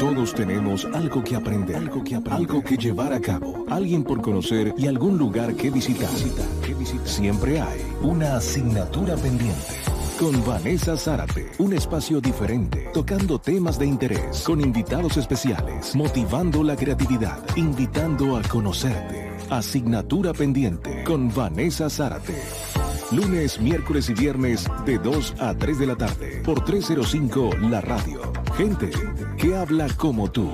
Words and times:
Todos 0.00 0.32
tenemos 0.32 0.86
algo 0.86 1.22
que 1.22 1.36
aprender, 1.36 1.76
algo 1.76 2.64
que, 2.64 2.78
llevar 2.78 3.12
a 3.12 3.20
cabo, 3.20 3.66
alguien 3.68 4.02
por 4.02 4.22
conocer 4.22 4.72
y 4.78 4.86
algún 4.86 5.18
lugar 5.18 5.54
que 5.54 5.70
visitar. 5.70 6.08
Siempre 7.04 7.60
hay 7.60 7.82
una 8.00 8.36
asignatura 8.36 9.14
pendiente. 9.16 9.74
Con 10.18 10.42
Vanessa 10.46 10.96
Zárate, 10.96 11.50
un 11.58 11.74
espacio 11.74 12.18
diferente, 12.18 12.88
tocando 12.94 13.38
temas 13.38 13.78
de 13.78 13.86
interés, 13.86 14.42
con 14.42 14.62
invitados 14.62 15.18
especiales, 15.18 15.94
motivando 15.94 16.62
la 16.62 16.76
creatividad, 16.76 17.38
invitando 17.56 18.38
a 18.38 18.42
conocerte. 18.42 19.28
Asignatura 19.50 20.32
pendiente 20.32 21.04
con 21.04 21.28
Vanessa 21.34 21.90
Zárate. 21.90 22.40
Lunes, 23.12 23.60
miércoles 23.60 24.08
y 24.08 24.14
viernes 24.14 24.66
de 24.86 24.96
2 24.96 25.34
a 25.40 25.54
3 25.54 25.78
de 25.78 25.86
la 25.86 25.96
tarde 25.96 26.42
por 26.42 26.64
305 26.64 27.50
La 27.68 27.82
Radio. 27.82 28.20
Gente 28.56 28.90
que 29.40 29.54
habla 29.56 29.88
como 29.96 30.30
tú. 30.30 30.50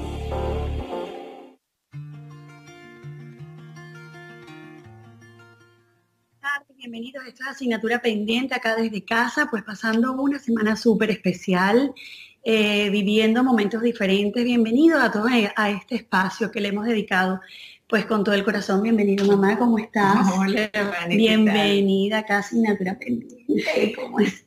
Bienvenidos 6.77 7.25
a 7.25 7.29
esta 7.29 7.51
asignatura 7.51 8.01
pendiente 8.01 8.55
acá 8.55 8.77
desde 8.77 9.05
casa, 9.05 9.49
pues 9.51 9.65
pasando 9.65 10.13
una 10.13 10.39
semana 10.39 10.77
súper 10.77 11.11
especial, 11.11 11.93
eh, 12.45 12.89
viviendo 12.91 13.43
momentos 13.43 13.83
diferentes. 13.83 14.45
Bienvenidos 14.45 15.03
a 15.03 15.11
todos 15.11 15.33
a 15.57 15.71
este 15.71 15.97
espacio 15.97 16.53
que 16.53 16.61
le 16.61 16.69
hemos 16.69 16.87
dedicado 16.87 17.41
pues 17.89 18.07
con 18.07 18.23
todo 18.23 18.35
el 18.35 18.45
corazón, 18.45 18.83
bienvenido 18.83 19.27
mamá, 19.27 19.59
¿cómo 19.59 19.79
estás? 19.79 20.27
Hola, 20.37 20.71
Bienvenida 21.09 22.25
a 22.29 22.39
Asignatura 22.39 22.99
Pendiente, 22.99 23.95
¿cómo 23.97 24.21
estás? 24.21 24.46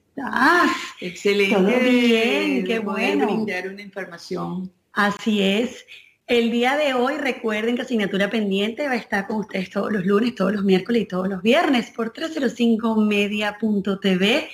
Excelente. 0.99 1.55
Todo 1.55 1.67
bien, 1.67 2.65
qué 2.65 2.79
bueno. 2.79 3.25
brindar 3.25 3.69
una 3.69 3.81
información. 3.81 4.69
Así 4.93 5.41
es. 5.41 5.85
El 6.27 6.51
día 6.51 6.77
de 6.77 6.93
hoy 6.93 7.17
recuerden 7.17 7.75
que 7.75 7.81
Asignatura 7.81 8.29
Pendiente 8.29 8.85
va 8.85 8.93
a 8.93 8.97
estar 8.97 9.25
con 9.25 9.37
ustedes 9.37 9.71
todos 9.71 9.91
los 9.91 10.05
lunes, 10.05 10.35
todos 10.35 10.53
los 10.53 10.63
miércoles 10.63 11.01
y 11.01 11.05
todos 11.05 11.27
los 11.27 11.41
viernes 11.41 11.89
por 11.89 12.13
305media.tv 12.13 14.47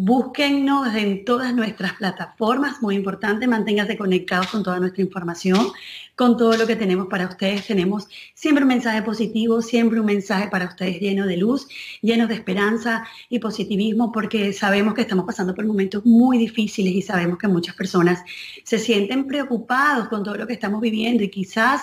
Búsquennos 0.00 0.94
en 0.94 1.24
todas 1.24 1.52
nuestras 1.52 1.94
plataformas, 1.94 2.80
muy 2.80 2.94
importante, 2.94 3.48
manténganse 3.48 3.98
conectados 3.98 4.46
con 4.46 4.62
toda 4.62 4.78
nuestra 4.78 5.02
información, 5.02 5.72
con 6.14 6.36
todo 6.36 6.56
lo 6.56 6.68
que 6.68 6.76
tenemos 6.76 7.08
para 7.08 7.26
ustedes. 7.26 7.66
Tenemos 7.66 8.06
siempre 8.32 8.62
un 8.62 8.68
mensaje 8.68 9.02
positivo, 9.02 9.60
siempre 9.60 9.98
un 9.98 10.06
mensaje 10.06 10.46
para 10.50 10.66
ustedes 10.66 11.00
lleno 11.00 11.26
de 11.26 11.36
luz, 11.36 11.66
lleno 12.00 12.28
de 12.28 12.34
esperanza 12.34 13.08
y 13.28 13.40
positivismo, 13.40 14.12
porque 14.12 14.52
sabemos 14.52 14.94
que 14.94 15.00
estamos 15.00 15.26
pasando 15.26 15.52
por 15.52 15.66
momentos 15.66 16.06
muy 16.06 16.38
difíciles 16.38 16.92
y 16.94 17.02
sabemos 17.02 17.36
que 17.36 17.48
muchas 17.48 17.74
personas 17.74 18.22
se 18.62 18.78
sienten 18.78 19.26
preocupados 19.26 20.08
con 20.08 20.22
todo 20.22 20.36
lo 20.36 20.46
que 20.46 20.52
estamos 20.52 20.80
viviendo 20.80 21.24
y 21.24 21.28
quizás 21.28 21.82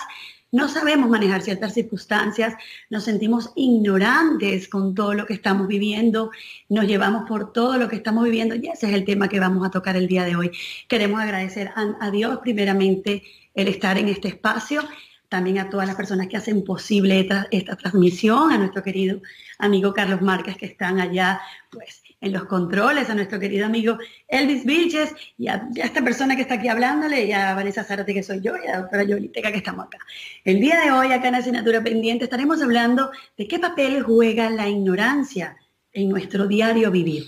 no 0.56 0.70
sabemos 0.70 1.10
manejar 1.10 1.42
ciertas 1.42 1.74
circunstancias, 1.74 2.54
nos 2.88 3.04
sentimos 3.04 3.52
ignorantes 3.56 4.68
con 4.68 4.94
todo 4.94 5.12
lo 5.12 5.26
que 5.26 5.34
estamos 5.34 5.68
viviendo, 5.68 6.30
nos 6.70 6.86
llevamos 6.86 7.28
por 7.28 7.52
todo 7.52 7.76
lo 7.76 7.88
que 7.88 7.96
estamos 7.96 8.24
viviendo 8.24 8.54
y 8.54 8.66
ese 8.68 8.88
es 8.88 8.94
el 8.94 9.04
tema 9.04 9.28
que 9.28 9.38
vamos 9.38 9.66
a 9.66 9.70
tocar 9.70 9.96
el 9.96 10.08
día 10.08 10.24
de 10.24 10.34
hoy. 10.34 10.50
Queremos 10.88 11.20
agradecer 11.20 11.72
a, 11.76 12.10
Dios 12.10 12.38
primeramente 12.42 13.22
el 13.54 13.68
estar 13.68 13.98
en 13.98 14.08
este 14.08 14.28
espacio, 14.28 14.82
también 15.28 15.58
a 15.58 15.68
todas 15.68 15.86
las 15.86 15.96
personas 15.96 16.26
que 16.28 16.38
hacen 16.38 16.64
posible 16.64 17.20
esta, 17.20 17.48
esta 17.50 17.76
transmisión, 17.76 18.50
a 18.50 18.56
nuestro 18.56 18.82
querido 18.82 19.20
amigo 19.58 19.92
Carlos 19.92 20.22
Márquez 20.22 20.56
que 20.56 20.66
están 20.66 21.00
allá 21.00 21.38
pues 21.70 22.02
en 22.26 22.32
los 22.32 22.44
controles, 22.44 23.08
a 23.08 23.14
nuestro 23.14 23.40
querido 23.40 23.66
amigo 23.66 23.98
Elvis 24.28 24.64
Vilches 24.64 25.14
y 25.38 25.48
a, 25.48 25.68
esta 25.76 26.02
persona 26.02 26.36
que 26.36 26.42
está 26.42 26.54
aquí 26.54 26.68
hablándole 26.68 27.24
y 27.24 27.32
a 27.32 27.54
Vanessa 27.54 27.84
Zárate 27.84 28.12
que 28.12 28.22
soy 28.22 28.40
yo 28.40 28.54
y 28.56 28.66
a 28.66 28.72
la 28.72 28.80
doctora 28.82 29.04
Yoliteca 29.04 29.50
que 29.50 29.58
estamos 29.58 29.86
acá. 29.86 29.98
El 30.44 30.60
día 30.60 30.80
de 30.80 30.90
hoy 30.90 31.12
acá 31.12 31.28
en 31.28 31.36
Asignatura 31.36 31.82
Pendiente 31.82 32.24
estaremos 32.24 32.62
hablando 32.62 33.10
de 33.36 33.48
qué 33.48 33.58
papel 33.58 34.02
juega 34.02 34.50
la 34.50 34.68
ignorancia 34.68 35.56
en 35.92 36.08
nuestro 36.08 36.46
diario 36.46 36.90
vivir. 36.90 37.24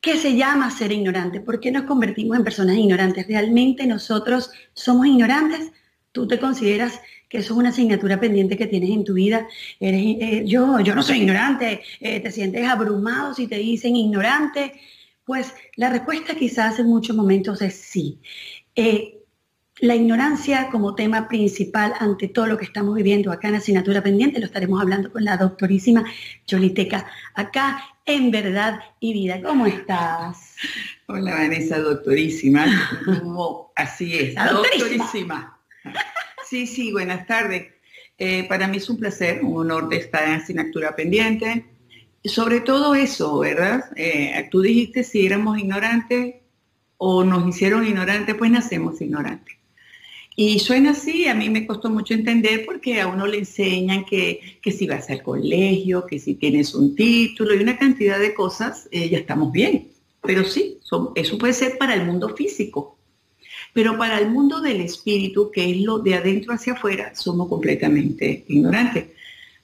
¿Qué 0.00 0.16
se 0.16 0.36
llama 0.36 0.70
ser 0.70 0.92
ignorante? 0.92 1.40
¿Por 1.40 1.58
qué 1.58 1.72
nos 1.72 1.82
convertimos 1.82 2.36
en 2.36 2.44
personas 2.44 2.76
ignorantes? 2.76 3.26
¿Realmente 3.26 3.86
nosotros 3.86 4.50
somos 4.72 5.06
ignorantes? 5.06 5.72
¿Tú 6.12 6.28
te 6.28 6.38
consideras 6.38 7.00
que 7.28 7.38
eso 7.38 7.54
es 7.54 7.58
una 7.58 7.70
asignatura 7.70 8.20
pendiente 8.20 8.56
que 8.56 8.66
tienes 8.66 8.90
en 8.90 9.04
tu 9.04 9.14
vida. 9.14 9.46
Eres, 9.80 10.00
eh, 10.02 10.42
yo, 10.46 10.80
yo 10.80 10.94
no 10.94 11.02
soy 11.02 11.18
ignorante, 11.18 11.82
eh, 12.00 12.20
te 12.20 12.30
sientes 12.30 12.66
abrumado 12.66 13.34
si 13.34 13.46
te 13.46 13.58
dicen 13.58 13.96
ignorante. 13.96 14.72
Pues 15.24 15.52
la 15.76 15.90
respuesta 15.90 16.36
quizás 16.36 16.78
en 16.78 16.86
muchos 16.86 17.16
momentos 17.16 17.60
es 17.62 17.74
sí. 17.74 18.20
Eh, 18.76 19.16
la 19.80 19.94
ignorancia 19.94 20.68
como 20.70 20.94
tema 20.94 21.28
principal 21.28 21.92
ante 21.98 22.28
todo 22.28 22.46
lo 22.46 22.56
que 22.56 22.64
estamos 22.64 22.94
viviendo 22.94 23.30
acá 23.30 23.48
en 23.48 23.56
asignatura 23.56 24.02
pendiente, 24.02 24.40
lo 24.40 24.46
estaremos 24.46 24.80
hablando 24.80 25.12
con 25.12 25.24
la 25.24 25.36
doctorísima 25.36 26.04
Yoliteca, 26.46 27.06
acá 27.34 27.82
en 28.06 28.30
Verdad 28.30 28.80
y 29.00 29.12
Vida. 29.12 29.42
¿Cómo 29.42 29.66
estás? 29.66 30.54
Hola 31.08 31.34
Vanessa, 31.34 31.78
doctorísima. 31.78 32.64
así 33.76 34.16
es, 34.16 34.34
doctorísima. 34.34 35.58
Sí, 36.48 36.68
sí, 36.68 36.92
buenas 36.92 37.26
tardes. 37.26 37.72
Eh, 38.18 38.44
para 38.48 38.68
mí 38.68 38.76
es 38.76 38.88
un 38.88 38.98
placer, 38.98 39.42
un 39.42 39.58
honor 39.58 39.88
de 39.88 39.96
estar 39.96 40.28
en 40.28 40.34
Asignatura 40.34 40.94
Pendiente. 40.94 41.64
sobre 42.24 42.60
todo 42.60 42.94
eso, 42.94 43.38
¿verdad? 43.38 43.84
Eh, 43.96 44.48
tú 44.50 44.60
dijiste 44.60 45.04
si 45.04 45.26
éramos 45.26 45.58
ignorantes 45.58 46.36
o 46.98 47.24
nos 47.24 47.48
hicieron 47.48 47.86
ignorantes, 47.86 48.34
pues 48.36 48.50
nacemos 48.50 49.00
ignorantes. 49.00 49.56
Y 50.36 50.58
suena 50.58 50.90
así, 50.90 51.28
a 51.28 51.34
mí 51.34 51.50
me 51.50 51.66
costó 51.66 51.88
mucho 51.90 52.14
entender 52.14 52.64
porque 52.66 53.00
a 53.00 53.08
uno 53.08 53.26
le 53.26 53.38
enseñan 53.38 54.04
que, 54.04 54.58
que 54.62 54.72
si 54.72 54.86
vas 54.86 55.08
al 55.10 55.22
colegio, 55.22 56.06
que 56.06 56.18
si 56.18 56.34
tienes 56.34 56.74
un 56.74 56.94
título 56.94 57.54
y 57.54 57.62
una 57.62 57.78
cantidad 57.78 58.18
de 58.18 58.34
cosas, 58.34 58.88
eh, 58.92 59.08
ya 59.08 59.18
estamos 59.18 59.52
bien. 59.52 59.88
Pero 60.22 60.44
sí, 60.44 60.78
eso 61.14 61.38
puede 61.38 61.52
ser 61.52 61.78
para 61.78 61.94
el 61.94 62.04
mundo 62.04 62.34
físico, 62.36 62.95
pero 63.76 63.98
para 63.98 64.18
el 64.18 64.30
mundo 64.30 64.62
del 64.62 64.80
espíritu, 64.80 65.50
que 65.50 65.70
es 65.70 65.82
lo 65.82 65.98
de 65.98 66.14
adentro 66.14 66.54
hacia 66.54 66.72
afuera, 66.72 67.14
somos 67.14 67.46
completamente 67.46 68.42
ignorantes. 68.48 69.08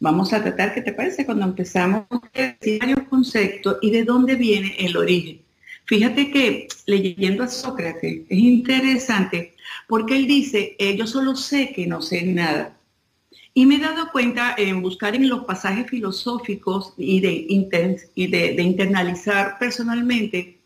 Vamos 0.01 0.35
a 0.35 0.43
tratar, 0.43 0.75
¿qué 0.75 0.83
te 0.83 0.93
parece? 0.93 1.25
Cuando 1.25 1.47
empezamos 1.47 2.05
a 2.11 2.21
decir 2.43 2.79
varios 2.79 3.09
conceptos 3.09 3.79
y 3.81 3.91
de 3.91 4.05
dónde 4.05 4.35
viene 4.35 4.77
el 4.79 4.99
origen. 4.99 5.41
Fíjate 5.87 6.31
que 6.31 6.69
leyendo 6.85 7.43
a 7.43 7.49
Sócrates 7.49 8.21
es 8.29 8.39
interesante 8.39 9.55
porque 9.89 10.17
él 10.17 10.27
dice, 10.27 10.77
eh, 10.79 10.95
yo 10.95 11.07
solo 11.07 11.35
sé 11.35 11.73
que 11.75 11.87
no 11.87 12.03
sé 12.03 12.23
nada. 12.23 12.77
Y 13.55 13.65
me 13.65 13.77
he 13.77 13.79
dado 13.79 14.13
cuenta 14.13 14.55
en 14.59 14.83
buscar 14.83 15.17
en 15.17 15.27
los 15.27 15.47
pasajes 15.47 15.89
filosóficos 15.89 16.93
y 16.99 17.21
de, 17.21 17.47
y 18.15 18.27
de 18.27 18.63
internalizar 18.63 19.59
personalmente 19.59 20.59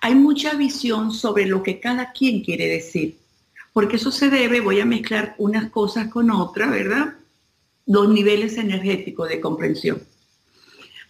hay 0.00 0.14
mucha 0.14 0.54
visión 0.54 1.12
sobre 1.12 1.46
lo 1.46 1.62
que 1.62 1.80
cada 1.80 2.12
quien 2.12 2.42
quiere 2.42 2.66
decir, 2.66 3.18
porque 3.72 3.96
eso 3.96 4.10
se 4.10 4.30
debe, 4.30 4.60
voy 4.60 4.80
a 4.80 4.84
mezclar 4.84 5.34
unas 5.38 5.70
cosas 5.70 6.08
con 6.08 6.30
otras, 6.30 6.70
¿verdad? 6.70 7.14
Los 7.86 8.08
niveles 8.08 8.58
energéticos 8.58 9.28
de 9.28 9.40
comprensión. 9.40 10.02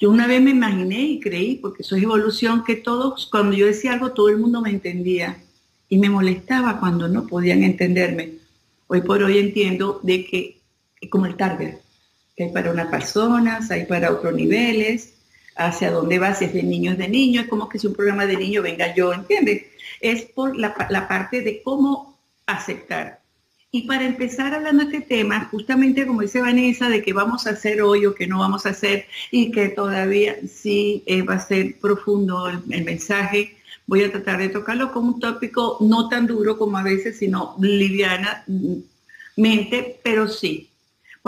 Yo 0.00 0.10
una 0.10 0.26
vez 0.26 0.40
me 0.40 0.50
imaginé 0.50 1.00
y 1.02 1.20
creí, 1.20 1.56
porque 1.56 1.82
eso 1.82 1.96
es 1.96 2.02
evolución, 2.02 2.62
que 2.64 2.76
todos, 2.76 3.28
cuando 3.30 3.56
yo 3.56 3.66
decía 3.66 3.92
algo, 3.92 4.12
todo 4.12 4.28
el 4.28 4.38
mundo 4.38 4.60
me 4.60 4.70
entendía 4.70 5.42
y 5.88 5.98
me 5.98 6.08
molestaba 6.08 6.78
cuando 6.78 7.08
no 7.08 7.26
podían 7.26 7.64
entenderme. 7.64 8.34
Hoy 8.86 9.00
por 9.00 9.22
hoy 9.22 9.38
entiendo 9.38 10.00
de 10.02 10.24
que, 10.24 10.60
como 11.10 11.26
el 11.26 11.36
target, 11.36 11.78
que 12.36 12.44
hay 12.44 12.52
para 12.52 12.70
unas 12.70 12.86
personas, 12.88 13.70
hay 13.72 13.86
para 13.86 14.12
otros 14.12 14.34
niveles, 14.34 15.14
hacia 15.58 15.90
dónde 15.90 16.18
va, 16.18 16.34
si 16.34 16.46
es 16.46 16.54
de 16.54 16.62
niños 16.62 16.96
de 16.96 17.08
niños, 17.08 17.46
como 17.48 17.68
que 17.68 17.78
si 17.78 17.88
un 17.88 17.94
programa 17.94 18.24
de 18.26 18.36
niño 18.36 18.62
venga 18.62 18.94
yo, 18.94 19.12
¿entiendes? 19.12 19.64
Es 20.00 20.22
por 20.22 20.56
la, 20.56 20.74
parte 21.08 21.42
de 21.42 21.62
cómo 21.62 22.18
aceptar. 22.46 23.20
Y 23.70 23.86
para 23.86 24.06
empezar 24.06 24.54
hablando 24.54 24.84
de 24.84 24.96
este 24.96 25.16
tema, 25.16 25.46
justamente 25.50 26.06
como 26.06 26.22
dice 26.22 26.40
Vanessa, 26.40 26.88
de 26.88 27.02
que 27.02 27.12
vamos 27.12 27.46
a 27.46 27.50
hacer 27.50 27.82
hoy 27.82 28.06
o 28.06 28.14
que 28.14 28.26
no 28.26 28.38
vamos 28.38 28.64
a 28.64 28.70
hacer 28.70 29.06
y 29.30 29.50
que 29.50 29.68
todavía 29.68 30.36
sí 30.48 31.02
eh, 31.06 31.22
va 31.22 31.34
a 31.34 31.40
ser 31.46 31.78
profundo 31.78 32.48
el, 32.48 32.84
mensaje, 32.84 33.56
voy 33.86 34.04
a 34.04 34.12
tratar 34.12 34.38
de 34.38 34.48
tocarlo 34.48 34.92
como 34.92 35.14
un 35.14 35.20
tópico 35.20 35.76
no 35.80 36.08
tan 36.08 36.26
duro 36.26 36.56
como 36.56 36.78
a 36.78 36.82
veces, 36.82 37.18
sino 37.18 37.56
liviana 37.60 38.44
mm, 38.46 38.76
pero 40.02 40.28
sí, 40.28 40.67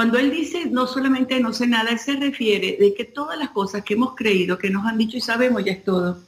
cuando 0.01 0.19
él 0.19 0.31
dice 0.31 0.65
no 0.65 0.87
solamente 0.87 1.39
no 1.41 1.53
sé 1.53 1.67
nada, 1.67 1.91
él 1.91 1.99
se 1.99 2.17
refiere 2.17 2.79
de 2.81 2.95
que 2.95 3.05
todas 3.05 3.39
las 3.39 3.51
cosas 3.51 3.85
que 3.85 3.93
hemos 3.93 4.15
creído, 4.15 4.57
que 4.57 4.71
nos 4.71 4.87
han 4.87 4.97
dicho 4.97 5.19
y 5.19 5.21
sabemos 5.21 5.63
ya 5.63 5.73
es 5.73 5.85
todo. 5.85 6.23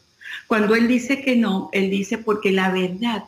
Cuando 0.46 0.74
él 0.74 0.86
dice 0.86 1.22
que 1.22 1.36
no, 1.36 1.70
él 1.72 1.88
dice 1.88 2.18
porque 2.18 2.52
la 2.52 2.70
verdad, 2.70 3.24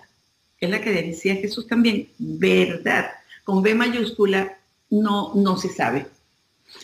es 0.61 0.69
la 0.69 0.83
que 0.83 0.91
decía 0.91 1.37
Jesús 1.37 1.67
también, 1.67 2.11
verdad, 2.19 3.07
con 3.43 3.63
B 3.63 3.75
mayúscula, 3.75 4.59
no, 4.91 5.33
no 5.35 5.57
se 5.57 5.71
sabe. 5.71 6.09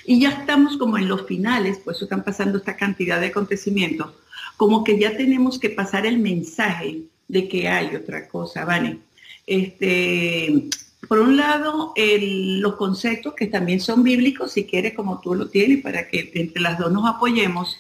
Y 0.07 0.23
ya 0.23 0.31
estamos 0.31 0.79
como 0.79 0.97
en 0.97 1.07
los 1.07 1.27
finales, 1.27 1.83
pues 1.85 2.01
están 2.01 2.25
pasando 2.25 2.57
esta 2.57 2.79
cantidad 2.79 3.21
de 3.21 3.27
acontecimientos, 3.27 4.11
como 4.57 4.85
que 4.85 4.99
ya 4.99 5.19
tenemos 5.19 5.59
que 5.59 5.69
pasar 5.69 6.07
el 6.07 6.17
mensaje 6.17 7.03
de 7.29 7.47
que 7.47 7.69
hay 7.69 7.95
otra 7.95 8.27
cosa, 8.27 8.65
¿vale? 8.65 9.01
Este, 9.47 10.71
por 11.09 11.19
un 11.19 11.37
lado, 11.37 11.95
los 11.97 12.77
conceptos 12.77 13.35
que 13.35 13.47
también 13.47 13.81
son 13.81 14.03
bíblicos, 14.03 14.53
si 14.53 14.65
quieres, 14.65 14.95
como 14.95 15.21
tú 15.21 15.35
lo 15.35 15.49
tienes, 15.49 15.83
para 15.83 16.09
que 16.09 16.31
entre 16.35 16.61
las 16.61 16.79
dos 16.79 16.93
nos 16.93 17.09
apoyemos, 17.09 17.79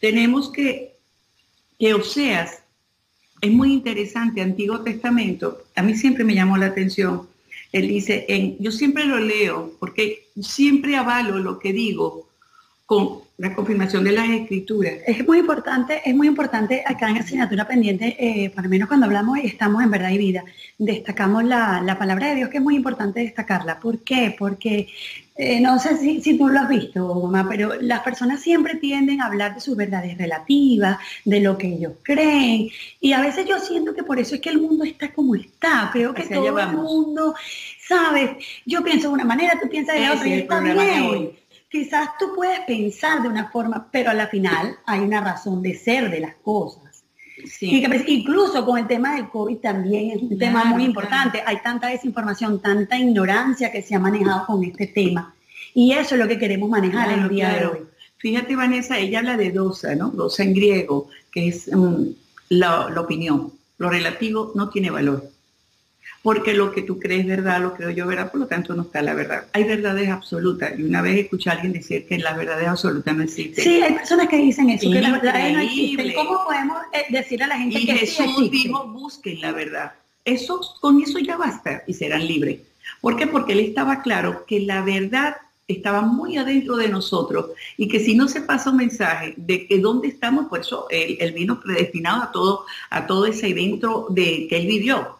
tenemos 0.00 0.50
que, 0.50 0.96
que 1.78 1.94
Oseas 1.94 2.62
es 3.40 3.50
muy 3.50 3.72
interesante, 3.72 4.42
Antiguo 4.42 4.80
Testamento, 4.80 5.64
a 5.74 5.82
mí 5.82 5.94
siempre 5.94 6.24
me 6.24 6.34
llamó 6.34 6.56
la 6.56 6.66
atención. 6.66 7.28
Él 7.72 7.88
dice, 7.88 8.26
en, 8.28 8.58
yo 8.58 8.70
siempre 8.72 9.04
lo 9.04 9.18
leo 9.18 9.72
porque 9.78 10.28
siempre 10.40 10.96
avalo 10.96 11.38
lo 11.38 11.58
que 11.58 11.72
digo 11.72 12.28
con 12.90 13.20
la 13.38 13.54
confirmación 13.54 14.02
de 14.02 14.10
las 14.10 14.28
escrituras. 14.28 14.94
Es 15.06 15.24
muy 15.24 15.38
importante, 15.38 16.02
es 16.04 16.12
muy 16.12 16.26
importante 16.26 16.82
acá 16.84 17.08
en 17.08 17.18
asignatura 17.18 17.64
pendiente, 17.68 18.16
eh, 18.18 18.50
por 18.50 18.64
lo 18.64 18.68
menos 18.68 18.88
cuando 18.88 19.06
hablamos 19.06 19.38
estamos 19.44 19.84
en 19.84 19.92
verdad 19.92 20.10
y 20.10 20.18
vida, 20.18 20.42
destacamos 20.76 21.44
la, 21.44 21.80
la, 21.82 21.96
palabra 21.96 22.30
de 22.30 22.34
Dios, 22.34 22.48
que 22.48 22.56
es 22.56 22.62
muy 22.64 22.74
importante 22.74 23.20
destacarla. 23.20 23.78
¿Por 23.78 24.00
qué? 24.00 24.34
Porque 24.36 24.88
eh, 25.36 25.60
no 25.60 25.78
sé 25.78 25.98
si, 25.98 26.20
si, 26.20 26.36
tú 26.36 26.48
lo 26.48 26.58
has 26.58 26.68
visto, 26.68 27.14
mamá, 27.14 27.48
pero 27.48 27.80
las 27.80 28.00
personas 28.00 28.40
siempre 28.40 28.74
tienden 28.74 29.20
a 29.20 29.26
hablar 29.26 29.54
de 29.54 29.60
sus 29.60 29.76
verdades 29.76 30.18
relativas, 30.18 30.98
de 31.24 31.38
lo 31.38 31.56
que 31.56 31.68
ellos 31.68 31.92
creen, 32.02 32.70
y 33.00 33.12
a 33.12 33.20
veces 33.20 33.46
yo 33.46 33.60
siento 33.60 33.94
que 33.94 34.02
por 34.02 34.18
eso 34.18 34.34
es 34.34 34.40
que 34.40 34.50
el 34.50 34.60
mundo 34.60 34.82
está 34.82 35.12
como 35.12 35.36
está. 35.36 35.90
Creo 35.92 36.12
que 36.12 36.24
todo 36.24 36.58
el 36.58 36.72
mundo, 36.72 37.36
¿sabes? 37.86 38.30
Yo 38.66 38.82
pienso 38.82 39.06
de 39.06 39.14
una 39.14 39.24
manera, 39.24 39.60
tú 39.62 39.68
piensas 39.68 39.94
de 39.94 40.10
otra, 40.10 40.26
y 40.26 40.32
está 40.32 40.58
bien 40.58 41.39
quizás 41.70 42.10
tú 42.18 42.34
puedes 42.34 42.60
pensar 42.60 43.22
de 43.22 43.28
una 43.28 43.48
forma, 43.50 43.88
pero 43.90 44.10
a 44.10 44.14
la 44.14 44.26
final 44.26 44.76
hay 44.84 45.00
una 45.00 45.20
razón 45.20 45.62
de 45.62 45.74
ser 45.74 46.10
de 46.10 46.20
las 46.20 46.34
cosas. 46.36 47.04
Sí. 47.46 47.82
incluso 48.08 48.66
con 48.66 48.76
el 48.76 48.86
tema 48.86 49.14
del 49.14 49.30
COVID 49.30 49.56
también 49.58 50.10
es 50.10 50.22
un 50.22 50.38
tema 50.38 50.64
muy 50.64 50.84
importante. 50.84 51.42
Hay 51.46 51.62
tanta 51.62 51.86
desinformación, 51.86 52.60
tanta 52.60 52.98
ignorancia 52.98 53.72
que 53.72 53.80
se 53.80 53.94
ha 53.94 53.98
manejado 53.98 54.44
con 54.46 54.62
este 54.62 54.88
tema. 54.88 55.34
Y 55.72 55.92
eso 55.92 56.16
es 56.16 56.20
lo 56.20 56.28
que 56.28 56.38
queremos 56.38 56.68
manejar 56.68 57.12
en 57.12 57.20
el 57.20 57.28
día 57.30 57.48
de 57.54 57.66
hoy. 57.66 57.78
Fíjate, 58.18 58.56
Vanessa, 58.56 58.98
ella 58.98 59.20
habla 59.20 59.38
de 59.38 59.52
dosa, 59.52 59.94
¿no? 59.94 60.10
Dosa 60.10 60.42
en 60.42 60.52
griego, 60.52 61.08
que 61.32 61.48
es 61.48 61.74
mm, 61.74 62.08
la, 62.50 62.90
la 62.90 63.00
opinión. 63.00 63.52
Lo 63.78 63.88
relativo 63.88 64.52
no 64.54 64.68
tiene 64.68 64.90
valor 64.90 65.30
porque 66.22 66.52
lo 66.52 66.70
que 66.72 66.82
tú 66.82 66.98
crees 66.98 67.26
verdad, 67.26 67.60
lo 67.60 67.74
creo 67.74 67.90
yo 67.90 68.06
verdad, 68.06 68.30
por 68.30 68.40
lo 68.40 68.46
tanto 68.46 68.74
no 68.74 68.82
está 68.82 69.00
la 69.00 69.14
verdad. 69.14 69.44
Hay 69.52 69.64
verdades 69.64 70.10
absolutas. 70.10 70.78
Y 70.78 70.82
una 70.82 71.00
vez 71.00 71.18
escuché 71.18 71.48
a 71.48 71.54
alguien 71.54 71.72
decir 71.72 72.06
que 72.06 72.18
la 72.18 72.34
verdad 72.34 72.62
absoluta 72.66 73.12
no 73.12 73.22
existe. 73.22 73.62
Sí, 73.62 73.80
hay 73.82 73.94
personas 73.94 74.28
que 74.28 74.36
dicen 74.36 74.68
eso, 74.68 74.90
que 74.90 75.00
no 75.00 75.60
existe. 75.60 76.14
¿Cómo 76.14 76.44
podemos 76.44 76.78
eh, 76.92 77.06
decir 77.08 77.42
a 77.42 77.46
la 77.46 77.58
gente 77.58 77.86
que 77.86 77.94
Jesús 77.94 78.26
sí 78.38 78.48
dijo, 78.50 78.86
busquen 78.88 79.40
la 79.40 79.52
verdad? 79.52 79.92
Eso, 80.24 80.60
con 80.80 81.00
eso 81.00 81.18
ya 81.18 81.38
basta 81.38 81.82
y 81.86 81.94
serán 81.94 82.26
libres. 82.26 82.60
¿Por 83.00 83.16
qué? 83.16 83.26
Porque 83.26 83.54
él 83.54 83.60
estaba 83.60 84.02
claro 84.02 84.44
que 84.46 84.60
la 84.60 84.82
verdad 84.82 85.36
estaba 85.68 86.02
muy 86.02 86.36
adentro 86.36 86.76
de 86.76 86.88
nosotros 86.88 87.46
y 87.78 87.88
que 87.88 88.00
si 88.00 88.14
no 88.14 88.28
se 88.28 88.42
pasa 88.42 88.70
un 88.70 88.76
mensaje 88.76 89.34
de 89.36 89.66
que 89.66 89.78
dónde 89.78 90.08
estamos, 90.08 90.48
por 90.48 90.60
eso 90.60 90.86
él, 90.90 91.32
vino 91.32 91.60
predestinado 91.60 92.24
a 92.24 92.32
todo, 92.32 92.66
a 92.90 93.06
todo 93.06 93.24
ese 93.24 93.48
evento 93.48 94.06
de, 94.10 94.46
que 94.48 94.58
él 94.58 94.66
vivió 94.66 95.19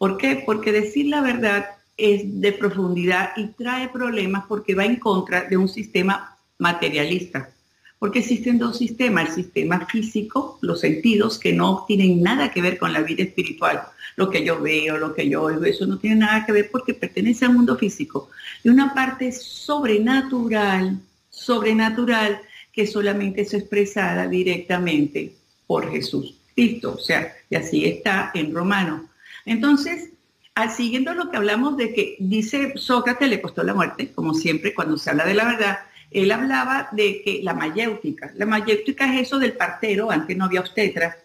¿Por 0.00 0.16
qué? 0.16 0.42
Porque 0.46 0.72
decir 0.72 1.08
la 1.08 1.20
verdad 1.20 1.66
es 1.98 2.40
de 2.40 2.52
profundidad 2.52 3.32
y 3.36 3.48
trae 3.48 3.90
problemas 3.90 4.46
porque 4.48 4.74
va 4.74 4.86
en 4.86 4.96
contra 4.96 5.42
de 5.42 5.58
un 5.58 5.68
sistema 5.68 6.38
materialista. 6.56 7.50
Porque 7.98 8.20
existen 8.20 8.58
dos 8.58 8.78
sistemas, 8.78 9.28
el 9.28 9.34
sistema 9.44 9.84
físico, 9.84 10.58
los 10.62 10.80
sentidos 10.80 11.38
que 11.38 11.52
no 11.52 11.84
tienen 11.86 12.22
nada 12.22 12.50
que 12.50 12.62
ver 12.62 12.78
con 12.78 12.94
la 12.94 13.02
vida 13.02 13.24
espiritual. 13.24 13.82
Lo 14.16 14.30
que 14.30 14.42
yo 14.42 14.58
veo, 14.58 14.96
lo 14.96 15.12
que 15.12 15.28
yo 15.28 15.42
oigo, 15.42 15.66
eso 15.66 15.86
no 15.86 15.98
tiene 15.98 16.16
nada 16.16 16.46
que 16.46 16.52
ver 16.52 16.70
porque 16.70 16.94
pertenece 16.94 17.44
al 17.44 17.52
mundo 17.52 17.76
físico. 17.76 18.30
Y 18.64 18.70
una 18.70 18.94
parte 18.94 19.32
sobrenatural, 19.32 20.98
sobrenatural, 21.28 22.40
que 22.72 22.86
solamente 22.86 23.42
es 23.42 23.52
expresada 23.52 24.26
directamente 24.26 25.34
por 25.66 25.90
Jesús. 25.90 26.36
Cristo, 26.54 26.94
o 26.94 26.98
sea, 26.98 27.34
y 27.50 27.56
así 27.56 27.84
está 27.84 28.30
en 28.32 28.54
Romanos 28.54 29.09
entonces, 29.46 30.10
al 30.54 30.70
siguiendo 30.70 31.14
lo 31.14 31.30
que 31.30 31.36
hablamos 31.36 31.76
de 31.76 31.94
que 31.94 32.16
dice 32.18 32.72
Sócrates 32.76 33.28
le 33.28 33.40
costó 33.40 33.62
la 33.62 33.74
muerte, 33.74 34.12
como 34.12 34.34
siempre 34.34 34.74
cuando 34.74 34.96
se 34.96 35.10
habla 35.10 35.24
de 35.24 35.34
la 35.34 35.44
verdad, 35.44 35.78
él 36.10 36.30
hablaba 36.32 36.88
de 36.92 37.22
que 37.22 37.40
la 37.42 37.54
mayéutica, 37.54 38.32
la 38.34 38.46
mayéutica 38.46 39.14
es 39.14 39.22
eso 39.28 39.38
del 39.38 39.52
partero, 39.52 40.10
antes 40.10 40.36
no 40.36 40.46
había 40.46 40.60
obstetras, 40.60 41.16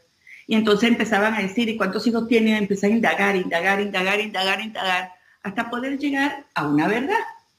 y 0.48 0.56
entonces 0.56 0.90
empezaban 0.90 1.34
a 1.34 1.42
decir, 1.42 1.68
¿y 1.70 1.76
cuántos 1.76 2.06
hijos 2.06 2.28
tiene? 2.28 2.58
Empezar 2.58 2.92
a 2.92 2.94
indagar, 2.94 3.36
indagar, 3.36 3.82
indagar, 3.82 4.20
indagar, 4.20 4.62
indagar, 4.62 5.12
hasta 5.42 5.70
poder 5.72 5.98
llegar 5.98 6.46
a 6.54 6.68
una 6.68 6.88
verdad. 6.88 7.18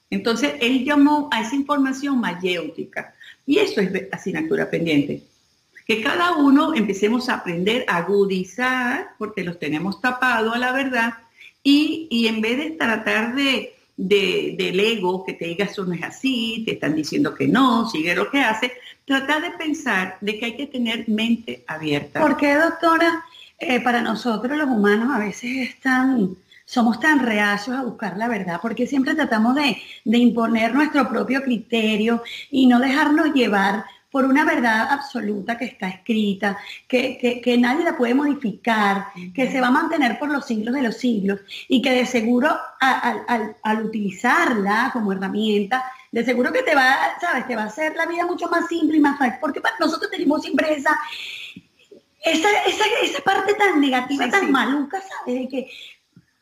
Entonces 0.09 0.53
él 0.61 0.85
llamó 0.85 1.27
a 1.33 1.41
esa 1.41 1.55
información 1.55 2.19
mayéutica, 2.19 3.13
y 3.45 3.59
eso 3.59 3.81
es 3.81 3.91
asignatura 4.11 4.69
pendiente 4.69 5.21
que 5.87 6.01
cada 6.01 6.35
uno 6.35 6.75
empecemos 6.75 7.29
a 7.29 7.35
aprender 7.35 7.85
a 7.87 7.97
agudizar, 7.97 9.11
porque 9.17 9.43
los 9.43 9.57
tenemos 9.57 10.01
tapados 10.01 10.53
a 10.53 10.59
la 10.59 10.73
verdad, 10.73 11.13
y, 11.63 12.27
en 12.27 12.41
vez 12.41 12.57
de 12.57 12.71
tratar 12.71 13.35
de, 13.35 13.73
del 13.95 14.79
ego, 14.79 15.25
que 15.25 15.33
te 15.33 15.45
diga 15.45 15.65
eso 15.65 15.85
no 15.85 15.93
es 15.93 16.03
así, 16.03 16.63
te 16.65 16.73
están 16.73 16.95
diciendo 16.95 17.33
que 17.33 17.47
no, 17.47 17.89
sigue 17.89 18.15
lo 18.15 18.29
que 18.29 18.41
hace, 18.41 18.73
tratar 19.05 19.41
de 19.41 19.51
pensar 19.51 20.17
de 20.21 20.37
que 20.37 20.45
hay 20.45 20.57
que 20.57 20.67
tener 20.67 21.07
mente 21.07 21.63
abierta. 21.67 22.19
¿Por 22.19 22.37
qué, 22.37 22.55
doctora? 22.55 23.23
Eh, 23.59 23.81
para 23.81 24.01
nosotros 24.01 24.57
los 24.57 24.67
humanos 24.67 25.09
a 25.13 25.19
veces 25.19 25.69
están 25.69 26.37
somos 26.63 26.99
tan 26.99 27.25
reacios 27.25 27.77
a 27.77 27.83
buscar 27.83 28.17
la 28.17 28.27
verdad, 28.27 28.59
porque 28.61 28.85
siempre 28.85 29.15
tratamos 29.15 29.55
de, 29.55 29.77
de, 30.03 30.17
imponer 30.17 30.75
nuestro 30.75 31.07
propio 31.07 31.41
criterio 31.41 32.21
y 32.51 32.67
no 32.67 32.79
dejarnos 32.79 33.33
llevar 33.33 33.85
por 34.11 34.25
una 34.25 34.45
verdad 34.45 34.87
absoluta 34.89 35.57
que 35.57 35.65
está 35.65 35.89
escrita, 35.89 36.57
que, 36.87 37.57
nadie 37.59 37.83
la 37.83 37.97
puede 37.97 38.13
modificar, 38.13 39.07
que 39.33 39.51
se 39.51 39.59
va 39.59 39.67
a 39.67 39.71
mantener 39.71 40.17
por 40.17 40.29
los 40.29 40.45
siglos 40.45 40.73
de 40.73 40.81
los 40.81 40.97
siglos 40.97 41.41
y 41.67 41.81
que 41.81 41.91
de 41.91 42.05
seguro 42.05 42.49
al, 42.79 43.85
utilizarla 43.85 44.91
como 44.93 45.11
herramienta, 45.11 45.91
de 46.11 46.23
seguro 46.23 46.53
que 46.53 46.63
te 46.63 46.73
va, 46.73 46.95
¿sabes? 47.19 47.47
Te 47.47 47.55
va 47.55 47.63
a 47.63 47.67
hacer 47.67 47.95
la 47.95 48.05
vida 48.05 48.25
mucho 48.25 48.47
más 48.47 48.67
simple 48.67 48.97
y 48.97 49.01
más 49.01 49.19
fácil, 49.19 49.39
porque 49.41 49.61
nosotros 49.79 50.09
tenemos 50.09 50.41
siempre 50.41 50.73
esa, 50.73 50.97
esa, 52.23 53.23
parte 53.25 53.53
tan 53.55 53.81
negativa, 53.81 54.29
tan 54.29 54.51
maluca, 54.51 55.01
¿sabes? 55.01 55.41
De 55.41 55.47
que 55.49 55.69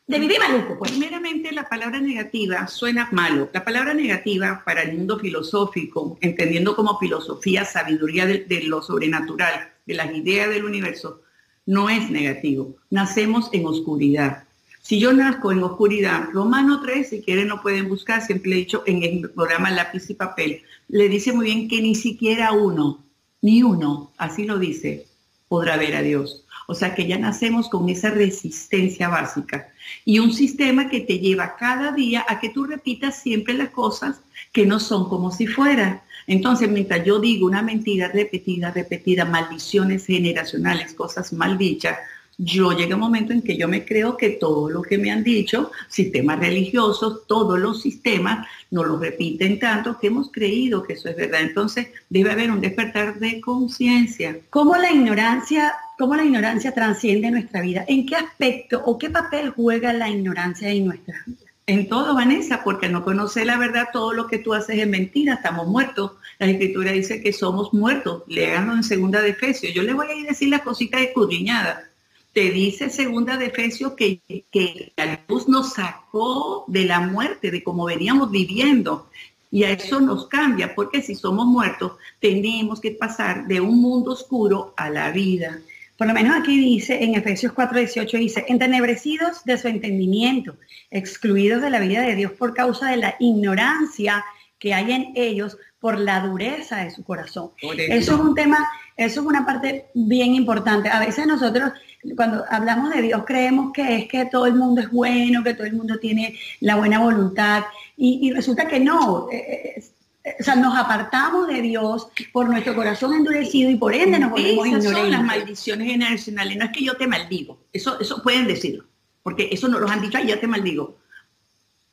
de 0.07 0.19
vivir 0.19 0.37
maluco. 0.39 0.77
Pues. 0.77 0.91
Primeramente, 0.91 1.51
la 1.51 1.67
palabra 1.67 1.99
negativa 1.99 2.67
suena 2.67 3.09
malo. 3.11 3.49
La 3.53 3.65
palabra 3.65 3.93
negativa 3.93 4.61
para 4.65 4.83
el 4.83 4.97
mundo 4.97 5.19
filosófico, 5.19 6.17
entendiendo 6.21 6.75
como 6.75 6.99
filosofía, 6.99 7.65
sabiduría 7.65 8.25
de, 8.25 8.63
lo 8.65 8.81
sobrenatural, 8.81 9.69
de 9.85 9.93
las 9.93 10.13
ideas 10.13 10.49
del 10.49 10.65
universo, 10.65 11.21
no 11.65 11.89
es 11.89 12.09
negativo. 12.11 12.75
Nacemos 12.89 13.49
en 13.53 13.65
oscuridad. 13.65 14.43
Si 14.81 14.99
yo 14.99 15.13
nazco 15.13 15.51
en 15.51 15.63
oscuridad, 15.63 16.29
Romano 16.31 16.81
3, 16.81 17.09
si 17.09 17.21
quieren 17.23 17.47
lo 17.47 17.63
pueden 17.63 17.89
buscar, 17.89 18.21
siempre 18.21 18.51
he 18.51 18.55
dicho 18.55 18.83
en 18.85 19.01
el 19.01 19.31
programa 19.31 19.71
Lápiz 19.71 20.07
y 20.11 20.13
Papel, 20.13 20.61
le 20.87 21.09
dice 21.09 21.33
muy 21.33 21.47
bien 21.47 21.67
que 21.67 21.81
ni 21.81 21.95
siquiera 21.95 22.51
uno, 22.51 23.03
ni 23.41 23.63
uno, 23.63 24.11
así 24.17 24.45
lo 24.45 24.59
dice, 24.59 25.07
podrá 25.47 25.75
ver 25.77 25.95
a 25.95 26.03
Dios. 26.03 26.44
O 26.67 26.73
sea 26.73 26.95
que 26.95 27.07
ya 27.07 27.17
nacemos 27.17 27.69
con 27.69 27.89
esa 27.89 28.09
resistencia 28.09 29.09
básica 29.09 29.69
y 30.03 30.19
un 30.19 30.33
sistema 30.33 30.89
que 30.89 31.01
te 31.01 31.19
lleva 31.19 31.55
cada 31.57 31.91
día 31.91 32.25
a 32.27 32.39
que 32.39 32.49
tú 32.49 32.65
repitas 32.65 33.21
siempre 33.21 33.53
las 33.53 33.69
cosas 33.69 34.21
que 34.51 34.65
no 34.65 34.79
son 34.79 35.09
como 35.09 35.31
si 35.31 35.47
fueran. 35.47 36.01
Entonces, 36.27 36.69
mientras 36.69 37.05
yo 37.05 37.19
digo 37.19 37.45
una 37.45 37.61
mentira 37.61 38.07
repetida, 38.07 38.71
repetida, 38.71 39.25
maldiciones 39.25 40.07
generacionales, 40.07 40.93
cosas 40.93 41.31
mal 41.33 41.57
dichas, 41.57 41.97
yo 42.37 42.71
llega 42.71 42.95
un 42.95 43.01
momento 43.01 43.33
en 43.33 43.41
que 43.41 43.57
yo 43.57 43.67
me 43.67 43.85
creo 43.85 44.17
que 44.17 44.31
todo 44.31 44.69
lo 44.69 44.81
que 44.81 44.97
me 44.97 45.11
han 45.11 45.23
dicho, 45.23 45.71
sistemas 45.87 46.39
religiosos, 46.39 47.25
todos 47.27 47.59
los 47.59 47.81
sistemas, 47.81 48.47
nos 48.71 48.87
lo 48.87 48.97
repiten 48.97 49.59
tanto 49.59 49.97
que 49.97 50.07
hemos 50.07 50.31
creído 50.31 50.83
que 50.83 50.93
eso 50.93 51.09
es 51.09 51.15
verdad. 51.15 51.41
Entonces 51.41 51.87
debe 52.09 52.31
haber 52.31 52.51
un 52.51 52.61
despertar 52.61 53.19
de 53.19 53.39
conciencia. 53.39 54.37
¿Cómo 54.49 54.75
la 54.75 54.91
ignorancia, 54.91 55.73
cómo 55.97 56.15
la 56.15 56.25
ignorancia 56.25 56.73
transciende 56.73 57.31
nuestra 57.31 57.61
vida? 57.61 57.85
¿En 57.87 58.05
qué 58.05 58.15
aspecto 58.15 58.81
o 58.85 58.97
qué 58.97 59.09
papel 59.09 59.51
juega 59.51 59.93
la 59.93 60.09
ignorancia 60.09 60.69
en 60.69 60.85
nuestra 60.85 61.15
vida? 61.25 61.37
En 61.67 61.89
todo, 61.89 62.13
Vanessa, 62.13 62.63
porque 62.63 62.89
no 62.89 63.03
conoce 63.03 63.43
la 63.43 63.57
verdad, 63.57 63.87
todo 63.91 64.13
lo 64.13 64.27
que 64.27 64.37
tú 64.37 64.53
haces 64.53 64.77
es 64.77 64.87
mentira, 64.87 65.35
estamos 65.35 65.67
muertos. 65.67 66.11
La 66.37 66.45
escritura 66.45 66.91
dice 66.91 67.23
que 67.23 67.33
somos 67.33 67.73
muertos. 67.73 68.21
Leanlo 68.27 68.73
en 68.73 68.83
segunda 68.83 69.21
de. 69.21 69.35
Yo 69.73 69.81
le 69.81 69.93
voy 69.93 70.07
a 70.07 70.13
ir 70.13 70.25
a 70.27 70.29
decir 70.29 70.49
las 70.49 70.61
cositas 70.61 71.01
escudriñadas 71.01 71.94
te 72.35 72.51
dice 72.51 72.89
segunda 72.89 73.37
de 73.37 73.45
Efesios 73.45 73.93
que, 73.93 74.19
que 74.51 74.91
la 74.97 75.21
luz 75.29 75.47
nos 75.47 75.71
sacó 75.75 76.65
de 76.67 76.83
la 76.83 76.99
muerte, 76.99 77.49
de 77.49 77.63
cómo 77.63 77.85
veníamos 77.85 78.29
viviendo. 78.29 79.07
Y 79.49 79.63
a 79.63 79.71
eso 79.71 80.01
nos 80.01 80.27
cambia, 80.27 80.75
porque 80.75 81.01
si 81.01 81.15
somos 81.15 81.45
muertos, 81.45 81.93
tenemos 82.19 82.81
que 82.81 82.91
pasar 82.91 83.47
de 83.47 83.61
un 83.61 83.79
mundo 83.79 84.11
oscuro 84.11 84.73
a 84.75 84.89
la 84.89 85.11
vida. 85.11 85.61
Por 85.97 86.07
lo 86.07 86.13
menos 86.13 86.35
aquí 86.35 86.59
dice, 86.59 87.01
en 87.01 87.15
Efesios 87.15 87.53
4:18 87.53 88.19
dice, 88.19 88.45
entenebrecidos 88.49 89.45
de 89.45 89.57
su 89.57 89.69
entendimiento, 89.69 90.57
excluidos 90.91 91.61
de 91.61 91.69
la 91.69 91.79
vida 91.79 92.01
de 92.01 92.15
Dios 92.15 92.33
por 92.33 92.53
causa 92.53 92.91
de 92.91 92.97
la 92.97 93.15
ignorancia 93.17 94.25
que 94.59 94.73
hay 94.73 94.91
en 94.91 95.13
ellos 95.15 95.57
por 95.85 95.99
la 95.99 96.19
dureza 96.21 96.77
de 96.77 96.89
su 96.89 97.03
corazón. 97.03 97.51
Eso 97.61 98.15
es 98.15 98.19
un 98.19 98.33
tema, 98.33 98.57
eso 98.97 99.21
es 99.21 99.27
una 99.27 99.45
parte 99.45 99.85
bien 99.93 100.33
importante. 100.33 100.89
A 100.89 100.99
veces 100.99 101.27
nosotros 101.27 101.73
cuando 102.15 102.43
hablamos 102.49 102.91
de 102.91 103.03
Dios 103.03 103.21
creemos 103.23 103.71
que 103.71 103.97
es 103.97 104.07
que 104.07 104.25
todo 104.25 104.47
el 104.47 104.55
mundo 104.55 104.81
es 104.81 104.89
bueno, 104.89 105.43
que 105.43 105.53
todo 105.53 105.67
el 105.67 105.73
mundo 105.73 105.99
tiene 105.99 106.39
la 106.61 106.75
buena 106.75 106.97
voluntad 106.97 107.65
y, 107.95 108.31
resulta 108.33 108.67
que 108.67 108.79
no. 108.79 109.27
Eh, 109.31 109.75
eh, 110.23 110.35
o 110.39 110.43
sea, 110.43 110.55
nos 110.55 110.75
apartamos 110.75 111.47
de 111.49 111.61
Dios 111.61 112.07
por 112.33 112.49
nuestro 112.49 112.73
corazón 112.73 113.13
endurecido 113.13 113.69
y 113.69 113.75
por 113.75 113.93
ende 113.93 114.17
nos 114.17 114.31
volvemos 114.31 114.65
Esas 114.65 114.85
son 114.85 115.11
las 115.11 115.23
maldiciones 115.23 115.87
generacionales. 115.87 116.57
No 116.57 116.65
es 116.65 116.71
que 116.71 116.83
yo 116.83 116.97
te 116.97 117.05
maldigo. 117.05 117.59
Eso, 117.71 117.99
eso 117.99 118.23
pueden 118.23 118.47
decirlo. 118.47 118.85
Porque 119.21 119.49
eso 119.51 119.67
no 119.67 119.77
los 119.77 119.91
han 119.91 120.01
dicho, 120.01 120.17
ay, 120.17 120.29
ya 120.29 120.39
te 120.39 120.47
maldigo. 120.47 120.97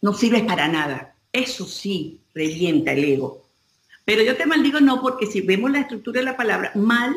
No 0.01 0.15
sirves 0.15 0.45
para 0.45 0.67
nada. 0.67 1.15
Eso 1.31 1.67
sí 1.67 2.23
revienta 2.35 2.93
el 2.93 3.05
ego. 3.05 3.42
Pero 4.05 4.23
yo 4.23 4.37
te 4.37 4.47
maldigo 4.47 4.81
no 4.81 5.01
porque 5.01 5.27
si 5.27 5.41
vemos 5.41 5.71
la 5.71 5.81
estructura 5.81 6.21
de 6.21 6.25
la 6.25 6.37
palabra, 6.37 6.73
mal 6.75 7.15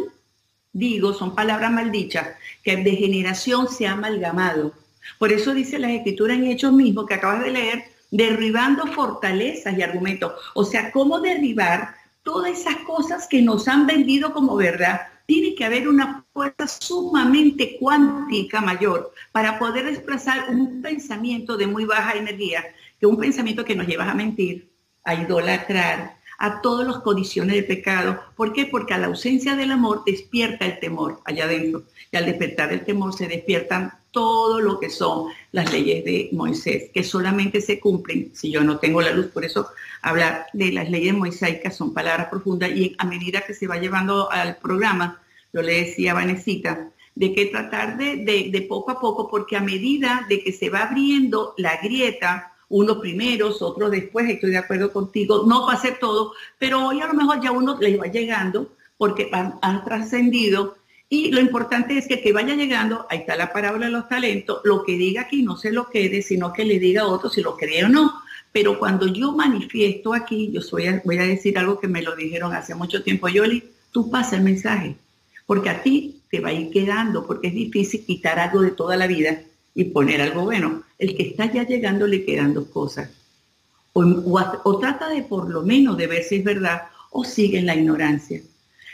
digo, 0.76 1.14
son 1.14 1.34
palabras 1.34 1.72
maldichas, 1.72 2.28
que 2.62 2.76
de 2.76 2.92
generación 2.92 3.70
se 3.70 3.88
ha 3.88 3.94
amalgamado. 3.94 4.74
Por 5.18 5.32
eso 5.32 5.54
dice 5.54 5.80
la 5.80 5.92
escritura 5.92 6.34
en 6.34 6.44
Hechos 6.44 6.74
mismos 6.74 7.06
que 7.08 7.14
acabas 7.14 7.44
de 7.44 7.52
leer, 7.52 7.86
derribando 8.12 8.86
fortalezas 8.88 9.78
y 9.78 9.82
argumentos. 9.82 10.34
O 10.54 10.66
sea, 10.66 10.92
cómo 10.92 11.22
derribar 11.22 11.96
todas 12.24 12.60
esas 12.60 12.76
cosas 12.78 13.26
que 13.28 13.42
nos 13.42 13.70
han 13.70 13.88
vendido 13.88 14.34
como 14.34 14.58
verdad. 14.58 15.02
Tiene 15.26 15.56
que 15.56 15.64
haber 15.64 15.88
una 15.88 16.26
fuerza 16.34 16.68
sumamente 16.68 17.78
cuántica 17.80 18.60
mayor 18.60 19.14
para 19.32 19.58
poder 19.58 19.86
desplazar 19.86 20.50
un 20.50 20.82
pensamiento 20.82 21.56
de 21.56 21.68
muy 21.68 21.86
baja 21.86 22.14
energía, 22.14 22.66
que 23.00 23.08
un 23.08 23.18
pensamiento 23.18 23.64
que 23.64 23.76
nos 23.76 23.88
lleva 23.88 24.12
a 24.12 24.14
mentir, 24.14 24.70
a 25.06 25.16
idolatrar, 25.16 26.18
a 26.38 26.62
todas 26.62 26.88
las 26.88 27.00
condiciones 27.00 27.56
de 27.56 27.64
pecado. 27.64 28.20
¿Por 28.36 28.54
qué? 28.54 28.66
Porque 28.66 28.94
a 28.94 28.98
la 28.98 29.08
ausencia 29.08 29.56
del 29.56 29.72
amor 29.72 30.04
despierta 30.06 30.66
el 30.66 30.80
temor 30.80 31.22
allá 31.26 31.46
adentro. 31.46 31.84
Y 32.12 32.18
al 32.18 32.26
despertar 32.26 32.72
el 32.72 32.84
temor 32.86 33.14
se 33.14 33.28
despiertan 33.28 33.94
todo 34.16 34.62
lo 34.62 34.80
que 34.80 34.90
son 34.90 35.28
las 35.52 35.74
leyes 35.74 36.06
de 36.06 36.30
Moisés, 36.32 36.90
que 36.94 37.04
solamente 37.04 37.60
se 37.60 37.82
cumplen 37.82 38.32
si 38.34 38.50
yo 38.50 38.64
no 38.64 38.80
tengo 38.80 39.02
la 39.02 39.12
luz. 39.12 39.28
Por 39.28 39.44
eso 39.44 39.68
hablar 40.02 40.46
de 40.54 40.72
las 40.72 40.90
leyes 40.90 41.14
moisaicas 41.14 41.76
son 41.76 41.94
palabras 41.94 42.28
profundas 42.30 42.72
y 42.72 42.96
a 42.98 43.06
medida 43.06 43.42
que 43.42 43.54
se 43.54 43.68
va 43.68 43.78
llevando 43.78 44.32
al 44.32 44.56
programa, 44.56 45.22
yo 45.52 45.62
le 45.62 45.82
decía 45.84 46.12
a 46.12 46.16
Vanesita, 46.16 46.92
de 47.14 47.34
que 47.34 47.48
tratar 47.48 47.98
de, 47.98 48.16
de 48.26 48.62
poco 48.62 48.92
a 48.92 49.02
poco, 49.02 49.30
porque 49.30 49.58
a 49.58 49.62
medida 49.62 50.26
de 50.30 50.42
que 50.42 50.54
se 50.54 50.70
va 50.70 50.84
abriendo 50.84 51.54
la 51.58 51.78
grieta, 51.82 52.54
unos 52.70 52.98
primeros, 52.98 53.62
otros 53.62 53.92
después, 53.92 54.30
estoy 54.30 54.52
de 54.52 54.58
acuerdo 54.58 54.92
contigo, 54.92 55.44
no 55.48 55.66
pase 55.66 55.92
todo, 56.00 56.34
pero 56.58 56.88
hoy 56.88 57.02
a 57.02 57.08
lo 57.08 57.14
mejor 57.14 57.42
ya 57.42 57.52
uno 57.52 57.78
le 57.80 57.98
va 57.98 58.08
llegando 58.08 58.74
porque 58.98 59.30
han, 59.32 59.84
trascendido 59.84 60.78
y 61.08 61.32
lo 61.32 61.40
importante 61.40 61.98
es 61.98 62.08
que 62.08 62.22
que 62.22 62.34
vaya 62.34 62.56
llegando, 62.56 63.06
ahí 63.10 63.20
está 63.20 63.36
la 63.36 63.54
parábola 63.54 63.86
de 63.86 63.92
los 63.92 64.10
talentos, 64.10 64.62
lo 64.64 64.84
que 64.84 64.98
diga 64.98 65.22
aquí 65.22 65.44
no 65.44 65.56
se 65.58 65.72
lo 65.72 65.90
quede, 65.90 66.22
sino 66.22 66.52
que 66.52 66.66
le 66.66 66.80
diga 66.80 67.04
a 67.04 67.08
otro 67.08 67.30
si 67.30 67.42
lo 67.42 67.56
cree 67.56 67.86
o 67.86 67.90
no. 67.90 68.22
Pero 68.52 68.80
cuando 68.80 69.06
yo 69.08 69.34
manifiesto 69.34 70.14
aquí, 70.14 70.50
yo 70.52 70.62
soy, 70.62 70.86
voy 71.04 71.18
a 71.18 71.24
decir 71.24 71.60
algo 71.60 71.78
que 71.80 71.90
me 71.90 72.02
lo 72.02 72.16
dijeron 72.16 72.54
hace 72.54 72.74
mucho 72.74 73.04
tiempo, 73.04 73.28
Yoli, 73.28 73.64
tú 73.92 74.10
pasa 74.10 74.38
el 74.38 74.44
mensaje, 74.44 74.96
porque 75.46 75.70
a 75.70 75.84
ti 75.84 76.22
te 76.32 76.40
va 76.40 76.50
a 76.50 76.54
ir 76.54 76.72
quedando, 76.72 77.28
porque 77.28 77.50
es 77.50 77.54
difícil 77.54 78.06
quitar 78.06 78.40
algo 78.40 78.62
de 78.62 78.72
toda 78.72 78.96
la 78.96 79.08
vida 79.08 79.42
y 79.76 79.84
poner 79.86 80.22
algo 80.22 80.46
bueno. 80.46 80.84
El 80.98 81.16
que 81.16 81.24
está 81.24 81.52
ya 81.52 81.68
llegando 81.68 82.08
le 82.08 82.26
quedan 82.26 82.54
dos 82.54 82.70
cosas. 82.70 83.10
O, 83.94 84.80
trata 84.80 85.10
de 85.10 85.22
por 85.24 85.50
lo 85.50 85.62
menos 85.62 85.98
de 85.98 86.08
ver 86.08 86.24
si 86.24 86.36
es 86.38 86.44
verdad 86.44 86.84
o 87.12 87.24
sigue 87.24 87.60
en 87.60 87.66
la 87.66 87.76
ignorancia. 87.76 88.42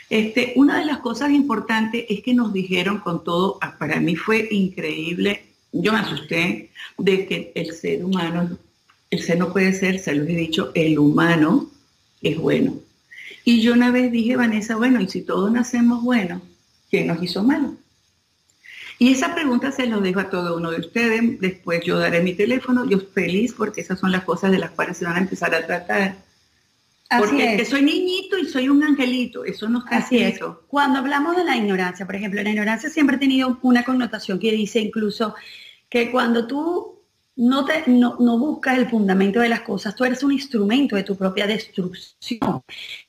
Este, 0.10 0.54
una 0.58 0.80
de 0.80 0.86
las 0.86 0.98
cosas 0.98 1.32
importantes 1.32 2.06
es 2.10 2.22
que 2.22 2.34
nos 2.34 2.52
dijeron 2.52 3.00
con 3.00 3.24
todo, 3.24 3.58
ah, 3.62 3.78
para 3.80 4.00
mí 4.00 4.16
fue 4.16 4.48
increíble, 4.52 5.46
yo 5.72 5.94
me 5.94 6.00
asusté 6.00 6.70
de 6.98 7.26
que 7.26 7.52
el 7.56 7.74
ser 7.74 8.04
humano, 8.04 8.58
el 9.10 9.22
ser 9.22 9.40
no 9.40 9.54
puede 9.54 9.74
ser, 9.74 10.00
se 10.00 10.14
los 10.14 10.28
he 10.28 10.36
dicho, 10.36 10.72
el 10.76 11.00
humano 11.00 11.72
es 12.22 12.38
bueno. 12.38 12.76
Y 13.46 13.62
yo 13.62 13.74
una 13.74 13.90
vez 13.90 14.12
dije, 14.12 14.36
Vanessa, 14.36 14.76
bueno, 14.76 15.00
y 15.02 15.08
si 15.08 15.22
todos 15.22 15.52
nacemos 15.52 16.04
buenos, 16.04 16.42
¿quién 16.90 17.08
nos 17.08 17.24
hizo 17.24 17.42
malo? 17.44 17.76
Y 19.02 19.14
esa 19.14 19.34
pregunta 19.34 19.72
se 19.72 19.88
lo 19.88 20.00
dejo 20.00 20.20
a 20.20 20.30
todo 20.30 20.56
uno 20.56 20.70
de 20.70 20.80
ustedes. 20.80 21.42
Después 21.42 21.84
yo 21.84 21.98
daré 21.98 22.22
mi 22.22 22.36
teléfono. 22.36 22.88
Yo 22.88 23.00
feliz 23.00 23.52
porque 23.52 23.82
esas 23.82 24.00
son 24.00 24.12
las 24.12 24.24
cosas 24.24 24.52
de 24.52 24.60
las 24.60 24.70
cuales 24.70 24.96
se 24.98 25.06
van 25.06 25.16
a 25.16 25.22
empezar 25.22 25.56
a 25.56 25.66
tratar. 25.66 26.18
porque 27.18 27.58
que 27.58 27.66
soy 27.66 27.82
niñito 27.82 28.38
y 28.38 28.46
soy 28.46 28.70
un 28.70 28.84
angelito, 28.84 29.44
eso 29.44 29.68
no 29.70 29.80
está 29.80 29.98
Así 29.98 30.20
es. 30.20 30.40
Cuando 30.68 31.00
hablamos 31.00 31.36
de 31.36 31.44
la 31.44 31.58
ignorancia, 31.58 32.06
por 32.06 32.16
ejemplo, 32.16 32.44
la 32.44 32.52
ignorancia 32.52 32.92
siempre 32.92 33.16
ha 33.16 33.20
tenido 33.20 33.58
una 33.64 33.84
connotación 33.84 34.38
que 34.38 34.52
dice 34.52 34.80
incluso 34.80 35.34
que 35.90 36.12
cuando 36.12 36.46
tú 36.46 37.02
no, 37.38 37.66
te, 37.66 37.86
no, 37.88 38.18
no, 38.20 38.38
buscas 38.38 38.78
el 38.78 38.88
fundamento 38.88 39.40
de 39.40 39.50
las 39.50 39.62
cosas, 39.62 39.96
tú 39.96 40.06
eres 40.06 40.22
un 40.22 40.32
instrumento 40.32 40.96
de 40.96 41.02
tu 41.02 41.18
propia 41.18 41.48
destrucción. 41.48 42.62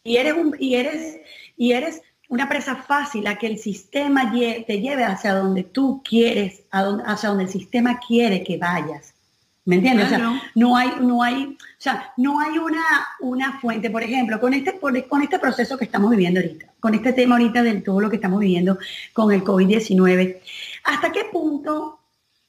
Y 0.02 0.16
eres, 0.16 0.32
un, 0.38 0.56
y 0.58 0.74
eres, 0.74 1.20
y 1.58 1.72
eres 1.72 2.00
una 2.32 2.48
presa 2.48 2.76
fácil 2.76 3.26
a 3.26 3.36
que 3.36 3.46
el 3.46 3.58
sistema 3.58 4.32
te 4.32 4.80
lleve 4.80 5.04
hacia 5.04 5.34
donde 5.34 5.64
tú 5.64 6.02
quieres, 6.02 6.62
hacia 6.70 7.28
donde 7.28 7.44
el 7.44 7.50
sistema 7.50 8.00
quiere 8.00 8.42
que 8.42 8.56
vayas. 8.56 9.12
¿Me 9.66 9.76
entiendes? 9.76 10.06
O 10.06 10.08
sea, 10.08 10.42
no 10.54 10.74
hay, 10.74 10.92
no 11.02 11.22
hay, 11.22 11.44
o 11.44 11.56
sea, 11.76 12.10
no 12.16 12.40
hay 12.40 12.56
una, 12.56 12.82
una 13.20 13.60
fuente, 13.60 13.90
por 13.90 14.02
ejemplo, 14.02 14.40
con 14.40 14.54
este, 14.54 14.80
con 14.80 15.22
este 15.22 15.38
proceso 15.38 15.76
que 15.76 15.84
estamos 15.84 16.10
viviendo 16.10 16.40
ahorita, 16.40 16.68
con 16.80 16.94
este 16.94 17.12
tema 17.12 17.34
ahorita 17.34 17.62
de 17.62 17.82
todo 17.82 18.00
lo 18.00 18.08
que 18.08 18.16
estamos 18.16 18.40
viviendo 18.40 18.78
con 19.12 19.30
el 19.30 19.44
COVID-19, 19.44 20.40
¿hasta 20.84 21.12
qué 21.12 21.26
punto 21.30 21.98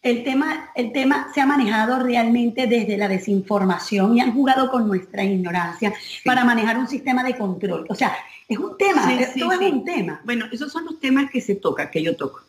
el 0.01 0.23
tema, 0.23 0.71
el 0.75 0.93
tema 0.93 1.27
se 1.35 1.41
ha 1.41 1.45
manejado 1.45 1.99
realmente 1.99 2.67
desde 2.67 2.95
la 2.95 3.09
desinformación 3.09 4.15
y 4.15 4.21
han 4.21 4.33
jugado 4.33 4.71
con 4.71 4.87
nuestra 4.87 5.25
ignorancia 5.25 5.93
para 6.23 6.45
manejar 6.45 6.77
un 6.77 6.87
sistema 6.87 7.21
de 7.21 7.37
control? 7.37 7.85
O 7.89 7.95
sea, 7.95 8.13
es 8.47 8.57
un 8.57 8.77
tema, 8.77 9.07
sí, 9.07 9.41
es 9.41 9.71
un 9.71 9.85
tema. 9.85 10.21
Bueno, 10.25 10.45
esos 10.51 10.71
son 10.71 10.85
los 10.85 10.99
temas 10.99 11.29
que 11.31 11.41
se 11.41 11.55
tocan, 11.55 11.89
que 11.89 12.03
yo 12.03 12.15
toco 12.15 12.41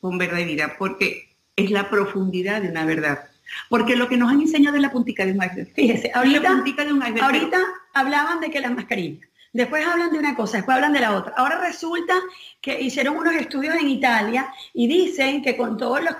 con 0.00 0.18
verdad 0.18 0.38
y 0.38 0.44
vida, 0.44 0.76
porque 0.78 1.36
es 1.56 1.70
la 1.70 1.90
profundidad 1.90 2.62
de 2.62 2.68
una 2.68 2.84
verdad. 2.84 3.24
Porque 3.68 3.96
lo 3.96 4.08
que 4.08 4.16
nos 4.16 4.30
han 4.30 4.40
enseñado 4.40 4.76
es 4.76 4.82
la 4.82 4.92
puntica 4.92 5.24
de 5.24 5.32
un 5.32 5.42
iceberg. 5.42 5.72
Fíjese, 5.74 6.12
ahorita, 6.14 6.62
de 6.84 6.92
un 6.92 7.02
ahorita 7.02 7.58
hablaban 7.94 8.40
de 8.40 8.50
que 8.50 8.60
las 8.60 8.72
mascarillas, 8.72 9.26
después 9.52 9.86
hablan 9.86 10.12
de 10.12 10.18
una 10.18 10.36
cosa, 10.36 10.58
después 10.58 10.74
hablan 10.74 10.92
de 10.92 11.00
la 11.00 11.16
otra. 11.16 11.32
Ahora 11.36 11.60
resulta 11.60 12.14
que 12.60 12.80
hicieron 12.80 13.16
unos 13.16 13.34
estudios 13.34 13.74
en 13.76 13.88
Italia 13.88 14.52
y 14.74 14.86
dicen 14.86 15.42
que 15.42 15.56
con 15.56 15.76
todos 15.76 16.00
los, 16.02 16.14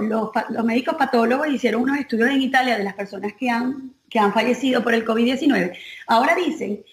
los, 0.00 0.30
los 0.50 0.64
médicos 0.64 0.96
patólogos 0.96 1.48
hicieron 1.48 1.82
unos 1.82 1.98
estudios 1.98 2.30
en 2.30 2.42
Italia 2.42 2.76
de 2.76 2.84
las 2.84 2.94
personas 2.94 3.32
que 3.32 3.48
han, 3.48 3.94
que 4.10 4.18
han 4.18 4.32
fallecido 4.32 4.82
por 4.82 4.94
el 4.94 5.04
COVID-19. 5.04 5.76
Ahora 6.08 6.34
dicen 6.34 6.84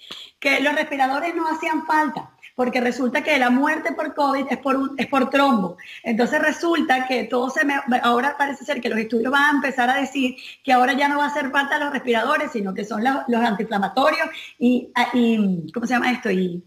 que 0.41 0.60
los 0.60 0.74
respiradores 0.74 1.36
no 1.36 1.48
hacían 1.48 1.86
falta, 1.86 2.31
porque 2.55 2.81
resulta 2.81 3.24
que 3.24 3.38
la 3.38 3.51
muerte 3.51 3.93
por 3.93 4.15
COVID 4.15 4.48
es 4.50 4.57
por, 4.57 4.75
un, 4.75 4.95
es 4.98 5.05
por 5.05 5.29
trombo. 5.29 5.77
Entonces 6.03 6.41
resulta 6.41 7.07
que 7.07 7.25
todo 7.25 7.51
se 7.51 7.63
me, 7.63 7.75
ahora 8.01 8.36
parece 8.38 8.65
ser 8.65 8.81
que 8.81 8.89
los 8.89 8.98
estudios 8.98 9.31
van 9.31 9.43
a 9.43 9.57
empezar 9.57 9.89
a 9.91 10.01
decir 10.01 10.36
que 10.63 10.74
ahora 10.74 10.93
ya 10.93 11.07
no 11.07 11.19
va 11.19 11.25
a 11.25 11.27
hacer 11.27 11.51
falta 11.51 11.77
los 11.77 11.93
respiradores, 11.93 12.51
sino 12.51 12.74
que 12.74 12.83
son 12.83 13.03
los, 13.03 13.41
antiinflamatorios 13.41 14.27
y, 14.57 14.91
y, 15.13 15.71
¿cómo 15.71 15.86
se 15.86 15.93
llama 15.93 16.12
esto? 16.12 16.31
Y 16.31 16.63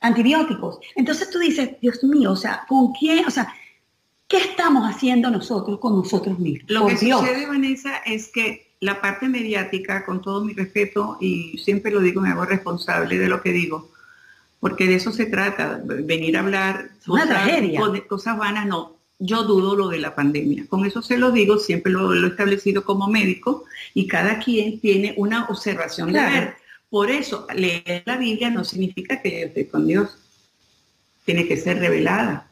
antibióticos. 0.00 0.80
Entonces 0.96 1.30
tú 1.30 1.38
dices, 1.38 1.70
Dios 1.80 2.02
mío, 2.02 2.32
o 2.32 2.36
sea, 2.36 2.64
¿con 2.68 2.92
quién? 2.92 3.24
O 3.26 3.30
sea, 3.30 3.46
¿qué 4.26 4.38
estamos 4.38 4.92
haciendo 4.92 5.30
nosotros 5.30 5.78
con 5.78 5.96
nosotros 5.96 6.36
mismos? 6.40 6.68
Lo 6.68 6.88
que 6.88 6.96
sucede, 6.96 7.46
Vanessa, 7.46 7.98
es 7.98 8.32
que 8.32 8.73
la 8.84 9.00
parte 9.00 9.28
mediática, 9.28 10.04
con 10.04 10.20
todo 10.20 10.44
mi 10.44 10.52
respeto, 10.52 11.16
y 11.18 11.56
siempre 11.56 11.90
lo 11.90 12.00
digo, 12.00 12.20
me 12.20 12.28
hago 12.28 12.44
responsable 12.44 13.16
de 13.16 13.28
lo 13.28 13.40
que 13.40 13.50
digo, 13.50 13.90
porque 14.60 14.86
de 14.86 14.96
eso 14.96 15.10
se 15.10 15.24
trata, 15.24 15.80
venir 15.82 16.36
a 16.36 16.40
hablar 16.40 16.90
Una 17.06 17.26
tragedia. 17.26 17.80
cosas 18.06 18.36
vanas, 18.36 18.66
no. 18.66 18.94
Yo 19.18 19.44
dudo 19.44 19.74
lo 19.74 19.88
de 19.88 19.98
la 19.98 20.14
pandemia. 20.14 20.66
Con 20.68 20.84
eso 20.84 21.00
se 21.00 21.16
lo 21.16 21.30
digo, 21.30 21.58
siempre 21.58 21.92
lo, 21.92 22.12
he 22.12 22.26
establecido 22.26 22.84
como 22.84 23.08
médico 23.08 23.64
y 23.94 24.06
cada 24.06 24.38
quien 24.38 24.80
tiene 24.80 25.14
una 25.16 25.46
observación 25.46 26.12
de 26.12 26.20
ver. 26.20 26.54
Por 26.90 27.10
eso, 27.10 27.46
leer 27.54 28.02
la 28.04 28.18
Biblia 28.18 28.50
no 28.50 28.64
significa 28.64 29.22
que 29.22 29.30
yo 29.30 29.46
esté 29.46 29.66
con 29.66 29.86
Dios. 29.86 30.18
Tiene 31.24 31.48
que 31.48 31.56
ser 31.56 31.78
revelada 31.78 32.50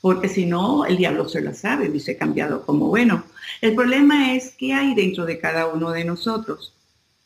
porque 0.00 0.28
si 0.28 0.46
no, 0.46 0.86
el 0.86 0.96
diablo 0.96 1.28
se 1.28 1.40
lo 1.40 1.54
sabe, 1.54 1.88
dice 1.88 2.16
cambiado 2.16 2.64
como 2.64 2.88
bueno. 2.88 3.24
El 3.60 3.74
problema 3.74 4.34
es 4.34 4.54
qué 4.56 4.72
hay 4.72 4.94
dentro 4.94 5.24
de 5.26 5.38
cada 5.38 5.66
uno 5.66 5.90
de 5.90 6.04
nosotros. 6.04 6.74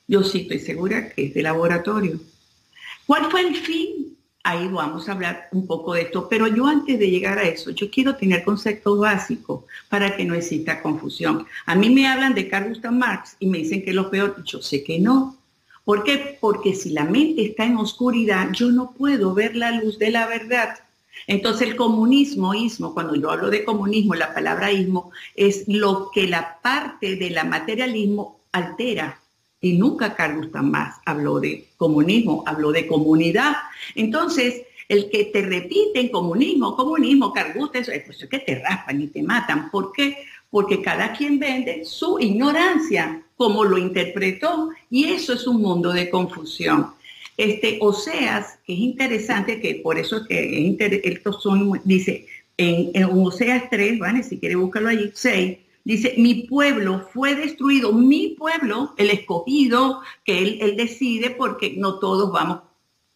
Yo 0.06 0.22
sí 0.22 0.42
estoy 0.42 0.58
segura 0.58 1.10
que 1.10 1.26
es 1.26 1.34
de 1.34 1.42
laboratorio. 1.42 2.20
¿Cuál 3.06 3.30
fue 3.30 3.42
el 3.42 3.56
fin 3.56 4.14
ahí 4.44 4.68
vamos 4.68 5.08
a 5.08 5.12
hablar 5.12 5.48
un 5.50 5.66
poco 5.66 5.94
de 5.94 6.02
esto. 6.02 6.28
Pero 6.28 6.46
yo 6.46 6.66
antes 6.66 6.98
de 6.98 7.10
llegar 7.10 7.38
a 7.38 7.48
eso, 7.48 7.70
yo 7.70 7.90
quiero 7.90 8.14
tener 8.14 8.44
conceptos 8.44 9.00
básicos 9.00 9.64
para 9.88 10.16
que 10.16 10.24
no 10.24 10.34
exista 10.34 10.80
confusión. 10.82 11.46
A 11.66 11.74
mí 11.74 11.90
me 11.90 12.06
hablan 12.06 12.34
de 12.34 12.48
Carl 12.48 12.68
Gustav 12.68 12.92
Marx 12.92 13.36
y 13.40 13.48
me 13.48 13.58
dicen 13.58 13.82
que 13.82 13.90
es 13.90 13.96
lo 13.96 14.10
peor. 14.10 14.44
Yo 14.44 14.62
sé 14.62 14.84
que 14.84 15.00
no. 15.00 15.36
¿Por 15.84 16.04
qué? 16.04 16.38
Porque 16.40 16.74
si 16.74 16.90
la 16.90 17.04
mente 17.04 17.44
está 17.44 17.64
en 17.64 17.78
oscuridad, 17.78 18.50
yo 18.52 18.70
no 18.70 18.92
puedo 18.92 19.34
ver 19.34 19.56
la 19.56 19.72
luz 19.72 19.98
de 19.98 20.10
la 20.10 20.26
verdad. 20.26 20.78
Entonces 21.26 21.68
el 21.68 21.76
comunismo, 21.76 22.54
ismo, 22.54 22.94
cuando 22.94 23.14
yo 23.14 23.30
hablo 23.30 23.50
de 23.50 23.64
comunismo, 23.64 24.14
la 24.14 24.34
palabra 24.34 24.72
ismo 24.72 25.10
es 25.34 25.64
lo 25.66 26.10
que 26.12 26.26
la 26.26 26.60
parte 26.60 27.16
del 27.16 27.34
materialismo 27.46 28.40
altera. 28.52 29.20
Y 29.60 29.72
nunca 29.72 30.14
Carl 30.14 30.36
Gustav 30.36 30.62
Marx 30.62 30.96
habló 31.06 31.40
de 31.40 31.68
comunismo, 31.78 32.44
habló 32.46 32.70
de 32.70 32.86
comunidad. 32.86 33.54
Entonces, 33.94 34.62
el 34.88 35.08
que 35.08 35.24
te 35.26 35.40
repiten 35.40 36.08
comunismo, 36.08 36.76
comunismo, 36.76 37.32
Carl 37.32 37.54
Gustav, 37.54 37.82
eso, 37.82 37.92
pues 38.04 38.22
es 38.22 38.28
que 38.28 38.40
te 38.40 38.60
raspan 38.60 39.00
y 39.00 39.06
te 39.06 39.22
matan. 39.22 39.70
¿Por 39.70 39.92
qué? 39.92 40.18
Porque 40.50 40.82
cada 40.82 41.12
quien 41.12 41.38
vende 41.38 41.84
su 41.84 42.18
ignorancia, 42.20 43.22
como 43.36 43.64
lo 43.64 43.78
interpretó, 43.78 44.70
y 44.90 45.04
eso 45.04 45.32
es 45.32 45.46
un 45.46 45.62
mundo 45.62 45.92
de 45.92 46.10
confusión. 46.10 46.92
Este, 47.36 47.78
Oseas, 47.80 48.58
que 48.64 48.74
es 48.74 48.78
interesante, 48.78 49.60
que 49.60 49.76
por 49.76 49.98
eso 49.98 50.18
es 50.18 50.26
que 50.28 50.76
estos 51.04 51.42
son, 51.42 51.80
dice, 51.84 52.26
en, 52.56 52.90
en, 52.94 53.04
Oseas 53.04 53.68
3, 53.70 53.98
¿vale? 53.98 54.22
si 54.22 54.38
quiere 54.38 54.56
búscalo 54.56 54.88
allí, 54.88 55.10
6, 55.12 55.58
dice, 55.84 56.14
mi 56.16 56.46
pueblo 56.46 57.08
fue 57.12 57.34
destruido, 57.34 57.92
mi 57.92 58.36
pueblo, 58.38 58.94
el 58.96 59.10
escogido, 59.10 60.00
que 60.24 60.38
él, 60.38 60.58
él 60.60 60.76
decide 60.76 61.30
porque 61.30 61.74
no 61.76 61.98
todos 61.98 62.30
vamos, 62.32 62.60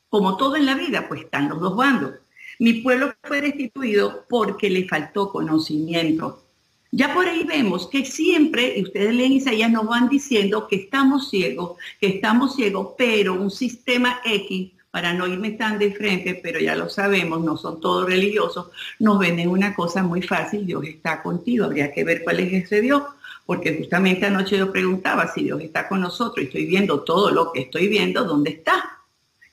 como 0.09 0.37
todo 0.37 0.57
en 0.57 0.67
la 0.67 0.75
vida, 0.75 1.07
pues 1.09 1.23
están 1.23 1.49
los 1.49 1.61
dos 1.61 1.77
bandos. 1.77 2.15
Mi 2.59 2.75
pueblo 2.75 3.15
fue 3.23 3.41
destituido 3.41 4.25
porque 4.29 4.69
le 4.69 4.89
faltó 4.89 5.31
conocimiento. 5.31 6.43
Ya 6.91 7.13
por 7.13 7.27
ahí 7.27 7.45
vemos 7.45 7.87
que 7.87 8.05
siempre, 8.05 8.79
y 8.79 8.83
ustedes 8.83 9.15
leen 9.15 9.33
Isaías, 9.33 9.71
nos 9.71 9.87
van 9.87 10.09
diciendo 10.09 10.67
que 10.67 10.77
estamos 10.77 11.29
ciegos, 11.29 11.79
que 12.01 12.07
estamos 12.07 12.57
ciegos, 12.57 12.95
pero 12.97 13.35
un 13.35 13.51
sistema 13.51 14.21
X, 14.25 14.73
para 14.91 15.13
no 15.13 15.27
irme 15.27 15.51
tan 15.51 15.79
de 15.79 15.93
frente, 15.93 16.41
pero 16.43 16.59
ya 16.59 16.75
lo 16.75 16.89
sabemos, 16.89 17.43
no 17.45 17.59
son 17.59 17.79
todos 17.79 18.07
religiosos, 18.07 18.69
nos 18.99 19.19
venden 19.19 19.51
una 19.51 19.75
cosa 19.75 20.03
muy 20.03 20.23
fácil, 20.23 20.65
Dios 20.65 20.83
está 20.87 21.23
contigo, 21.23 21.67
habría 21.67 21.93
que 21.93 22.05
ver 22.05 22.25
cuál 22.25 22.41
es 22.41 22.65
ese 22.65 22.81
Dios, 22.81 23.03
porque 23.45 23.77
justamente 23.77 24.25
anoche 24.25 24.57
yo 24.57 24.73
preguntaba 24.73 25.29
si 25.29 25.45
Dios 25.45 25.61
está 25.61 25.89
con 25.89 26.01
nosotros 26.01 26.43
y 26.43 26.47
estoy 26.47 26.65
viendo 26.65 27.01
todo 27.01 27.31
lo 27.31 27.53
que 27.53 27.61
estoy 27.61 27.89
viendo, 27.89 28.25
¿dónde 28.25 28.51
está? 28.51 28.98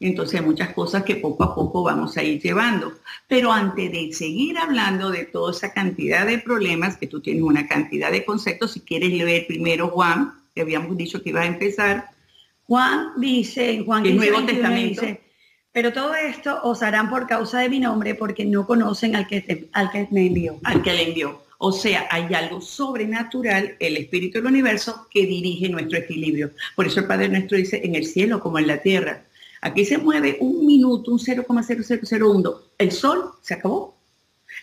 Entonces 0.07 0.39
hay 0.39 0.45
muchas 0.45 0.74
cosas 0.74 1.03
que 1.03 1.15
poco 1.15 1.43
a 1.43 1.55
poco 1.55 1.83
vamos 1.83 2.15
a 2.17 2.24
ir 2.24 2.41
llevando. 2.41 2.93
Pero 3.27 3.51
antes 3.51 3.91
de 3.91 4.13
seguir 4.13 4.57
hablando 4.57 5.09
de 5.09 5.25
toda 5.25 5.51
esa 5.51 5.74
cantidad 5.74 6.27
de 6.27 6.38
problemas, 6.38 6.97
que 6.97 7.07
tú 7.07 7.21
tienes 7.21 7.43
una 7.43 7.67
cantidad 7.67 8.12
de 8.12 8.24
conceptos, 8.24 8.74
si 8.74 8.81
quieres 8.81 9.12
leer 9.12 9.47
primero 9.47 9.89
Juan, 9.89 10.33
que 10.53 10.62
habíamos 10.62 10.95
dicho 10.95 11.24
que 11.24 11.29
iba 11.29 11.41
a 11.41 11.47
empezar. 11.47 12.09
Juan 12.67 13.13
dice, 13.17 13.71
en 13.71 13.85
Juan 13.85 14.05
el 14.05 14.17
Nuevo 14.17 14.43
Testamento. 14.45 15.01
pero 15.71 15.91
todo 15.91 16.13
esto 16.15 16.59
os 16.63 16.83
harán 16.83 17.09
por 17.09 17.27
causa 17.27 17.59
de 17.59 17.69
mi 17.69 17.79
nombre 17.79 18.15
porque 18.15 18.45
no 18.45 18.65
conocen 18.65 19.15
al 19.15 19.27
que, 19.27 19.69
al 19.74 19.91
que 19.91 20.07
me 20.12 20.27
envió. 20.27 20.59
Al 20.63 20.81
que 20.81 20.93
le 20.93 21.09
envió. 21.09 21.43
O 21.57 21.71
sea, 21.71 22.07
hay 22.12 22.33
algo 22.33 22.62
sobrenatural, 22.62 23.75
el 23.79 23.97
espíritu 23.97 24.38
del 24.38 24.47
universo, 24.47 25.07
que 25.09 25.25
dirige 25.25 25.69
nuestro 25.69 25.97
equilibrio. 25.97 26.51
Por 26.75 26.85
eso 26.85 27.00
el 27.00 27.07
Padre 27.07 27.29
nuestro 27.29 27.57
dice, 27.57 27.81
en 27.83 27.95
el 27.95 28.05
cielo 28.05 28.39
como 28.39 28.59
en 28.59 28.67
la 28.67 28.81
tierra. 28.81 29.24
Aquí 29.62 29.85
se 29.85 29.97
mueve 29.97 30.38
un 30.39 30.65
minuto, 30.65 31.12
un 31.12 31.19
0,0001. 31.19 32.62
El 32.77 32.91
sol 32.91 33.31
se 33.41 33.53
acabó. 33.53 33.95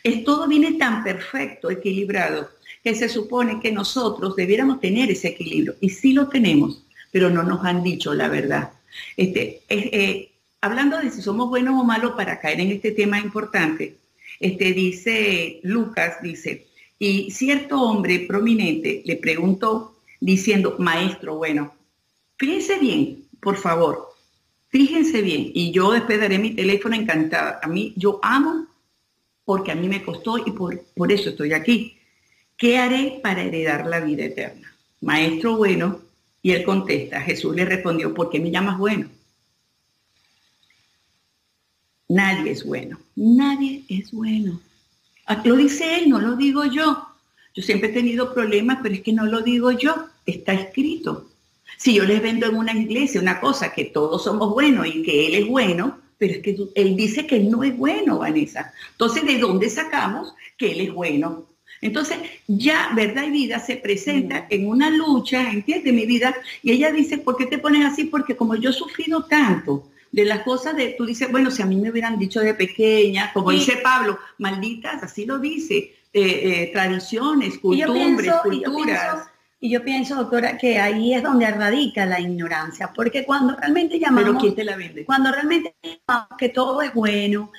Es, 0.02 0.24
todo 0.24 0.48
viene 0.48 0.72
tan 0.72 1.04
perfecto, 1.04 1.70
equilibrado, 1.70 2.50
que 2.82 2.94
se 2.94 3.08
supone 3.08 3.60
que 3.60 3.72
nosotros 3.72 4.36
debiéramos 4.36 4.80
tener 4.80 5.10
ese 5.10 5.28
equilibrio. 5.28 5.76
Y 5.80 5.90
sí 5.90 6.12
lo 6.12 6.28
tenemos, 6.28 6.84
pero 7.10 7.30
no 7.30 7.42
nos 7.42 7.64
han 7.64 7.82
dicho 7.82 8.14
la 8.14 8.28
verdad. 8.28 8.72
Este, 9.16 9.62
eh, 9.68 10.30
hablando 10.60 10.98
de 10.98 11.10
si 11.10 11.22
somos 11.22 11.48
buenos 11.48 11.80
o 11.80 11.84
malos 11.84 12.12
para 12.12 12.40
caer 12.40 12.60
en 12.60 12.72
este 12.72 12.92
tema 12.92 13.18
importante, 13.18 13.96
este, 14.40 14.72
dice 14.72 15.60
Lucas, 15.62 16.16
dice, 16.22 16.66
y 16.98 17.30
cierto 17.30 17.80
hombre 17.80 18.20
prominente 18.20 19.02
le 19.04 19.16
preguntó 19.16 19.96
diciendo, 20.20 20.76
maestro, 20.78 21.36
bueno, 21.36 21.74
fíjense 22.36 22.78
bien, 22.78 23.24
por 23.40 23.56
favor, 23.56 24.11
Fíjense 24.72 25.20
bien, 25.20 25.50
y 25.52 25.70
yo 25.70 25.92
después 25.92 26.18
daré 26.18 26.38
mi 26.38 26.54
teléfono 26.54 26.96
encantada. 26.96 27.60
A 27.62 27.68
mí, 27.68 27.92
yo 27.94 28.18
amo 28.22 28.66
porque 29.44 29.70
a 29.70 29.74
mí 29.74 29.86
me 29.86 30.02
costó 30.02 30.38
y 30.38 30.50
por, 30.52 30.80
por 30.96 31.12
eso 31.12 31.28
estoy 31.28 31.52
aquí. 31.52 31.98
¿Qué 32.56 32.78
haré 32.78 33.20
para 33.22 33.42
heredar 33.42 33.86
la 33.86 34.00
vida 34.00 34.24
eterna? 34.24 34.74
Maestro 35.02 35.58
bueno, 35.58 36.00
y 36.40 36.52
él 36.52 36.64
contesta, 36.64 37.20
Jesús 37.20 37.54
le 37.54 37.66
respondió, 37.66 38.14
¿por 38.14 38.30
qué 38.30 38.40
me 38.40 38.50
llamas 38.50 38.78
bueno? 38.78 39.10
Nadie 42.08 42.52
es 42.52 42.64
bueno, 42.64 42.98
nadie 43.14 43.84
es 43.90 44.10
bueno. 44.10 44.58
Ah, 45.26 45.42
lo 45.44 45.56
dice 45.56 45.98
él, 45.98 46.08
no 46.08 46.18
lo 46.18 46.34
digo 46.34 46.64
yo. 46.64 47.08
Yo 47.54 47.62
siempre 47.62 47.90
he 47.90 47.92
tenido 47.92 48.32
problemas, 48.32 48.78
pero 48.82 48.94
es 48.94 49.02
que 49.02 49.12
no 49.12 49.26
lo 49.26 49.42
digo 49.42 49.70
yo, 49.70 49.94
está 50.24 50.54
escrito. 50.54 51.28
Si 51.76 51.94
yo 51.94 52.04
les 52.04 52.22
vendo 52.22 52.46
en 52.46 52.56
una 52.56 52.72
iglesia 52.72 53.20
una 53.20 53.40
cosa 53.40 53.72
que 53.72 53.86
todos 53.86 54.24
somos 54.24 54.50
buenos 54.50 54.86
y 54.86 55.02
que 55.02 55.26
él 55.26 55.34
es 55.34 55.46
bueno, 55.46 55.98
pero 56.18 56.34
es 56.34 56.38
que 56.40 56.56
él 56.76 56.96
dice 56.96 57.26
que 57.26 57.40
no 57.40 57.64
es 57.64 57.76
bueno, 57.76 58.18
Vanessa. 58.18 58.72
Entonces, 58.92 59.26
¿de 59.26 59.38
dónde 59.38 59.68
sacamos 59.68 60.34
que 60.56 60.72
él 60.72 60.80
es 60.82 60.92
bueno? 60.92 61.46
Entonces, 61.80 62.18
ya 62.46 62.92
verdad 62.94 63.24
y 63.24 63.30
vida 63.30 63.58
se 63.58 63.76
presenta 63.76 64.46
en 64.48 64.68
una 64.68 64.88
lucha, 64.88 65.50
¿entiendes 65.50 65.92
mi 65.92 66.06
vida? 66.06 66.32
Y 66.62 66.70
ella 66.70 66.92
dice, 66.92 67.18
¿por 67.18 67.36
qué 67.36 67.46
te 67.46 67.58
pones 67.58 67.84
así? 67.84 68.04
Porque 68.04 68.36
como 68.36 68.54
yo 68.54 68.70
he 68.70 68.72
sufrido 68.72 69.24
tanto 69.24 69.88
de 70.12 70.24
las 70.24 70.42
cosas 70.42 70.76
de, 70.76 70.94
tú 70.96 71.06
dices, 71.06 71.28
bueno, 71.32 71.50
si 71.50 71.62
a 71.62 71.66
mí 71.66 71.76
me 71.76 71.90
hubieran 71.90 72.18
dicho 72.18 72.38
de 72.38 72.54
pequeña, 72.54 73.32
como 73.32 73.50
dice 73.50 73.78
Pablo, 73.82 74.18
malditas, 74.38 75.02
así 75.02 75.26
lo 75.26 75.40
dice, 75.40 75.92
eh, 76.12 76.22
eh, 76.22 76.70
tradiciones, 76.72 77.58
costumbres, 77.58 78.32
culturas. 78.44 79.28
Y 79.64 79.70
yo 79.70 79.84
pienso, 79.84 80.16
doctora, 80.16 80.58
que 80.58 80.80
ahí 80.80 81.14
es 81.14 81.22
donde 81.22 81.48
radica 81.48 82.04
la 82.04 82.18
ignorancia, 82.18 82.90
porque 82.92 83.24
cuando 83.24 83.54
realmente 83.54 83.96
llamamos, 83.96 84.42
¿Pero 84.42 84.54
te 84.54 84.64
la 84.64 84.76
vende? 84.76 85.04
cuando 85.04 85.30
realmente 85.30 85.76
llamamos 85.80 86.36
que 86.36 86.48
todo 86.48 86.82
es 86.82 86.92
bueno, 86.92 87.52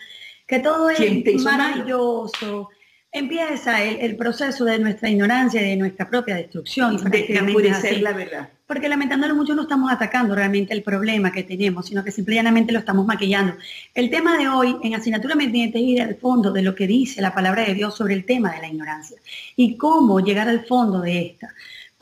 que 0.46 0.60
todo 0.60 0.90
es 0.90 1.42
maravilloso, 1.42 2.68
empieza 3.10 3.82
el, 3.82 4.18
proceso 4.18 4.66
de 4.66 4.80
nuestra 4.80 5.10
ignorancia 5.10 5.62
y 5.62 5.70
de 5.70 5.76
nuestra 5.78 6.10
propia 6.10 6.36
destrucción. 6.36 6.98
De 6.98 8.00
la 8.02 8.12
verdad. 8.12 8.50
Porque 8.68 8.90
lamentándolo 8.90 9.34
mucho 9.34 9.56
no 9.56 9.62
estamos 9.62 9.90
atacando 9.90 10.36
realmente 10.36 10.74
el 10.74 10.84
problema 10.84 11.32
que 11.32 11.44
tenemos, 11.44 11.86
sino 11.86 12.04
que 12.04 12.12
simplemente 12.12 12.74
lo 12.74 12.80
estamos 12.80 13.06
maquillando. 13.06 13.54
El 13.94 14.10
tema 14.10 14.38
de 14.38 14.50
hoy 14.50 14.76
en 14.84 14.96
asignatura 14.96 15.38
pendiente 15.38 15.78
es 15.78 15.86
ir 15.86 16.02
al 16.02 16.16
fondo 16.16 16.52
de 16.52 16.64
lo 16.64 16.76
que 16.76 16.86
dice 16.86 17.22
la 17.22 17.34
palabra 17.34 17.64
de 17.64 17.76
Dios 17.76 17.96
sobre 17.96 18.14
el 18.14 18.26
tema 18.26 18.52
de 18.52 18.60
la 18.60 18.68
ignorancia 18.68 19.18
y 19.56 19.78
cómo 19.78 20.20
llegar 20.20 20.50
al 20.50 20.66
fondo 20.66 21.00
de 21.00 21.28
esta. 21.28 21.54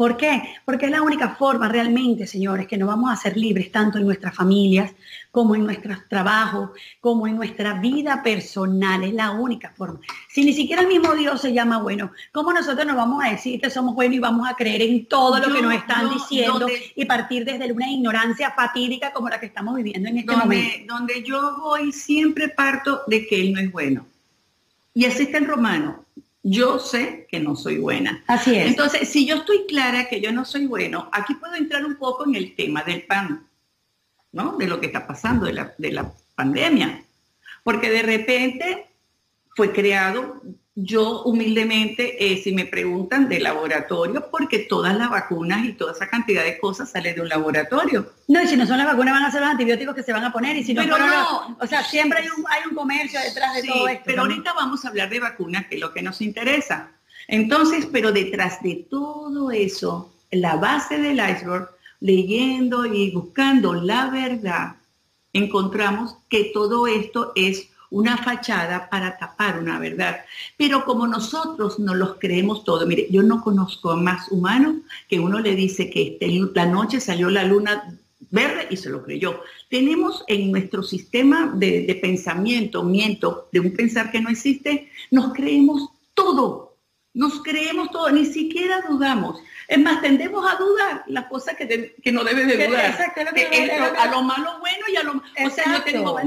¿Por 0.02 0.18
qué? 0.18 0.42
Porque 0.66 0.88
es 0.88 0.92
la 0.92 1.04
única 1.04 1.36
forma 1.36 1.70
realmente, 1.70 2.26
señores, 2.26 2.66
que 2.66 2.76
nos 2.76 2.88
vamos 2.88 3.12
a 3.12 3.14
hacer 3.14 3.38
libres 3.38 3.72
tanto 3.72 4.00
en 4.00 4.06
nuestras 4.06 4.34
familias 4.34 4.92
como 5.30 5.54
en 5.54 5.64
nuestros 5.64 6.08
trabajos, 6.10 6.72
como 7.00 7.28
en 7.28 7.36
nuestra 7.36 7.76
vida 7.76 8.24
personal. 8.24 9.04
Es 9.04 9.14
la 9.14 9.30
única 9.30 9.70
forma. 9.78 10.00
Si 10.28 10.44
ni 10.44 10.54
siquiera 10.54 10.82
el 10.82 10.88
mismo 10.88 11.14
Dios 11.14 11.40
se 11.40 11.54
llama 11.54 11.84
bueno, 11.84 12.14
¿cómo 12.32 12.52
nosotros 12.52 12.84
nos 12.88 12.96
vamos 12.96 13.24
a 13.24 13.30
decir 13.30 13.62
que 13.62 13.70
somos 13.70 13.94
buenos 13.94 14.16
y 14.16 14.20
vamos 14.20 14.50
a 14.50 14.56
creer 14.56 14.82
en 14.82 15.06
todo 15.06 15.38
lo 15.38 15.54
que 15.54 15.62
nos 15.62 15.76
están 15.76 16.10
diciendo 16.10 16.66
y 16.96 17.06
partir 17.06 17.46
desde 17.46 17.72
una 17.72 17.88
ignorancia 17.88 18.50
fatídica 18.56 19.14
como 19.14 19.30
la 19.30 19.40
que 19.40 19.46
estamos 19.46 19.76
viviendo 19.76 20.10
en 20.10 20.18
este 20.18 20.36
momento? 20.36 20.96
Donde 20.96 21.22
yo 21.22 21.58
voy 21.60 21.92
siempre 21.92 22.50
parto 22.50 23.02
de 23.06 23.28
que 23.28 23.40
Él 23.40 23.54
no 23.54 23.60
es 23.60 23.72
bueno. 23.72 24.08
Y 24.96 25.06
así 25.06 25.22
está 25.22 25.38
en 25.38 25.46
Romano 25.46 26.04
yo 26.43 26.80
sé 26.80 27.27
que 27.30 27.39
no 27.39 27.56
soy 27.56 27.77
buena. 27.77 28.23
Así 28.27 28.56
es. 28.56 28.67
Entonces, 28.67 29.10
si 29.10 29.27
yo 29.27 29.38
estoy 29.38 29.65
clara 29.67 30.08
que 30.10 30.21
yo 30.21 30.32
no 30.32 30.45
soy 30.45 30.65
bueno, 30.65 31.10
aquí 31.12 31.36
puedo 31.36 31.56
entrar 31.56 31.86
un 31.86 31.95
poco 31.95 32.25
en 32.25 32.36
el 32.36 32.56
tema 32.56 32.84
del 32.84 33.04
pan, 33.04 33.47
¿no? 34.32 34.58
De 34.58 34.67
lo 34.67 34.80
que 34.80 34.88
está 34.88 35.06
pasando, 35.06 35.45
de 35.45 35.54
la, 35.54 35.73
de 35.77 35.91
la 35.91 36.12
pandemia. 36.36 37.04
Porque 37.63 37.89
de 37.89 38.01
repente 38.01 38.89
fue 39.56 39.71
creado 39.71 40.41
yo 40.76 41.24
humildemente, 41.24 42.32
eh, 42.32 42.42
si 42.42 42.54
me 42.54 42.66
preguntan 42.66 43.28
de 43.28 43.42
laboratorio, 43.42 44.30
porque 44.32 44.60
todas 44.60 44.96
las 44.98 45.10
vacunas 45.10 45.66
y 45.66 45.74
toda 45.74 45.92
esa 45.92 46.08
cantidad 46.08 46.44
de 46.44 46.58
cosas 46.60 46.90
sale 46.90 47.14
de 47.14 47.22
un 47.22 47.28
laboratorio. 47.28 48.14
No, 48.30 48.42
y 48.42 48.48
si 48.48 48.56
no 48.56 48.66
son 48.66 48.78
las 48.78 48.88
vacunas 48.88 49.14
van 49.14 49.24
a 49.24 49.32
ser 49.32 49.42
los 49.42 49.50
antibióticos 49.50 49.94
que 49.94 50.04
se 50.04 50.14
van 50.14 50.24
a 50.24 50.32
poner 50.32 50.56
y 50.56 50.64
si 50.64 50.74
no, 50.74 50.84
pero 50.84 50.98
no, 50.98 51.58
o 51.60 51.68
sea, 51.68 51.84
siempre 51.84 52.20
hay 52.20 52.28
un, 52.28 52.46
hay 52.48 52.70
un 52.70 52.76
comercio 52.76 53.20
detrás 53.20 53.56
de 53.56 53.64
todo 53.64 53.88
esto. 53.90 54.04
Pero 54.06 54.22
ahorita 54.22 54.54
vamos 54.54 54.86
a 54.86 54.88
hablar 54.88 55.10
de 55.10 55.20
vacunas, 55.20 55.68
que 55.68 55.76
es 55.76 55.82
lo 55.82 55.92
que 55.92 56.02
nos 56.02 56.22
interesa. 56.22 56.92
Entonces, 57.28 57.88
pero 57.92 58.12
detrás 58.14 58.62
de 58.64 58.88
todo 58.90 59.52
eso, 59.52 60.14
la 60.32 60.56
base 60.56 60.98
del 60.98 61.18
iceberg, 61.18 61.70
leyendo 62.00 62.86
y 62.86 63.12
buscando 63.12 63.74
la 63.74 64.10
verdad, 64.10 64.76
encontramos 65.34 66.18
que 66.30 66.52
todo 66.54 66.88
esto 66.88 67.34
es 67.36 67.71
una 67.91 68.17
fachada 68.17 68.89
para 68.89 69.17
tapar 69.17 69.60
una 69.60 69.77
verdad. 69.77 70.21
Pero 70.58 70.84
como 70.86 71.06
nosotros 71.08 71.77
no 71.77 71.93
los 71.93 72.17
creemos 72.17 72.63
todo, 72.63 72.88
mire, 72.88 73.08
yo 73.12 73.21
no 73.21 73.43
conozco 73.43 73.95
más 73.95 74.32
humano 74.32 74.82
que 75.08 75.19
uno 75.19 75.39
le 75.39 75.56
dice 75.56 75.89
que 75.89 76.17
este, 76.19 76.27
la 76.56 76.65
noche 76.65 76.99
salió 76.99 77.30
la 77.30 77.43
luna 77.43 77.97
verde 78.32 78.67
y 78.69 78.77
se 78.77 78.89
lo 78.89 79.04
creyó. 79.04 79.41
Tenemos 79.69 80.23
en 80.27 80.51
nuestro 80.51 80.84
sistema 80.84 81.51
de, 81.54 81.86
de 81.86 81.95
pensamiento, 81.95 82.84
miento, 82.84 83.49
de 83.51 83.60
un 83.60 83.73
pensar 83.73 84.10
que 84.10 84.21
no 84.21 84.30
existe, 84.30 84.89
nos 85.12 85.34
creemos 85.34 85.89
todo, 86.13 86.77
nos 87.13 87.43
creemos 87.43 87.91
todo, 87.91 88.10
ni 88.10 88.25
siquiera 88.25 88.82
dudamos. 88.89 89.41
Es 89.67 89.80
más, 89.80 90.01
tendemos 90.01 90.45
a 90.49 90.56
dudar 90.56 91.04
las 91.08 91.25
cosas 91.25 91.56
que, 91.56 91.95
que 92.01 92.12
no 92.12 92.23
debes 92.23 92.47
de 92.47 92.67
dudar. 92.67 92.91
Exacto, 92.91 93.21
a 93.99 94.08
lo 94.08 94.21
malo 94.21 94.60
bueno 94.60 94.86
y 94.91 94.95
a 94.95 95.04
lo... 95.04 95.13
O 95.45 95.49
sea, 95.49 95.77
yo 95.77 95.84
te 95.84 95.97
digo, 95.97 96.17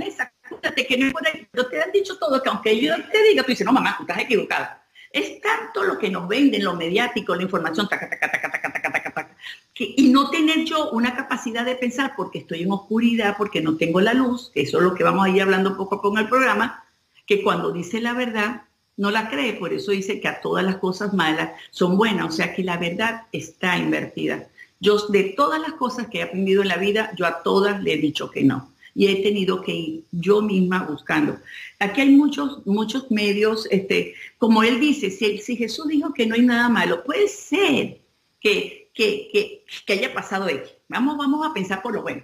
Vanessa, 0.50 0.74
que 0.74 1.12
no 1.52 1.66
te 1.66 1.82
han 1.82 1.92
dicho 1.92 2.18
todo, 2.18 2.42
que 2.42 2.48
aunque 2.48 2.80
yo 2.80 2.94
te 3.10 3.22
diga, 3.22 3.42
tú 3.42 3.48
dices, 3.48 3.66
no, 3.66 3.72
mamá, 3.72 3.94
tú 3.96 4.02
estás 4.02 4.18
equivocada. 4.18 4.82
Es 5.10 5.40
tanto 5.40 5.84
lo 5.84 5.96
que 5.96 6.10
nos 6.10 6.26
venden, 6.26 6.64
lo 6.64 6.74
mediático, 6.74 7.36
la 7.36 7.42
información, 7.42 7.88
taca, 7.88 8.10
taca, 8.10 8.30
taca, 8.30 8.50
taca, 8.50 8.72
taca, 8.72 8.92
taca, 8.92 9.10
taca, 9.12 9.36
que, 9.72 9.94
y 9.96 10.08
no 10.08 10.28
tener 10.28 10.64
yo 10.64 10.90
una 10.90 11.14
capacidad 11.14 11.64
de 11.64 11.76
pensar 11.76 12.14
porque 12.16 12.40
estoy 12.40 12.62
en 12.62 12.72
oscuridad, 12.72 13.36
porque 13.38 13.60
no 13.60 13.76
tengo 13.76 14.00
la 14.00 14.12
luz, 14.12 14.50
que 14.52 14.62
eso 14.62 14.78
es 14.78 14.84
lo 14.84 14.94
que 14.94 15.04
vamos 15.04 15.24
a 15.24 15.30
ir 15.30 15.42
hablando 15.42 15.76
poco 15.76 15.96
a 15.96 16.02
poco 16.02 16.18
en 16.18 16.24
el 16.24 16.28
programa, 16.28 16.84
que 17.26 17.44
cuando 17.44 17.70
dice 17.70 18.00
la 18.00 18.12
verdad, 18.12 18.62
no 18.96 19.12
la 19.12 19.28
cree, 19.30 19.54
por 19.54 19.72
eso 19.72 19.92
dice 19.92 20.20
que 20.20 20.28
a 20.28 20.40
todas 20.40 20.64
las 20.64 20.76
cosas 20.76 21.14
malas 21.14 21.52
son 21.70 21.96
buenas, 21.96 22.26
o 22.26 22.30
sea 22.32 22.52
que 22.52 22.64
la 22.64 22.76
verdad 22.76 23.22
está 23.30 23.78
invertida. 23.78 24.48
Yo 24.80 24.98
de 25.08 25.34
todas 25.36 25.60
las 25.60 25.74
cosas 25.74 26.08
que 26.08 26.18
he 26.18 26.22
aprendido 26.24 26.62
en 26.62 26.68
la 26.68 26.76
vida, 26.76 27.12
yo 27.16 27.26
a 27.26 27.42
todas 27.42 27.80
le 27.82 27.94
he 27.94 27.96
dicho 27.98 28.30
que 28.30 28.42
no 28.42 28.73
y 28.94 29.08
he 29.08 29.22
tenido 29.22 29.60
que 29.60 29.72
ir 29.72 30.04
yo 30.12 30.40
misma 30.40 30.84
buscando. 30.84 31.38
Aquí 31.78 32.00
hay 32.00 32.10
muchos, 32.10 32.64
muchos 32.66 33.10
medios, 33.10 33.66
este, 33.70 34.14
como 34.38 34.62
él 34.62 34.80
dice, 34.80 35.10
si, 35.10 35.38
si 35.38 35.56
Jesús 35.56 35.88
dijo 35.88 36.14
que 36.14 36.26
no 36.26 36.34
hay 36.34 36.42
nada 36.42 36.68
malo, 36.68 37.02
puede 37.04 37.28
ser 37.28 37.98
que, 38.40 38.90
que, 38.94 39.64
que, 39.86 39.92
haya 39.92 40.14
pasado 40.14 40.48
X. 40.48 40.70
Vamos, 40.88 41.16
vamos 41.16 41.46
a 41.46 41.52
pensar 41.52 41.82
por 41.82 41.94
lo 41.94 42.02
bueno. 42.02 42.22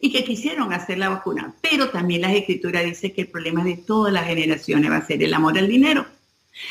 Y 0.00 0.12
que 0.12 0.24
quisieron 0.24 0.72
hacer 0.72 0.98
la 0.98 1.08
vacuna. 1.08 1.54
Pero 1.62 1.88
también 1.88 2.20
la 2.20 2.34
escritura 2.34 2.82
dice 2.82 3.12
que 3.12 3.22
el 3.22 3.28
problema 3.28 3.64
de 3.64 3.78
todas 3.78 4.12
las 4.12 4.26
generaciones 4.26 4.90
va 4.90 4.96
a 4.96 5.06
ser 5.06 5.22
el 5.22 5.32
amor 5.32 5.56
al 5.56 5.68
dinero. 5.68 6.04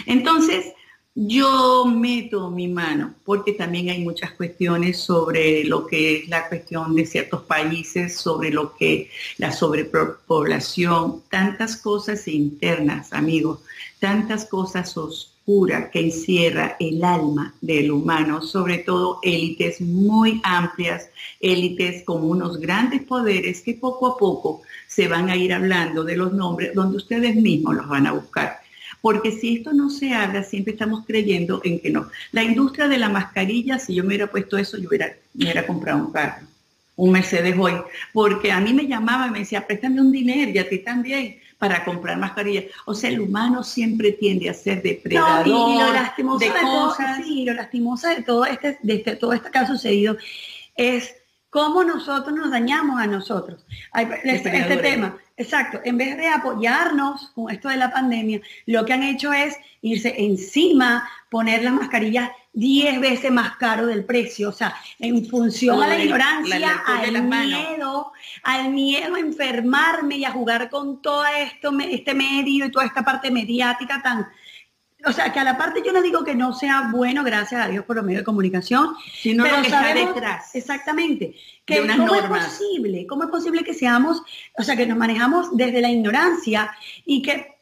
Entonces, 0.06 0.74
yo 1.16 1.86
meto 1.86 2.50
mi 2.50 2.68
mano 2.68 3.14
porque 3.24 3.54
también 3.54 3.90
hay 3.90 4.04
muchas 4.04 4.32
cuestiones 4.32 5.00
sobre 5.00 5.64
lo 5.64 5.86
que 5.86 6.18
es 6.18 6.30
la 6.30 6.50
cuestión 6.50 6.96
de 6.96 7.06
ciertos 7.06 7.44
países, 7.44 8.18
sobre 8.18 8.50
lo 8.50 8.74
que 8.76 9.12
la 9.38 9.52
sobrepoblación, 9.52 11.22
tantas 11.30 11.78
cosas 11.78 12.28
internas, 12.28 13.14
amigos, 13.14 13.60
tantas 14.00 14.46
cosas 14.46 14.98
oscuras 14.98 15.90
que 15.92 16.00
encierra 16.00 16.78
el 16.80 17.04
alma 17.04 17.54
del 17.62 17.92
humano, 17.92 18.42
sobre 18.42 18.80
todo 18.80 19.20
élites 19.22 19.82
muy 19.82 20.42
amplias, 20.44 21.10
élites 21.40 22.04
con 22.06 22.28
unos 22.28 22.60
grandes 22.60 23.04
poderes 23.04 23.62
que 23.62 23.76
poco 23.76 24.08
a 24.08 24.18
poco 24.18 24.64
se 24.88 25.08
van 25.08 25.30
a 25.30 25.36
ir 25.36 25.54
hablando 25.54 26.04
de 26.04 26.18
los 26.18 26.34
nombres 26.34 26.74
donde 26.74 26.98
ustedes 26.98 27.36
mismos 27.36 27.76
los 27.76 27.88
van 27.88 28.08
a 28.08 28.14
buscar 28.14 28.63
porque 29.04 29.34
si 29.34 29.58
esto 29.58 29.74
no 29.74 29.90
se 29.90 30.14
habla, 30.14 30.44
siempre 30.44 30.72
estamos 30.72 31.04
creyendo 31.06 31.60
en 31.66 31.82
que 31.82 31.90
no. 31.90 32.10
La 32.32 32.42
industria 32.42 32.88
de 32.88 32.98
la 32.98 33.10
mascarilla, 33.10 33.78
si 33.78 33.94
yo 33.94 34.04
me 34.04 34.08
hubiera 34.08 34.28
puesto 34.28 34.58
eso, 34.58 34.78
yo 34.78 34.88
hubiera, 34.88 35.14
me 35.34 35.44
hubiera 35.44 35.68
comprado 35.68 36.06
un 36.06 36.14
carro, 36.14 36.48
un 36.96 37.12
Mercedes 37.12 37.54
hoy, 37.60 37.74
porque 38.14 38.50
a 38.50 38.62
mí 38.62 38.74
me 38.74 38.88
llamaba 38.88 39.28
y 39.28 39.32
me 39.32 39.40
decía, 39.40 39.68
préstame 39.68 40.00
un 40.00 40.10
dinero 40.10 40.52
y 40.52 40.58
a 40.58 40.70
ti 40.70 40.80
también 40.80 41.38
para 41.58 41.84
comprar 41.84 42.18
mascarillas. 42.18 42.64
O 42.86 42.94
sea, 42.94 43.10
el 43.10 43.20
humano 43.20 43.62
siempre 43.66 44.14
tiende 44.14 44.50
a 44.50 44.54
ser 44.54 44.82
depredador 44.82 45.48
y, 45.48 45.52
lo 45.52 45.92
lastimoso 45.92 46.46
de, 46.46 46.52
cosas. 46.62 47.18
sí, 47.26 47.44
lo 47.44 47.54
lastimoso 47.56 48.08
de 48.08 48.24
todo 48.24 48.46
este, 48.46 48.80
de 48.84 48.94
este, 48.96 49.18
todo 49.18 49.34
esto 49.34 49.52
que 49.52 49.58
ha 49.58 49.68
sucedido 49.68 50.16
es 50.78 51.14
cómo 51.54 51.84
nosotros 51.84 52.36
nos 52.36 52.50
dañamos 52.50 53.00
a 53.00 53.06
nosotros. 53.06 53.64
Este, 54.24 54.58
este 54.58 54.78
tema, 54.78 55.16
exacto, 55.38 55.80
en 55.86 56.00
vez 56.00 56.18
de 56.18 56.28
apoyarnos 56.28 57.30
con 57.36 57.52
esto 57.52 57.70
de 57.70 57.78
la 57.78 57.92
pandemia, 57.92 58.42
lo 58.66 58.84
que 58.84 58.94
han 58.94 59.04
hecho 59.04 59.32
es 59.32 59.56
irse 59.84 60.16
encima, 60.18 61.08
poner 61.30 61.62
las 61.62 61.74
mascarillas 61.74 62.32
10 62.54 63.00
veces 63.00 63.32
más 63.32 63.56
caro 63.58 63.86
del 63.86 64.04
precio, 64.04 64.50
o 64.50 64.52
sea, 64.52 64.76
en 64.98 65.28
función 65.28 65.82
a 65.84 65.88
la 65.90 66.00
ignorancia, 66.00 66.82
al 66.88 67.22
miedo, 67.22 68.12
al 68.42 68.72
miedo 68.72 69.14
a 69.14 69.20
enfermarme 69.20 70.18
y 70.18 70.26
a 70.26 70.32
jugar 70.32 70.72
con 70.72 71.04
todo 71.04 71.24
esto, 71.40 71.72
este 71.82 72.16
medio 72.16 72.66
y 72.66 72.72
toda 72.72 72.86
esta 72.86 73.04
parte 73.04 73.30
mediática 73.30 74.02
tan, 74.02 74.28
o 75.06 75.12
sea, 75.12 75.32
que 75.34 75.40
a 75.40 75.44
la 75.44 75.58
parte 75.58 75.82
yo 75.86 75.92
no 75.92 76.02
digo 76.02 76.24
que 76.24 76.36
no 76.36 76.54
sea 76.54 76.90
bueno, 76.92 77.24
gracias 77.24 77.66
a 77.66 77.68
Dios 77.68 77.86
por 77.86 77.96
los 77.96 78.06
medios 78.06 78.22
de 78.22 78.26
comunicación, 78.26 78.96
sino 79.14 79.44
pero 79.44 79.58
lo 79.58 79.62
que 79.62 79.68
está 79.68 79.94
detrás. 79.94 80.56
Exactamente. 80.56 81.36
Que 81.66 81.86
¿Cómo 81.88 82.16
es 82.16 82.26
posible? 82.26 83.08
¿Cómo 83.08 83.24
es 83.24 83.30
posible 83.30 83.64
que 83.64 83.74
seamos, 83.74 84.22
o 84.58 84.64
sea, 84.64 84.76
que 84.76 84.86
nos 84.86 84.98
manejamos 84.98 85.56
desde 85.56 85.82
la 85.82 85.90
ignorancia 85.90 86.72
y 87.06 87.22
que, 87.22 87.56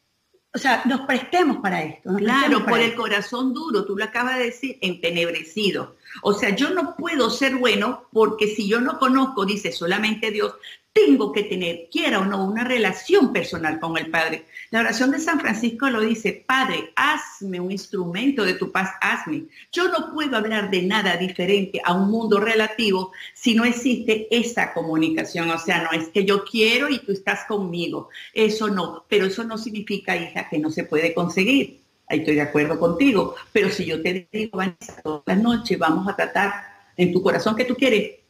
o 0.54 0.58
sea, 0.58 0.82
nos 0.86 1.02
prestemos 1.02 1.58
para 1.58 1.84
esto? 1.84 2.14
claro, 2.16 2.66
por 2.66 2.80
el 2.80 2.96
corazón 2.96 3.54
duro, 3.54 3.86
tú 3.86 3.98
lo 3.98 4.06
acabas 4.06 4.38
de 4.38 4.46
decir, 4.46 4.78
entenebrecido. 4.82 5.96
O 6.24 6.34
sea, 6.34 6.50
yo 6.56 6.72
no 6.72 6.96
puedo 6.96 7.30
ser 7.30 7.56
bueno 7.56 8.08
porque 8.12 8.48
si 8.48 8.68
yo 8.68 8.82
no 8.82 9.00
conozco, 9.00 9.46
dice 9.46 9.72
solamente 9.72 10.32
Dios, 10.32 10.54
tengo 10.94 11.32
que 11.32 11.44
tener, 11.44 11.88
quiera 11.90 12.20
o 12.20 12.26
no, 12.26 12.44
una 12.44 12.64
relación 12.64 13.32
personal 13.32 13.80
con 13.80 13.98
el 13.98 14.12
Padre. 14.12 14.46
La 14.72 14.82
oración 14.82 15.12
de 15.12 15.20
San 15.20 15.40
Francisco 15.40 15.90
lo 15.90 16.02
dice, 16.02 16.44
Padre, 16.46 16.92
hazme 16.96 17.60
un 17.60 17.72
instrumento 17.72 18.44
de 18.44 18.56
tu 18.56 18.72
paz, 18.72 18.92
hazme. 19.00 19.46
Yo 19.72 19.88
no 19.88 20.14
puedo 20.14 20.36
hablar 20.36 20.70
de 20.70 20.82
nada 20.82 21.16
diferente 21.16 21.82
a 21.84 21.94
un 21.94 22.12
mundo 22.12 22.40
relativo 22.40 23.12
si 23.34 23.56
no 23.56 23.64
existe 23.64 24.28
esa 24.32 24.74
comunicación. 24.74 25.50
O 25.50 25.58
sea, 25.58 25.84
no 25.84 25.98
es 25.98 26.10
que 26.10 26.26
yo 26.26 26.44
quiero 26.44 26.90
y 26.90 27.00
tú 27.00 27.14
estás 27.14 27.46
conmigo. 27.46 28.10
Eso 28.34 28.68
no, 28.68 29.06
pero 29.08 29.26
eso 29.26 29.44
no 29.44 29.58
significa, 29.58 30.18
hija, 30.18 30.50
que 30.50 30.60
no 30.60 30.70
se 30.70 30.84
puede 30.84 31.14
conseguir. 31.14 31.80
Ahí 32.08 32.20
estoy 32.20 32.36
de 32.36 32.42
acuerdo 32.42 32.78
contigo. 32.78 33.36
Pero 33.54 33.70
si 33.70 33.86
yo 33.86 34.02
te 34.02 34.28
digo, 34.32 34.58
Vanessa, 34.58 35.02
toda 35.02 35.24
la 35.26 35.36
noche 35.36 35.78
vamos 35.78 36.08
a 36.10 36.16
tratar 36.16 36.54
en 36.98 37.14
tu 37.14 37.22
corazón 37.24 37.56
que 37.56 37.66
tú 37.66 37.76
quieres, 37.76 38.21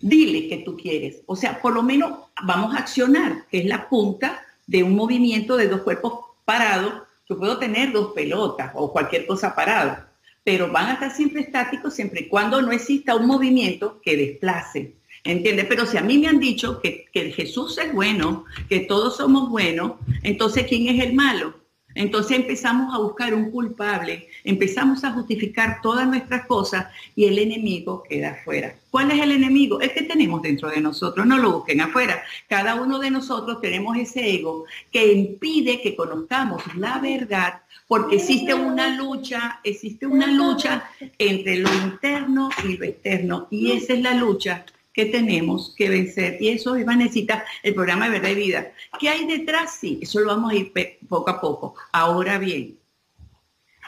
dile 0.00 0.48
que 0.48 0.58
tú 0.58 0.76
quieres. 0.76 1.22
O 1.26 1.36
sea, 1.36 1.60
por 1.60 1.74
lo 1.74 1.82
menos 1.82 2.12
vamos 2.42 2.74
a 2.74 2.78
accionar, 2.78 3.46
que 3.50 3.58
es 3.58 3.66
la 3.66 3.88
punta 3.88 4.42
de 4.66 4.82
un 4.82 4.94
movimiento 4.94 5.56
de 5.56 5.68
dos 5.68 5.82
cuerpos 5.82 6.14
parados. 6.44 7.02
Yo 7.28 7.38
puedo 7.38 7.58
tener 7.58 7.92
dos 7.92 8.12
pelotas 8.14 8.72
o 8.74 8.92
cualquier 8.92 9.26
cosa 9.26 9.54
parada, 9.54 10.12
pero 10.44 10.70
van 10.70 10.86
a 10.86 10.92
estar 10.94 11.14
siempre 11.14 11.42
estáticos 11.42 11.94
siempre 11.94 12.22
y 12.22 12.28
cuando 12.28 12.62
no 12.62 12.72
exista 12.72 13.14
un 13.14 13.26
movimiento 13.26 14.00
que 14.02 14.16
desplace. 14.16 14.94
¿Entiendes? 15.24 15.66
Pero 15.68 15.84
si 15.84 15.96
a 15.96 16.02
mí 16.02 16.16
me 16.16 16.28
han 16.28 16.38
dicho 16.38 16.80
que, 16.80 17.06
Jesús 17.12 17.76
es 17.78 17.92
bueno, 17.92 18.44
que 18.68 18.80
todos 18.80 19.16
somos 19.16 19.50
buenos, 19.50 19.94
entonces 20.22 20.66
¿quién 20.66 20.88
es 20.88 21.04
el 21.04 21.14
malo? 21.14 21.54
Entonces 21.98 22.38
empezamos 22.38 22.94
a 22.94 22.98
buscar 22.98 23.34
un 23.34 23.50
culpable, 23.50 24.28
empezamos 24.44 25.02
a 25.02 25.10
justificar 25.10 25.80
todas 25.82 26.06
nuestras 26.06 26.46
cosas 26.46 26.86
y 27.16 27.24
el 27.24 27.40
enemigo 27.40 28.04
queda 28.08 28.30
afuera. 28.30 28.76
¿Cuál 28.88 29.10
es 29.10 29.20
el 29.20 29.32
enemigo? 29.32 29.80
El 29.80 29.92
que 29.92 30.02
tenemos 30.02 30.40
dentro 30.40 30.70
de 30.70 30.80
nosotros, 30.80 31.26
no 31.26 31.38
lo 31.38 31.54
busquen 31.54 31.80
afuera. 31.80 32.22
Cada 32.48 32.76
uno 32.76 33.00
de 33.00 33.10
nosotros 33.10 33.60
tenemos 33.60 33.96
ese 33.96 34.32
ego 34.32 34.64
que 34.92 35.12
impide 35.12 35.80
que 35.80 35.96
conozcamos 35.96 36.62
la 36.76 37.00
verdad 37.00 37.62
porque 37.88 38.16
existe 38.16 38.54
una 38.54 38.96
lucha, 38.96 39.58
existe 39.64 40.06
una 40.06 40.28
lucha 40.28 40.88
entre 41.18 41.56
lo 41.56 41.74
interno 41.74 42.50
y 42.62 42.76
lo 42.76 42.84
externo 42.84 43.48
y 43.50 43.72
esa 43.72 43.94
es 43.94 44.02
la 44.02 44.14
lucha 44.14 44.64
que 44.98 45.06
tenemos 45.06 45.76
que 45.76 45.88
vencer. 45.88 46.38
Y 46.40 46.48
eso 46.48 46.74
es, 46.74 46.84
Vanesita, 46.84 47.44
el 47.62 47.72
programa 47.72 48.06
de 48.06 48.18
verdad 48.18 48.30
y 48.30 48.34
vida. 48.34 48.72
¿Qué 48.98 49.08
hay 49.08 49.26
detrás? 49.28 49.78
Sí, 49.80 50.00
eso 50.02 50.18
lo 50.18 50.26
vamos 50.26 50.50
a 50.50 50.56
ir 50.56 50.72
poco 51.08 51.30
a 51.30 51.40
poco. 51.40 51.76
Ahora 51.92 52.36
bien, 52.36 52.76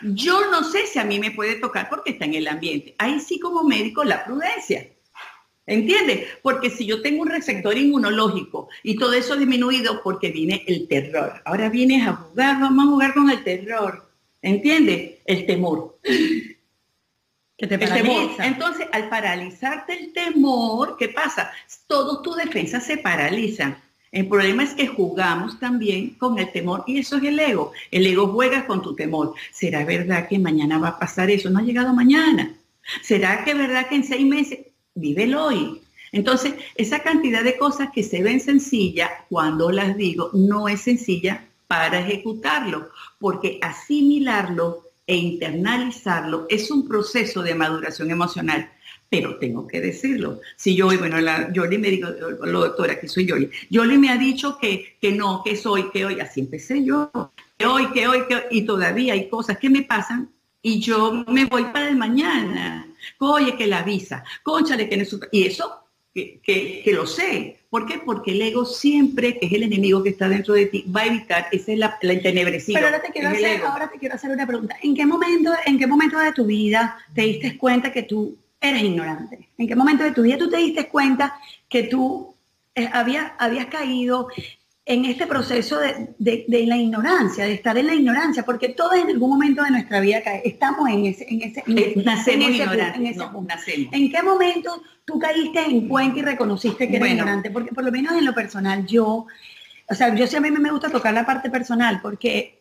yo 0.04 0.48
no 0.52 0.62
sé 0.62 0.86
si 0.86 1.00
a 1.00 1.04
mí 1.04 1.18
me 1.18 1.32
puede 1.32 1.56
tocar 1.56 1.88
porque 1.90 2.12
está 2.12 2.26
en 2.26 2.34
el 2.34 2.46
ambiente. 2.46 2.94
Ahí 2.96 3.18
sí 3.18 3.40
como 3.40 3.64
médico 3.64 4.04
la 4.04 4.24
prudencia. 4.24 4.86
¿Entiendes? 5.66 6.28
Porque 6.42 6.70
si 6.70 6.86
yo 6.86 7.02
tengo 7.02 7.22
un 7.22 7.28
receptor 7.28 7.76
inmunológico 7.76 8.68
y 8.84 8.94
todo 8.94 9.12
eso 9.14 9.34
disminuido 9.34 10.04
porque 10.04 10.30
viene 10.30 10.62
el 10.68 10.86
terror. 10.86 11.42
Ahora 11.44 11.70
vienes 11.70 12.06
a 12.06 12.12
jugar, 12.12 12.60
vamos 12.60 12.84
a 12.84 12.88
jugar 12.88 13.14
con 13.14 13.28
el 13.30 13.42
terror. 13.42 14.08
¿Entiendes? 14.42 15.18
El 15.24 15.44
temor. 15.44 15.98
Entonces, 17.60 18.86
al 18.92 19.08
paralizarte 19.08 19.92
el 19.92 20.12
temor, 20.12 20.96
¿qué 20.98 21.08
pasa? 21.08 21.50
Todas 21.86 22.22
tus 22.22 22.36
defensas 22.36 22.84
se 22.84 22.96
paralizan. 22.96 23.76
El 24.12 24.26
problema 24.26 24.64
es 24.64 24.74
que 24.74 24.88
jugamos 24.88 25.60
también 25.60 26.14
con 26.14 26.38
el 26.38 26.50
temor 26.50 26.82
y 26.86 26.98
eso 26.98 27.18
es 27.18 27.24
el 27.24 27.38
ego. 27.38 27.72
El 27.90 28.06
ego 28.06 28.28
juega 28.28 28.66
con 28.66 28.82
tu 28.82 28.94
temor. 28.94 29.34
¿Será 29.52 29.84
verdad 29.84 30.26
que 30.28 30.38
mañana 30.38 30.78
va 30.78 30.88
a 30.88 30.98
pasar 30.98 31.30
eso? 31.30 31.48
No 31.48 31.60
ha 31.60 31.62
llegado 31.62 31.94
mañana. 31.94 32.54
¿Será 33.02 33.44
que 33.44 33.52
es 33.52 33.58
verdad 33.58 33.88
que 33.88 33.94
en 33.96 34.04
seis 34.04 34.26
meses 34.26 34.58
vive 34.94 35.24
el 35.24 35.34
hoy? 35.36 35.80
Entonces, 36.12 36.54
esa 36.74 37.00
cantidad 37.00 37.44
de 37.44 37.56
cosas 37.56 37.90
que 37.94 38.02
se 38.02 38.22
ven 38.22 38.40
sencillas, 38.40 39.10
cuando 39.28 39.70
las 39.70 39.96
digo, 39.96 40.30
no 40.32 40.66
es 40.66 40.80
sencilla 40.80 41.44
para 41.68 42.00
ejecutarlo, 42.00 42.88
porque 43.20 43.60
asimilarlo 43.62 44.89
e 45.10 45.16
internalizarlo 45.16 46.46
es 46.48 46.70
un 46.70 46.86
proceso 46.86 47.42
de 47.42 47.56
maduración 47.56 48.12
emocional. 48.12 48.70
Pero 49.08 49.38
tengo 49.38 49.66
que 49.66 49.80
decirlo. 49.80 50.40
Si 50.54 50.76
yo, 50.76 50.86
bueno, 50.86 51.20
la 51.20 51.52
Yoli 51.52 51.78
me 51.78 51.90
dijo, 51.90 52.10
la 52.10 52.52
doctora, 52.52 53.00
que 53.00 53.08
soy 53.08 53.26
Yoli, 53.26 53.50
Yoli 53.68 53.98
me 53.98 54.10
ha 54.10 54.16
dicho 54.16 54.56
que, 54.56 54.96
que 55.00 55.10
no, 55.10 55.42
que 55.44 55.56
soy, 55.56 55.90
que 55.90 56.06
hoy, 56.06 56.20
así 56.20 56.38
empecé 56.38 56.84
yo, 56.84 57.10
que 57.58 57.66
hoy, 57.66 57.88
que 57.88 58.06
hoy, 58.06 58.20
que 58.28 58.36
hoy, 58.36 58.42
y 58.52 58.62
todavía 58.62 59.14
hay 59.14 59.28
cosas 59.28 59.58
que 59.58 59.68
me 59.68 59.82
pasan 59.82 60.30
y 60.62 60.78
yo 60.78 61.24
me 61.26 61.46
voy 61.46 61.64
para 61.64 61.88
el 61.88 61.96
mañana. 61.96 62.86
Oye, 63.18 63.56
que 63.56 63.66
la 63.66 63.82
visa, 63.82 64.22
conchale, 64.44 64.88
que 64.88 64.96
no 64.96 65.04
Y 65.32 65.42
eso 65.42 65.86
que, 66.14 66.40
que, 66.40 66.92
lo 66.92 67.04
sé. 67.04 67.58
¿Por 67.70 67.86
qué? 67.86 67.98
Porque 68.04 68.32
el 68.32 68.42
ego 68.42 68.64
siempre, 68.64 69.38
que 69.38 69.46
es 69.46 69.52
el 69.52 69.62
enemigo 69.62 70.02
que 70.02 70.08
está 70.10 70.28
dentro 70.28 70.54
de 70.54 70.66
ti, 70.66 70.84
va 70.94 71.02
a 71.02 71.06
evitar, 71.06 71.46
esa 71.52 71.72
es 71.72 71.78
la, 71.78 71.98
la 72.02 72.14
Pero 72.20 72.86
ahora 72.86 73.00
te, 73.00 73.12
quiero 73.12 73.28
hacer, 73.28 73.62
ahora 73.62 73.88
te 73.88 73.98
quiero 73.98 74.14
hacer 74.16 74.30
una 74.32 74.44
pregunta. 74.44 74.76
¿En 74.82 74.96
qué, 74.96 75.06
momento, 75.06 75.52
¿En 75.64 75.78
qué 75.78 75.86
momento 75.86 76.18
de 76.18 76.32
tu 76.32 76.46
vida 76.46 76.98
te 77.14 77.22
diste 77.22 77.56
cuenta 77.56 77.92
que 77.92 78.02
tú 78.02 78.36
eres 78.60 78.82
ignorante? 78.82 79.48
¿En 79.56 79.68
qué 79.68 79.76
momento 79.76 80.02
de 80.02 80.10
tu 80.10 80.22
vida 80.22 80.36
tú 80.36 80.50
te 80.50 80.56
diste 80.56 80.88
cuenta 80.88 81.38
que 81.68 81.84
tú 81.84 82.34
eh, 82.74 82.90
habías, 82.92 83.30
habías 83.38 83.66
caído 83.66 84.26
en 84.90 85.04
este 85.04 85.28
proceso 85.28 85.78
de, 85.78 86.44
la 86.48 86.76
ignorancia, 86.76 87.44
de 87.44 87.52
estar 87.52 87.78
en 87.78 87.86
la 87.86 87.94
ignorancia, 87.94 88.44
porque 88.44 88.70
todos 88.70 88.96
en 88.96 89.06
algún 89.06 89.30
momento 89.30 89.62
de 89.62 89.70
nuestra 89.70 90.00
vida 90.00 90.18
estamos 90.42 90.88
en 90.90 91.06
ese, 91.06 91.26
en 91.28 91.42
ese, 91.42 91.62
en, 91.64 91.78
eh, 91.78 91.92
nacemos 92.04 92.48
en 93.92 94.10
qué 94.10 94.22
momento 94.24 94.82
tú 95.04 95.20
caíste 95.20 95.60
en 95.60 95.86
cuenta 95.86 96.18
y 96.18 96.22
reconociste 96.22 96.88
que 96.88 96.96
eres 96.96 97.12
ignorante? 97.12 97.52
Porque 97.52 97.72
por 97.72 97.84
lo 97.84 97.92
menos 97.92 98.14
en 98.14 98.24
lo 98.24 98.34
personal 98.34 98.84
yo, 98.84 99.26
o 99.88 99.94
sea, 99.94 100.12
yo 100.12 100.26
siempre 100.26 100.50
me 100.50 100.72
gusta 100.72 100.90
tocar 100.90 101.14
la 101.14 101.24
parte 101.24 101.50
personal, 101.50 102.00
porque 102.02 102.59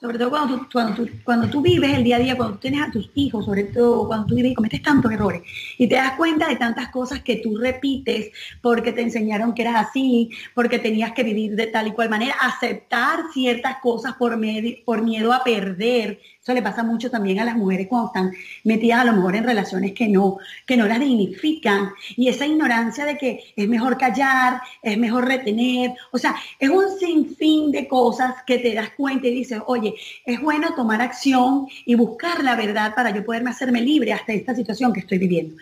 sobre 0.00 0.18
todo 0.18 0.30
cuando 0.30 0.56
tú, 0.56 0.66
cuando, 0.72 0.94
tú, 0.94 1.10
cuando 1.24 1.50
tú 1.50 1.60
vives 1.60 1.92
el 1.92 2.04
día 2.04 2.16
a 2.16 2.20
día, 2.20 2.36
cuando 2.36 2.54
tú 2.54 2.60
tienes 2.60 2.82
a 2.82 2.90
tus 2.90 3.10
hijos, 3.14 3.44
sobre 3.44 3.64
todo 3.64 4.06
cuando 4.06 4.26
tú 4.26 4.34
vives 4.34 4.52
y 4.52 4.54
cometes 4.54 4.82
tantos 4.82 5.12
errores 5.12 5.42
y 5.76 5.86
te 5.88 5.96
das 5.96 6.12
cuenta 6.16 6.48
de 6.48 6.56
tantas 6.56 6.88
cosas 6.88 7.20
que 7.20 7.36
tú 7.36 7.58
repites 7.58 8.30
porque 8.62 8.92
te 8.92 9.02
enseñaron 9.02 9.54
que 9.54 9.62
eras 9.62 9.88
así, 9.88 10.30
porque 10.54 10.78
tenías 10.78 11.12
que 11.12 11.22
vivir 11.22 11.54
de 11.54 11.66
tal 11.66 11.88
y 11.88 11.92
cual 11.92 12.08
manera, 12.08 12.34
aceptar 12.40 13.24
ciertas 13.32 13.76
cosas 13.82 14.14
por, 14.14 14.38
por 14.84 15.02
miedo 15.02 15.32
a 15.32 15.44
perder 15.44 16.18
eso 16.42 16.54
le 16.54 16.62
pasa 16.62 16.82
mucho 16.82 17.10
también 17.10 17.38
a 17.38 17.44
las 17.44 17.54
mujeres 17.54 17.86
cuando 17.86 18.06
están 18.06 18.32
metidas 18.64 19.00
a 19.00 19.04
lo 19.04 19.12
mejor 19.12 19.36
en 19.36 19.44
relaciones 19.44 19.92
que 19.92 20.08
no, 20.08 20.38
que 20.66 20.74
no 20.74 20.86
las 20.86 20.98
dignifican. 20.98 21.90
Y 22.16 22.28
esa 22.28 22.46
ignorancia 22.46 23.04
de 23.04 23.18
que 23.18 23.52
es 23.54 23.68
mejor 23.68 23.98
callar, 23.98 24.62
es 24.82 24.96
mejor 24.96 25.26
retener. 25.26 25.92
O 26.12 26.18
sea, 26.18 26.34
es 26.58 26.70
un 26.70 26.98
sinfín 26.98 27.70
de 27.70 27.86
cosas 27.86 28.36
que 28.46 28.56
te 28.56 28.72
das 28.72 28.90
cuenta 28.96 29.26
y 29.26 29.34
dices, 29.34 29.60
oye, 29.66 29.94
es 30.24 30.40
bueno 30.40 30.74
tomar 30.74 31.02
acción 31.02 31.66
y 31.84 31.94
buscar 31.94 32.42
la 32.42 32.56
verdad 32.56 32.94
para 32.94 33.10
yo 33.10 33.22
poderme 33.22 33.50
hacerme 33.50 33.82
libre 33.82 34.14
hasta 34.14 34.32
esta 34.32 34.54
situación 34.54 34.94
que 34.94 35.00
estoy 35.00 35.18
viviendo 35.18 35.56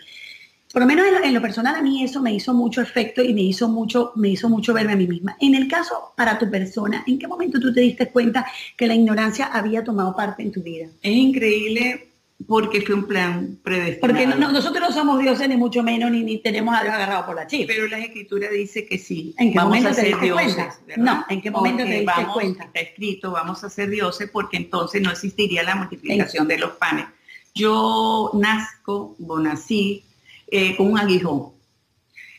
por 0.71 0.81
lo 0.83 0.87
menos 0.87 1.05
en 1.23 1.33
lo, 1.33 1.41
personal 1.41 1.75
a 1.75 1.81
mí 1.81 2.03
eso 2.03 2.21
me 2.21 2.31
hizo 2.31 2.53
mucho 2.53 2.81
efecto 2.81 3.23
y 3.23 3.33
me 3.33 3.41
hizo 3.41 3.67
mucho, 3.67 4.11
me 4.15 4.29
hizo 4.29 4.49
mucho 4.49 4.73
verme 4.73 4.93
a 4.93 4.95
mí 4.95 5.07
misma. 5.07 5.35
En 5.39 5.55
el 5.55 5.67
caso 5.67 6.13
para 6.15 6.37
tu 6.37 6.49
persona, 6.49 7.03
¿en 7.07 7.17
qué 7.17 7.27
momento 7.27 7.59
tú 7.59 7.73
te 7.73 7.81
diste 7.81 8.09
cuenta 8.09 8.45
que 8.77 8.85
la 8.85 8.93
ignorancia 8.93 9.47
había 9.47 9.83
tomado 9.83 10.15
parte 10.15 10.43
en 10.43 10.51
tu 10.51 10.61
vida? 10.61 10.87
Es 11.01 11.11
increíble 11.11 12.09
porque 12.45 12.81
fue 12.81 12.93
un 12.93 13.05
plan 13.05 13.57
predestinado. 13.63 13.99
Porque 13.99 14.25
nosotros 14.27 14.79
no 14.79 14.93
somos 14.93 15.19
dioses 15.19 15.49
ni 15.49 15.57
mucho 15.57 15.81
menos 15.81 16.11
ni, 16.11 16.37
tenemos 16.37 16.75
a 16.77 16.83
Dios 16.83 16.93
agarrado 16.93 17.25
por 17.25 17.35
la 17.35 17.47
chica. 17.47 17.65
Pero 17.67 17.87
la 17.87 17.97
escritura 17.97 18.49
dice 18.49 18.85
que 18.85 18.99
sí. 18.99 19.33
¿En 19.39 19.51
qué 19.51 19.57
vamos 19.57 19.71
momento 19.71 19.89
a 19.89 19.93
ser 19.95 20.19
te 20.19 20.25
dioses, 20.25 20.55
cuenta? 20.55 20.97
No, 20.97 21.25
¿en 21.29 21.41
qué 21.41 21.49
momento 21.49 21.83
te 21.83 21.99
diste 21.99 22.27
cuenta? 22.31 22.65
Está 22.65 22.79
escrito, 22.79 23.31
vamos 23.31 23.63
a 23.63 23.71
ser 23.71 23.89
dioses 23.89 24.29
porque 24.31 24.57
entonces 24.57 25.01
no 25.01 25.09
existiría 25.09 25.63
la 25.63 25.75
multiplicación 25.75 26.47
de 26.47 26.59
los 26.59 26.71
panes. 26.73 27.05
Yo 27.55 28.31
nazco, 28.35 29.15
o 29.27 29.39
nací 29.39 30.03
eh, 30.51 30.75
con 30.75 30.91
un 30.91 30.99
aguijón. 30.99 31.59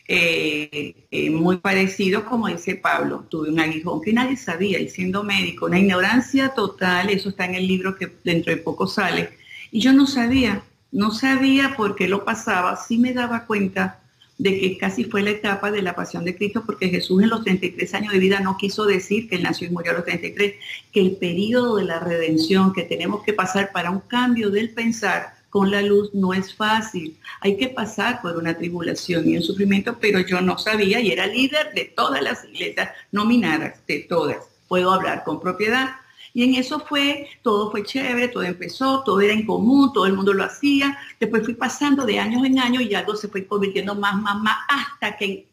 Eh, 0.07 1.07
eh, 1.09 1.29
muy 1.29 1.57
parecido, 1.57 2.25
como 2.25 2.47
dice 2.47 2.75
Pablo, 2.75 3.25
tuve 3.29 3.49
un 3.49 3.59
aguijón 3.59 4.01
que 4.01 4.11
nadie 4.11 4.35
sabía 4.35 4.79
y 4.79 4.89
siendo 4.89 5.23
médico, 5.23 5.67
una 5.67 5.79
ignorancia 5.79 6.49
total, 6.49 7.09
eso 7.09 7.29
está 7.29 7.45
en 7.45 7.55
el 7.55 7.65
libro 7.65 7.95
que 7.95 8.11
dentro 8.23 8.53
de 8.53 8.61
poco 8.61 8.87
sale, 8.87 9.29
y 9.71 9.79
yo 9.79 9.93
no 9.93 10.07
sabía, 10.07 10.63
no 10.91 11.11
sabía 11.11 11.75
por 11.77 11.95
qué 11.95 12.09
lo 12.09 12.25
pasaba, 12.25 12.75
sí 12.75 12.97
me 12.97 13.13
daba 13.13 13.45
cuenta 13.45 14.01
de 14.37 14.59
que 14.59 14.77
casi 14.77 15.05
fue 15.05 15.21
la 15.21 15.29
etapa 15.29 15.71
de 15.71 15.81
la 15.81 15.95
pasión 15.95 16.25
de 16.25 16.35
Cristo, 16.35 16.63
porque 16.65 16.89
Jesús 16.89 17.21
en 17.23 17.29
los 17.29 17.43
33 17.43 17.93
años 17.93 18.11
de 18.11 18.19
vida 18.19 18.39
no 18.39 18.57
quiso 18.57 18.85
decir 18.85 19.29
que 19.29 19.35
él 19.35 19.43
nació 19.43 19.67
y 19.67 19.71
murió 19.71 19.91
a 19.91 19.95
los 19.95 20.03
33, 20.03 20.55
que 20.91 20.99
el 20.99 21.15
periodo 21.15 21.77
de 21.77 21.85
la 21.85 21.99
redención 21.99 22.73
que 22.73 22.83
tenemos 22.83 23.23
que 23.23 23.33
pasar 23.33 23.71
para 23.71 23.91
un 23.91 24.01
cambio 24.01 24.49
del 24.49 24.71
pensar 24.71 25.40
con 25.51 25.69
la 25.69 25.81
luz 25.81 26.11
no 26.13 26.33
es 26.33 26.55
fácil. 26.55 27.17
Hay 27.41 27.57
que 27.57 27.67
pasar 27.67 28.21
por 28.21 28.37
una 28.37 28.57
tribulación 28.57 29.27
y 29.27 29.35
un 29.35 29.43
sufrimiento, 29.43 29.97
pero 29.99 30.21
yo 30.21 30.39
no 30.39 30.57
sabía 30.57 31.01
y 31.01 31.11
era 31.11 31.27
líder 31.27 31.73
de 31.73 31.93
todas 31.93 32.23
las 32.23 32.45
iglesias 32.45 32.89
nominadas, 33.11 33.85
de 33.85 33.99
todas. 33.99 34.37
Puedo 34.69 34.91
hablar 34.91 35.25
con 35.25 35.41
propiedad. 35.41 35.89
Y 36.33 36.45
en 36.45 36.55
eso 36.55 36.79
fue, 36.79 37.27
todo 37.41 37.69
fue 37.69 37.83
chévere, 37.83 38.29
todo 38.29 38.43
empezó, 38.43 39.03
todo 39.03 39.19
era 39.19 39.33
en 39.33 39.45
común, 39.45 39.91
todo 39.91 40.05
el 40.05 40.13
mundo 40.13 40.31
lo 40.31 40.45
hacía. 40.45 40.97
Después 41.19 41.43
fui 41.43 41.55
pasando 41.55 42.05
de 42.05 42.17
años 42.17 42.45
en 42.45 42.57
años 42.57 42.83
y 42.83 42.95
algo 42.95 43.17
se 43.17 43.27
fue 43.27 43.45
convirtiendo 43.45 43.93
más, 43.93 44.15
más, 44.21 44.39
más, 44.41 44.55
hasta 44.69 45.17
que 45.17 45.47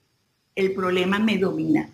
el 0.55 0.73
problema 0.75 1.19
me 1.19 1.39
domina. 1.39 1.91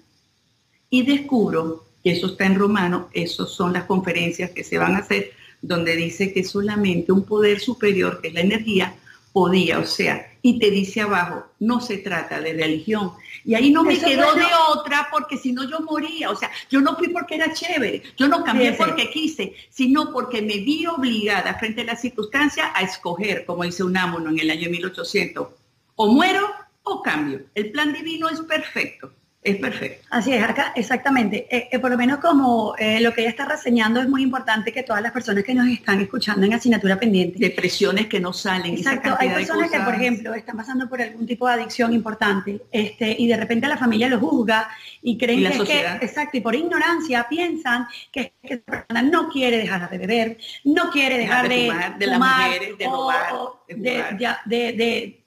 Y 0.91 1.05
descubro, 1.05 1.87
que 2.03 2.13
eso 2.13 2.27
está 2.27 2.45
en 2.45 2.59
romano, 2.59 3.09
esas 3.15 3.49
son 3.49 3.73
las 3.73 3.85
conferencias 3.85 4.51
que 4.51 4.63
se 4.63 4.77
van 4.77 4.95
a 4.95 4.99
hacer 4.99 5.33
donde 5.67 5.97
dice 5.97 6.33
que 6.33 6.45
solamente 6.45 7.11
un 7.13 7.25
poder 7.25 7.59
superior, 7.61 8.21
que 8.21 8.29
es 8.29 8.35
la 8.35 8.41
energía, 8.41 8.95
podía, 9.33 9.81
o 9.81 9.87
sea, 9.87 10.31
y 10.43 10.59
te 10.59 10.71
dice 10.71 11.01
abajo, 11.01 11.47
no 11.59 11.81
se 11.81 11.99
trata 11.99 12.41
de 12.41 12.53
religión. 12.53 13.13
Y 13.45 13.55
ahí 13.55 13.71
no 13.71 13.83
me 13.83 13.99
quedó 13.99 14.35
de 14.35 14.47
otra 14.71 15.09
porque 15.11 15.39
si 15.39 15.53
no 15.53 15.69
yo 15.69 15.81
moría, 15.81 16.31
o 16.31 16.37
sea, 16.37 16.51
yo 16.71 16.81
no 16.81 16.97
fui 16.97 17.09
porque 17.09 17.37
era 17.37 17.53
chévere, 17.53 18.03
yo 18.17 18.29
no 18.29 18.45
cambié 18.45 18.75
porque 18.75 19.11
quise, 19.11 19.55
sino 19.71 20.13
porque 20.13 20.41
me 20.41 20.59
vi 20.59 20.87
obligada 20.87 21.55
frente 21.55 21.81
a 21.81 21.85
la 21.85 21.97
circunstancia 21.97 22.71
a 22.75 22.83
escoger, 22.83 23.45
como 23.45 23.65
dice 23.65 23.83
Unámono 23.83 24.31
en 24.31 24.39
el 24.39 24.51
año 24.51 24.71
1800, 24.71 25.49
o 25.97 26.13
muero 26.13 26.47
o 26.83 27.03
cambio. 27.03 27.41
El 27.55 27.73
plan 27.73 27.93
divino 27.93 28.29
es 28.29 28.41
perfecto. 28.43 29.13
Es 29.45 29.57
perfecto. 29.57 30.07
Así 30.09 30.33
es, 30.33 30.43
acá 30.43 30.73
exactamente. 30.75 31.47
Eh, 31.51 31.69
eh, 31.71 31.79
por 31.79 31.91
lo 31.91 31.99
menos 31.99 32.19
como 32.19 32.75
eh, 32.79 32.99
lo 33.01 33.13
que 33.13 33.21
ella 33.21 33.29
está 33.31 33.45
reseñando 33.45 34.01
es 34.01 34.09
muy 34.09 34.23
importante 34.23 34.73
que 34.73 34.83
todas 34.83 35.03
las 35.03 35.13
personas 35.13 35.45
que 35.45 35.55
nos 35.55 35.69
están 35.69 36.01
escuchando 36.01 36.47
en 36.47 36.55
asignatura 36.55 36.99
pendiente. 36.99 37.39
Depresiones 37.39 38.07
que 38.07 38.21
no 38.21 38.33
salen. 38.33 38.73
Exacto, 38.73 39.15
hay 39.19 39.29
personas 39.29 39.71
que, 39.71 39.81
por 39.81 39.95
ejemplo, 39.95 40.33
están 40.33 40.57
pasando 40.57 40.89
por 40.89 41.03
algún 41.03 41.27
tipo 41.27 41.47
de 41.47 41.53
adicción 41.53 41.93
importante 41.93 42.63
este, 42.73 43.15
y 43.19 43.29
de 43.29 43.37
repente 43.37 43.69
la 43.69 43.77
familia 43.77 44.09
lo 44.09 44.19
juzga 44.19 44.71
y 45.03 45.19
creen 45.19 45.41
que, 45.41 45.49
es 45.49 45.63
que, 45.63 45.81
exacto, 46.07 46.39
y 46.39 46.41
por 46.41 46.55
ignorancia 46.55 47.27
piensan 47.29 47.87
que, 48.11 48.33
que 48.43 48.55
esa 48.55 48.65
persona 48.65 49.03
no 49.03 49.29
quiere 49.29 49.59
dejar 49.59 49.91
de 49.91 49.99
beber, 49.99 50.39
no 50.65 50.91
quiere 50.91 51.19
dejar, 51.19 51.51
de, 51.51 51.71
de, 51.99 52.07
las 52.07 52.19
mujeres, 52.19 52.79
de 52.79 52.85
robar, 52.87 53.35
de 53.69 54.05
de, 54.47 55.24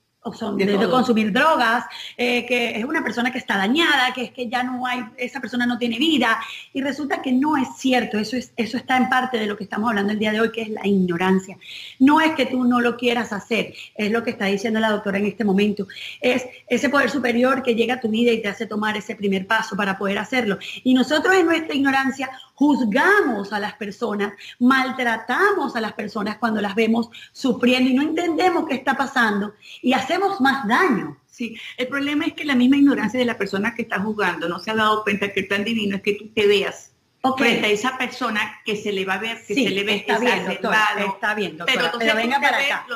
consumir 0.89 1.31
drogas, 1.31 1.85
eh, 2.17 2.45
que 2.45 2.77
es 2.77 2.85
una 2.85 3.03
persona 3.03 3.31
que 3.31 3.37
está 3.37 3.57
dañada, 3.57 4.13
que 4.13 4.23
es 4.25 4.31
que 4.31 4.47
ya 4.47 4.63
no 4.63 4.85
hay, 4.85 5.03
esa 5.17 5.39
persona 5.39 5.65
no 5.65 5.77
tiene 5.77 5.97
vida. 5.97 6.39
Y 6.73 6.81
resulta 6.81 7.21
que 7.21 7.31
no 7.31 7.57
es 7.57 7.67
cierto, 7.77 8.17
eso, 8.17 8.35
es, 8.35 8.53
eso 8.57 8.77
está 8.77 8.97
en 8.97 9.09
parte 9.09 9.37
de 9.37 9.45
lo 9.45 9.57
que 9.57 9.63
estamos 9.63 9.89
hablando 9.89 10.13
el 10.13 10.19
día 10.19 10.31
de 10.31 10.41
hoy, 10.41 10.51
que 10.51 10.61
es 10.61 10.69
la 10.69 10.85
ignorancia. 10.85 11.57
No 11.99 12.21
es 12.21 12.31
que 12.33 12.45
tú 12.45 12.63
no 12.63 12.79
lo 12.79 12.97
quieras 12.97 13.33
hacer, 13.33 13.73
es 13.95 14.11
lo 14.11 14.23
que 14.23 14.31
está 14.31 14.45
diciendo 14.45 14.79
la 14.79 14.89
doctora 14.89 15.17
en 15.17 15.25
este 15.25 15.43
momento. 15.43 15.87
Es 16.21 16.45
ese 16.67 16.89
poder 16.89 17.09
superior 17.09 17.63
que 17.63 17.75
llega 17.75 17.95
a 17.95 17.99
tu 17.99 18.09
vida 18.09 18.31
y 18.31 18.41
te 18.41 18.47
hace 18.47 18.65
tomar 18.65 18.97
ese 18.97 19.15
primer 19.15 19.47
paso 19.47 19.75
para 19.75 19.97
poder 19.97 20.17
hacerlo. 20.17 20.57
Y 20.83 20.93
nosotros 20.93 21.35
en 21.35 21.45
nuestra 21.45 21.75
ignorancia 21.75 22.29
juzgamos 22.57 23.53
a 23.53 23.59
las 23.59 23.75
personas, 23.75 24.33
maltratamos 24.57 25.75
a 25.75 25.81
las 25.81 25.93
personas 25.93 26.37
cuando 26.39 26.59
las 26.59 26.73
vemos 26.73 27.07
sufriendo 27.31 27.87
y 27.87 27.93
no 27.93 28.01
entendemos 28.01 28.67
qué 28.67 28.73
está 28.73 28.97
pasando 28.97 29.53
y 29.83 29.93
hacemos 29.93 30.41
más 30.41 30.67
daño. 30.67 31.19
Sí, 31.27 31.55
el 31.77 31.87
problema 31.87 32.25
es 32.25 32.33
que 32.33 32.45
la 32.45 32.55
misma 32.55 32.77
ignorancia 32.77 33.19
de 33.19 33.27
la 33.27 33.37
persona 33.37 33.75
que 33.75 33.83
está 33.83 33.99
juzgando 33.99 34.49
no 34.49 34.57
se 34.57 34.71
ha 34.71 34.75
dado 34.75 35.03
cuenta 35.03 35.31
que 35.31 35.41
el 35.41 35.47
plan 35.47 35.63
divino 35.63 35.97
es 35.97 36.01
que 36.01 36.13
tú 36.13 36.29
te 36.33 36.47
veas 36.47 36.93
frente 37.37 37.67
a 37.67 37.69
esa 37.69 37.95
persona 37.95 38.59
que 38.65 38.75
se 38.75 38.91
le 38.91 39.05
va 39.05 39.15
a 39.15 39.19
ver, 39.19 39.37
que 39.45 39.53
se 39.53 39.69
le 39.69 39.83
ve 39.83 39.97
está 39.97 40.17
bien, 40.17 40.49
está 40.49 41.35
bien, 41.35 41.57
pero, 41.63 42.15
venga 42.15 42.41
para 42.41 42.57
acá. 42.57 42.87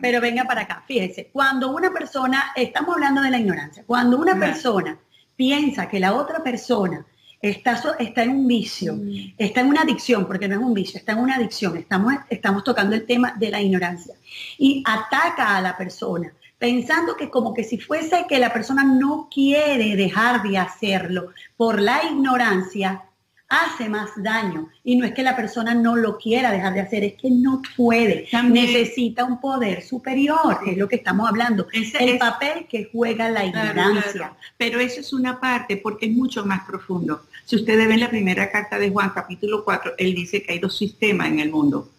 pero 0.00 0.20
venga 0.20 0.44
para 0.46 0.62
acá, 0.62 0.82
fíjese, 0.84 1.30
cuando 1.32 1.70
una 1.70 1.92
persona, 1.92 2.52
estamos 2.56 2.96
hablando 2.96 3.22
de 3.22 3.30
la 3.30 3.38
ignorancia, 3.38 3.84
cuando 3.86 4.18
una 4.18 4.36
persona 4.36 4.98
piensa 5.36 5.88
que 5.88 6.00
la 6.00 6.14
otra 6.14 6.42
persona 6.42 7.06
está, 7.40 7.80
está 7.98 8.22
en 8.22 8.30
un 8.30 8.46
vicio, 8.46 8.94
mm. 8.94 9.34
está 9.38 9.60
en 9.60 9.68
una 9.68 9.82
adicción, 9.82 10.26
porque 10.26 10.48
no 10.48 10.56
es 10.56 10.60
un 10.60 10.74
vicio, 10.74 10.98
está 10.98 11.12
en 11.12 11.18
una 11.18 11.36
adicción. 11.36 11.76
Estamos, 11.76 12.14
estamos 12.28 12.64
tocando 12.64 12.94
el 12.94 13.06
tema 13.06 13.34
de 13.38 13.50
la 13.50 13.60
ignorancia 13.60 14.14
y 14.58 14.82
ataca 14.86 15.56
a 15.56 15.60
la 15.60 15.76
persona 15.76 16.32
pensando 16.60 17.16
que 17.16 17.30
como 17.30 17.54
que 17.54 17.64
si 17.64 17.78
fuese 17.78 18.26
que 18.28 18.38
la 18.38 18.52
persona 18.52 18.84
no 18.84 19.28
quiere 19.32 19.96
dejar 19.96 20.42
de 20.42 20.58
hacerlo 20.58 21.30
por 21.56 21.80
la 21.80 22.04
ignorancia, 22.04 23.02
hace 23.50 23.88
más 23.88 24.10
daño. 24.16 24.68
Y 24.84 24.96
no 24.96 25.04
es 25.04 25.12
que 25.12 25.22
la 25.22 25.36
persona 25.36 25.74
no 25.74 25.96
lo 25.96 26.16
quiera 26.16 26.52
dejar 26.52 26.72
de 26.72 26.80
hacer, 26.80 27.04
es 27.04 27.14
que 27.14 27.30
no 27.30 27.60
puede. 27.76 28.28
Necesita 28.44 29.24
un 29.24 29.40
poder 29.40 29.82
superior, 29.82 30.60
es 30.64 30.78
lo 30.78 30.88
que 30.88 30.96
estamos 30.96 31.28
hablando. 31.28 31.66
el 31.72 32.16
papel 32.16 32.66
que 32.66 32.88
juega 32.90 33.28
la 33.28 33.44
ignorancia. 33.44 34.32
Pero 34.56 34.80
eso 34.80 35.00
es 35.00 35.12
una 35.12 35.38
parte 35.38 35.76
porque 35.76 36.06
es 36.06 36.12
mucho 36.12 36.46
más 36.46 36.64
profundo. 36.64 37.22
Si 37.44 37.56
ustedes 37.56 37.88
ven 37.88 38.00
la 38.00 38.08
primera 38.08 38.50
carta 38.50 38.78
de 38.78 38.90
Juan, 38.90 39.10
capítulo 39.10 39.64
4, 39.64 39.94
él 39.98 40.14
dice 40.14 40.42
que 40.42 40.52
hay 40.52 40.58
dos 40.60 40.78
sistemas 40.78 41.26
en 41.26 41.40
el 41.40 41.50
mundo. 41.50 41.90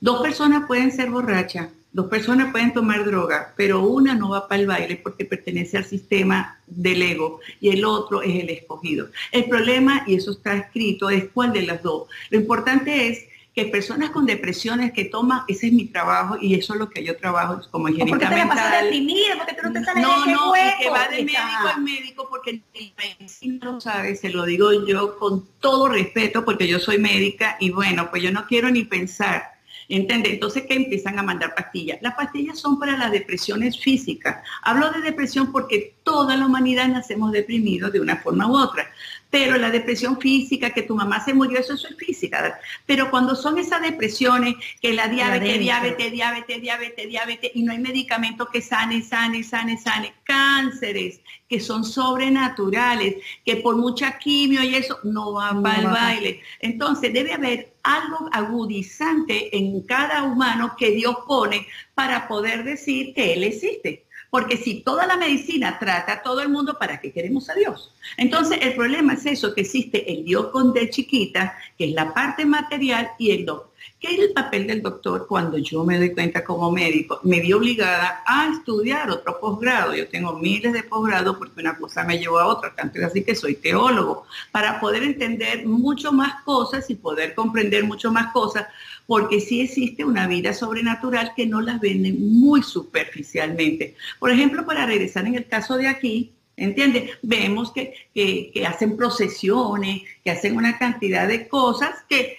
Dos 0.00 0.20
personas 0.20 0.66
pueden 0.66 0.90
ser 0.90 1.10
borrachas, 1.10 1.68
Dos 1.92 2.08
personas 2.08 2.52
pueden 2.52 2.74
tomar 2.74 3.04
droga, 3.04 3.54
pero 3.56 3.82
una 3.82 4.14
no 4.14 4.30
va 4.30 4.48
para 4.48 4.60
el 4.60 4.66
baile 4.66 4.96
porque 4.96 5.24
pertenece 5.24 5.78
al 5.78 5.84
sistema 5.84 6.58
del 6.66 7.00
ego 7.00 7.40
y 7.60 7.70
el 7.70 7.84
otro 7.84 8.20
es 8.22 8.42
el 8.42 8.50
escogido. 8.50 9.08
El 9.32 9.46
problema, 9.46 10.04
y 10.06 10.16
eso 10.16 10.32
está 10.32 10.54
escrito, 10.54 11.08
es 11.08 11.30
cuál 11.32 11.52
de 11.52 11.62
las 11.62 11.82
dos. 11.82 12.08
Lo 12.30 12.38
importante 12.38 13.08
es 13.08 13.24
que 13.56 13.64
personas 13.64 14.10
con 14.10 14.26
depresiones 14.26 14.92
que 14.92 15.06
toman, 15.06 15.44
ese 15.48 15.68
es 15.68 15.72
mi 15.72 15.86
trabajo 15.86 16.36
y 16.38 16.54
eso 16.54 16.74
es 16.74 16.78
lo 16.78 16.90
que 16.90 17.02
yo 17.02 17.16
trabajo 17.16 17.58
como 17.70 17.84
mental. 17.84 18.06
¿Por 18.06 18.18
qué 18.18 18.26
te 18.26 18.84
deprimida? 18.84 19.36
¿Por 19.38 19.46
qué 19.46 19.54
tú 19.54 19.62
no 19.62 19.72
te 19.72 19.82
sales 19.82 20.02
no, 20.02 20.24
de 20.26 20.32
no, 20.32 20.52
que 20.78 20.90
va 20.90 21.08
de 21.08 21.24
médico 21.24 21.68
al 21.74 21.80
médico 21.80 22.28
porque 22.28 22.50
el 22.50 22.92
medicina 22.98 23.72
lo 23.72 23.80
sabe, 23.80 24.14
se 24.14 24.28
lo 24.28 24.44
digo 24.44 24.86
yo 24.86 25.18
con 25.18 25.46
todo 25.60 25.88
respeto 25.88 26.44
porque 26.44 26.68
yo 26.68 26.78
soy 26.78 26.98
médica 26.98 27.56
y 27.58 27.70
bueno, 27.70 28.10
pues 28.10 28.22
yo 28.22 28.30
no 28.30 28.46
quiero 28.46 28.70
ni 28.70 28.84
pensar 28.84 29.55
¿Entiende? 29.88 30.30
Entonces, 30.30 30.64
¿qué 30.68 30.74
empiezan 30.74 31.18
a 31.18 31.22
mandar 31.22 31.54
pastillas? 31.54 31.98
Las 32.02 32.14
pastillas 32.14 32.58
son 32.58 32.78
para 32.78 32.96
las 32.96 33.12
depresiones 33.12 33.78
físicas. 33.78 34.42
Hablo 34.62 34.90
de 34.90 35.00
depresión 35.00 35.52
porque 35.52 35.94
toda 36.02 36.36
la 36.36 36.46
humanidad 36.46 36.88
nacemos 36.88 37.32
deprimidos 37.32 37.92
de 37.92 38.00
una 38.00 38.16
forma 38.16 38.48
u 38.48 38.56
otra. 38.56 38.90
Pero 39.30 39.56
la 39.58 39.70
depresión 39.70 40.18
física, 40.20 40.70
que 40.70 40.82
tu 40.82 40.94
mamá 40.94 41.22
se 41.24 41.34
murió, 41.34 41.58
eso, 41.58 41.74
es 41.74 41.86
física. 41.96 42.58
Pero 42.86 43.10
cuando 43.10 43.34
son 43.34 43.58
esas 43.58 43.82
depresiones, 43.82 44.54
que 44.80 44.92
la 44.92 45.08
diabetes, 45.08 45.58
diabetes, 45.58 46.12
diabetes, 46.12 46.60
diabetes, 46.62 47.08
diabetes, 47.08 47.50
y 47.54 47.62
no 47.62 47.72
hay 47.72 47.78
medicamento 47.78 48.46
que 48.46 48.62
sane, 48.62 49.02
sane, 49.02 49.42
sane, 49.42 49.78
sane, 49.78 50.14
cánceres 50.24 51.20
que 51.48 51.60
son 51.60 51.84
sobrenaturales, 51.84 53.16
que 53.44 53.56
por 53.56 53.76
mucha 53.76 54.18
quimio 54.18 54.62
y 54.62 54.74
eso 54.74 54.98
no 55.04 55.32
van 55.32 55.62
para 55.62 55.78
el 55.78 55.86
baile. 55.86 56.40
Entonces 56.60 57.12
debe 57.12 57.34
haber 57.34 57.75
algo 57.86 58.28
agudizante 58.32 59.56
en 59.56 59.80
cada 59.82 60.24
humano 60.24 60.74
que 60.76 60.90
Dios 60.90 61.16
pone 61.26 61.66
para 61.94 62.26
poder 62.26 62.64
decir 62.64 63.14
que 63.14 63.34
Él 63.34 63.44
existe. 63.44 64.04
Porque 64.28 64.56
si 64.56 64.80
toda 64.82 65.06
la 65.06 65.16
medicina 65.16 65.78
trata 65.78 66.14
a 66.14 66.22
todo 66.22 66.40
el 66.40 66.48
mundo, 66.48 66.76
¿para 66.78 67.00
qué 67.00 67.12
queremos 67.12 67.48
a 67.48 67.54
Dios? 67.54 67.94
Entonces 68.16 68.58
el 68.60 68.74
problema 68.74 69.14
es 69.14 69.24
eso, 69.24 69.54
que 69.54 69.60
existe 69.60 70.12
el 70.12 70.24
Dios 70.24 70.48
con 70.48 70.72
D 70.72 70.90
chiquita, 70.90 71.56
que 71.78 71.86
es 71.86 71.92
la 71.92 72.12
parte 72.12 72.44
material, 72.44 73.12
y 73.18 73.30
el 73.30 73.46
doctor. 73.46 73.75
¿Qué 73.98 74.14
es 74.14 74.18
el 74.18 74.32
papel 74.32 74.66
del 74.66 74.82
doctor 74.82 75.26
cuando 75.26 75.58
yo 75.58 75.84
me 75.84 75.96
doy 75.98 76.12
cuenta 76.12 76.44
como 76.44 76.70
médico? 76.70 77.18
Me 77.22 77.40
vi 77.40 77.52
obligada 77.52 78.22
a 78.26 78.50
estudiar 78.52 79.10
otro 79.10 79.40
posgrado. 79.40 79.94
Yo 79.94 80.06
tengo 80.08 80.38
miles 80.38 80.72
de 80.72 80.82
posgrados 80.82 81.36
porque 81.38 81.60
una 81.60 81.76
cosa 81.76 82.04
me 82.04 82.18
llevó 82.18 82.38
a 82.38 82.46
otra, 82.46 82.74
tanto 82.74 82.98
es 82.98 83.04
así 83.04 83.24
que 83.24 83.34
soy 83.34 83.54
teólogo, 83.54 84.26
para 84.52 84.80
poder 84.80 85.02
entender 85.02 85.66
mucho 85.66 86.12
más 86.12 86.42
cosas 86.42 86.90
y 86.90 86.94
poder 86.94 87.34
comprender 87.34 87.84
mucho 87.84 88.12
más 88.12 88.32
cosas, 88.32 88.66
porque 89.06 89.40
sí 89.40 89.62
existe 89.62 90.04
una 90.04 90.26
vida 90.26 90.52
sobrenatural 90.52 91.32
que 91.34 91.46
no 91.46 91.60
las 91.60 91.80
venden 91.80 92.16
muy 92.40 92.62
superficialmente. 92.62 93.96
Por 94.18 94.30
ejemplo, 94.30 94.66
para 94.66 94.84
regresar 94.84 95.26
en 95.26 95.36
el 95.36 95.46
caso 95.46 95.76
de 95.76 95.88
aquí, 95.88 96.35
¿Entiendes? 96.56 97.10
Vemos 97.22 97.72
que, 97.72 98.52
hacen 98.66 98.96
procesiones, 98.96 100.02
que 100.24 100.30
hacen 100.30 100.56
una 100.56 100.78
cantidad 100.78 101.28
de 101.28 101.48
cosas 101.48 102.04
que, 102.08 102.36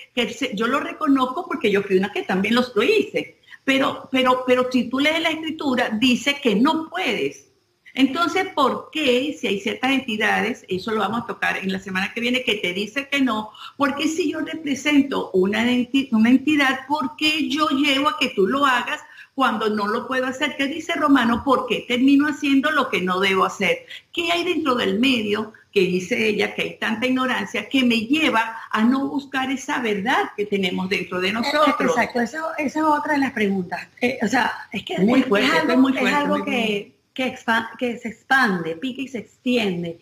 yo 0.54 0.68
lo 0.68 0.80
reconozco 0.80 1.46
porque 1.48 1.72
yo 1.72 1.84
fui 1.84 1.98
una 1.98 2.12
que 2.12 2.24
también 2.24 2.56
los 2.56 2.76
lo 2.76 2.84
hice. 2.84 3.38
Pero, 3.64 4.10
pero, 4.12 4.44
pero 4.48 4.72
si 4.72 4.86
tú 4.90 5.00
lees 5.00 5.22
la 5.22 5.30
escritura, 5.30 5.90
dice 5.90 6.40
que 6.42 6.56
no 6.56 6.90
puedes. 6.90 7.48
Entonces, 7.94 8.48
¿por 8.56 8.90
qué 8.92 9.36
si 9.40 9.48
hay 9.48 9.60
ciertas 9.60 9.92
entidades, 9.92 10.66
eso 10.68 10.92
lo 10.92 11.00
vamos 11.00 11.24
a 11.24 11.28
tocar 11.28 11.58
en 11.58 11.72
la 11.72 11.80
semana 11.80 12.14
que 12.14 12.22
viene, 12.22 12.44
que 12.44 12.56
te 12.56 12.72
dice 12.74 13.08
que 13.10 13.22
no? 13.22 13.52
Porque 13.76 14.08
si 14.08 14.32
yo 14.32 14.40
represento 14.42 15.32
una, 15.32 15.66
una 16.12 16.30
entidad, 16.30 16.88
¿por 16.88 17.16
qué 17.18 17.50
yo 17.50 17.68
llevo 17.70 18.10
a 18.10 18.18
que 18.20 18.30
tú 18.30 18.46
lo 18.46 18.66
hagas 18.66 19.02
cuando 19.38 19.69
no 19.69 19.86
lo 19.86 20.08
puedo 20.08 20.26
hacer. 20.26 20.56
¿Qué 20.58 20.65
dice 20.65 20.93
Romano? 20.95 21.43
¿Por 21.43 21.67
qué 21.67 21.86
termino 21.88 22.28
haciendo 22.28 22.71
lo 22.71 22.89
que 22.89 23.02
no 23.02 23.19
debo 23.19 23.45
hacer? 23.45 23.86
¿Qué 24.12 24.32
hay 24.32 24.43
dentro 24.43 24.73
del 24.73 25.00
medio? 25.00 25.54
que 25.71 25.82
dice 25.82 26.28
ella 26.28 26.56
que 26.56 26.63
hay 26.63 26.78
tanta 26.80 27.06
ignorancia 27.06 27.69
que 27.69 27.84
me 27.84 27.97
lleva 28.08 28.62
a 28.71 28.84
no 28.84 29.10
buscar 29.10 29.52
esa 29.52 29.80
verdad 29.80 30.32
que 30.36 30.47
tenemos 30.47 30.89
dentro 30.89 31.21
de 31.21 31.32
nosotros. 31.32 31.91
Exacto, 31.91 32.19
esa 32.21 32.41
es 32.58 32.76
otra 32.78 33.13
de 33.13 33.19
las 33.19 33.32
preguntas. 33.32 33.88
Eh, 34.02 34.17
o 34.23 34.28
sea, 34.28 34.52
es 34.71 34.84
que 34.84 34.97
muy 34.97 35.21
fuerte, 35.21 35.45
es 35.45 35.54
algo, 35.54 35.89
es 35.89 36.13
algo 36.13 36.43
que, 36.43 36.95
que, 37.13 37.36
que 37.78 37.97
se 38.00 38.08
expande, 38.08 38.76
pica 38.78 39.04
y 39.04 39.08
se 39.08 39.19
extiende. 39.19 40.00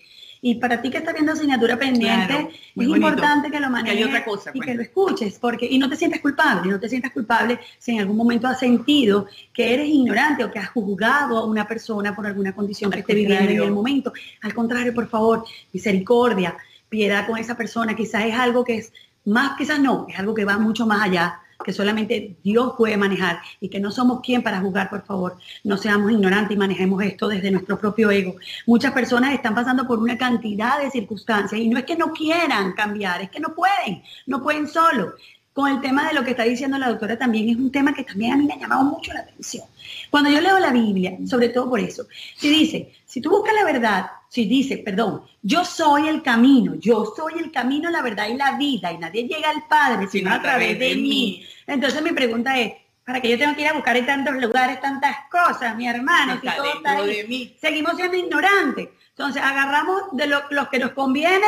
Y 0.47 0.53
para 0.53 0.79
ti 0.79 0.91
que 0.91 0.99
estás 0.99 1.15
viendo 1.15 1.31
asignatura 1.31 1.75
pendiente, 1.75 2.49
es 2.75 2.87
importante 2.87 3.49
que 3.49 3.59
lo 3.59 3.67
manejes 3.67 4.05
otra 4.05 4.23
cosa, 4.23 4.51
y 4.53 4.59
que 4.59 4.65
pues. 4.67 4.75
lo 4.75 4.83
escuches, 4.83 5.39
porque 5.39 5.65
y 5.65 5.79
no 5.79 5.89
te 5.89 5.95
sientas 5.95 6.19
culpable, 6.19 6.69
no 6.69 6.79
te 6.79 6.87
sientas 6.87 7.11
culpable 7.11 7.59
si 7.79 7.93
en 7.93 8.01
algún 8.01 8.15
momento 8.15 8.45
has 8.47 8.59
sentido 8.59 9.25
que 9.51 9.73
eres 9.73 9.87
ignorante 9.87 10.43
o 10.43 10.51
que 10.51 10.59
has 10.59 10.69
juzgado 10.69 11.39
a 11.39 11.45
una 11.45 11.67
persona 11.67 12.15
por 12.15 12.27
alguna 12.27 12.53
condición 12.53 12.91
que 12.91 12.99
esté 12.99 13.15
viviendo 13.15 13.49
en 13.53 13.63
el 13.63 13.71
momento. 13.71 14.13
Al 14.43 14.53
contrario, 14.53 14.93
por 14.93 15.07
favor, 15.07 15.45
misericordia, 15.73 16.55
piedad 16.89 17.25
con 17.25 17.39
esa 17.39 17.57
persona, 17.57 17.95
quizás 17.95 18.25
es 18.25 18.35
algo 18.35 18.63
que 18.63 18.77
es 18.77 18.93
más, 19.25 19.57
quizás 19.57 19.79
no, 19.79 20.05
es 20.07 20.19
algo 20.19 20.35
que 20.35 20.45
va 20.45 20.59
mucho 20.59 20.85
más 20.85 21.01
allá 21.01 21.39
que 21.63 21.73
solamente 21.73 22.35
Dios 22.43 22.73
puede 22.77 22.97
manejar 22.97 23.39
y 23.59 23.69
que 23.69 23.79
no 23.79 23.91
somos 23.91 24.21
quien 24.21 24.43
para 24.43 24.61
juzgar, 24.61 24.89
por 24.89 25.05
favor. 25.05 25.37
No 25.63 25.77
seamos 25.77 26.11
ignorantes 26.11 26.55
y 26.55 26.59
manejemos 26.59 27.03
esto 27.03 27.27
desde 27.27 27.51
nuestro 27.51 27.77
propio 27.77 28.11
ego. 28.11 28.35
Muchas 28.65 28.91
personas 28.91 29.33
están 29.33 29.55
pasando 29.55 29.87
por 29.87 29.99
una 29.99 30.17
cantidad 30.17 30.79
de 30.79 30.91
circunstancias 30.91 31.59
y 31.59 31.67
no 31.67 31.77
es 31.77 31.85
que 31.85 31.95
no 31.95 32.11
quieran 32.11 32.73
cambiar, 32.73 33.21
es 33.21 33.29
que 33.29 33.39
no 33.39 33.53
pueden, 33.55 34.03
no 34.25 34.41
pueden 34.41 34.67
solo 34.67 35.13
con 35.55 35.71
el 35.71 35.79
tema 35.79 36.05
de 36.09 36.13
lo 36.13 36.21
que 36.25 36.31
está 36.31 36.43
diciendo 36.43 36.77
la 36.77 36.89
doctora 36.89 37.17
también 37.17 37.47
es 37.47 37.55
un 37.55 37.71
tema 37.71 37.93
que 37.93 38.03
también 38.03 38.33
a 38.33 38.35
mí 38.35 38.45
me 38.45 38.55
ha 38.55 38.59
llamado 38.59 38.83
mucho 38.83 39.13
la 39.13 39.21
atención. 39.21 39.63
Cuando 40.09 40.29
yo 40.29 40.41
leo 40.41 40.59
la 40.59 40.71
Biblia, 40.71 41.17
sobre 41.25 41.47
todo 41.47 41.69
por 41.69 41.79
eso, 41.79 42.05
si 42.35 42.49
dice, 42.49 42.91
si 43.05 43.21
tú 43.21 43.29
buscas 43.29 43.55
la 43.55 43.63
verdad, 43.63 44.05
si 44.27 44.43
dice, 44.47 44.79
perdón, 44.79 45.21
yo 45.41 45.63
soy 45.63 46.09
el 46.09 46.21
camino, 46.21 46.75
yo 46.75 47.05
soy 47.05 47.35
el 47.39 47.53
camino, 47.53 47.89
la 47.89 48.01
verdad 48.01 48.27
y 48.27 48.33
la 48.33 48.57
vida, 48.57 48.91
y 48.91 48.97
nadie 48.97 49.29
llega 49.29 49.49
al 49.49 49.65
Padre 49.65 50.09
sino 50.11 50.33
a 50.33 50.41
través 50.41 50.77
de, 50.77 50.93
mí. 50.97 51.45
Entonces 51.65 52.03
mi 52.03 52.11
pregunta 52.11 52.59
es, 52.59 52.73
¿para 53.05 53.21
qué 53.21 53.29
yo 53.29 53.37
tengo 53.37 53.55
que 53.55 53.61
ir 53.61 53.69
a 53.69 53.73
buscar 53.73 53.95
en 53.95 54.05
tantos 54.05 54.35
lugares 54.35 54.81
tantas 54.81 55.15
cosas, 55.31 55.73
mi 55.77 55.87
hermano? 55.87 56.37
Si 56.41 56.49
todo 56.49 56.65
está 56.65 56.97
ahí, 56.97 57.55
seguimos 57.61 57.95
siendo 57.95 58.17
ignorantes. 58.17 58.89
Entonces 59.11 59.41
agarramos 59.41 60.01
de 60.11 60.27
lo, 60.27 60.41
los 60.49 60.67
que 60.67 60.79
nos 60.79 60.91
conviene 60.91 61.47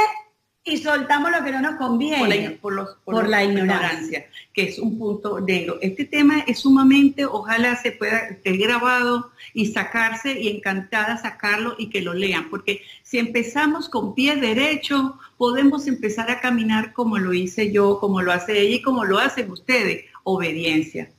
y 0.67 0.77
soltamos 0.77 1.31
lo 1.31 1.43
que 1.43 1.51
no 1.51 1.61
nos 1.61 1.75
conviene 1.75 2.51
por 2.61 2.75
la, 2.75 2.87
por 3.05 3.27
la 3.27 3.43
ignorancia. 3.43 4.25
que 4.53 4.63
es 4.63 4.79
un 4.79 4.97
punto 4.97 5.39
negro. 5.39 5.77
Este 5.81 6.03
tema 6.05 6.39
es 6.47 6.59
sumamente, 6.59 7.25
ojalá 7.25 7.75
se 7.75 7.91
pueda 7.91 8.17
esté 8.29 8.57
grabado 8.57 9.31
y 9.53 9.67
sacarse 9.67 10.39
y 10.39 10.49
encantada 10.49 11.17
sacarlo 11.17 11.75
y 11.77 11.89
que 11.89 12.01
lo 12.01 12.13
lean, 12.13 12.49
porque 12.49 12.81
si 13.03 13.17
empezamos 13.19 13.87
con 13.87 14.13
pie 14.15 14.35
derecho, 14.35 15.17
podemos 15.37 15.87
empezar 15.87 16.29
a 16.31 16.41
caminar 16.41 16.93
como 16.93 17.17
lo 17.17 17.33
hice 17.33 17.71
yo, 17.71 17.99
como 17.99 18.21
lo 18.21 18.31
hace 18.31 18.59
ella 18.59 18.77
y 18.77 18.81
como 18.81 19.05
lo 19.05 19.19
hacen 19.19 19.49
ustedes, 19.51 20.05
obediencia. 20.23 21.09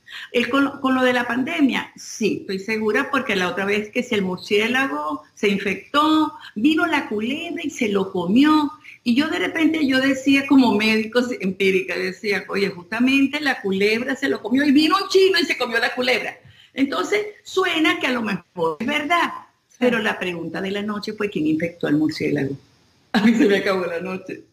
con, 0.51 0.79
con, 0.81 0.93
lo 0.93 1.01
de 1.01 1.13
la 1.13 1.25
pandemia, 1.25 1.91
sí, 1.95 2.39
estoy 2.41 2.59
segura 2.59 3.09
porque 3.09 3.35
la 3.35 3.47
otra 3.47 3.65
vez 3.65 3.89
que 3.89 4.03
si 4.03 4.15
el 4.15 4.21
murciélago 4.21 5.23
se 5.33 5.49
infectó, 5.49 6.33
vino 6.55 6.85
la 6.85 7.07
culebra 7.07 7.63
y 7.63 7.69
se 7.69 7.89
lo 7.89 8.11
comió 8.11 8.71
y 9.03 9.15
yo 9.15 9.27
de 9.29 9.39
repente 9.39 9.85
yo 9.87 9.99
decía 9.99 10.45
como 10.47 10.75
médico 10.75 11.21
empírica, 11.39 11.97
decía, 11.97 12.45
oye, 12.49 12.69
justamente 12.69 13.39
la 13.39 13.61
culebra 13.61 14.15
se 14.15 14.29
lo 14.29 14.41
comió 14.41 14.65
y 14.65 14.71
vino 14.71 14.97
un 14.97 15.09
chino 15.09 15.39
y 15.39 15.45
se 15.45 15.57
comió 15.57 15.79
la 15.79 15.95
culebra. 15.95 16.37
Entonces 16.73 17.25
suena 17.43 17.99
que 17.99 18.07
a 18.07 18.11
lo 18.11 18.21
mejor 18.21 18.77
es 18.79 18.87
verdad, 18.87 19.31
pero 19.77 19.99
la 19.99 20.19
pregunta 20.19 20.61
de 20.61 20.71
la 20.71 20.81
noche 20.81 21.13
fue 21.13 21.29
quién 21.29 21.47
infectó 21.47 21.87
al 21.87 21.95
murciélago. 21.95 22.55
A 23.13 23.21
mí 23.21 23.33
se 23.33 23.47
me 23.47 23.57
acabó 23.57 23.85
la 23.85 23.99
noche. 23.99 24.43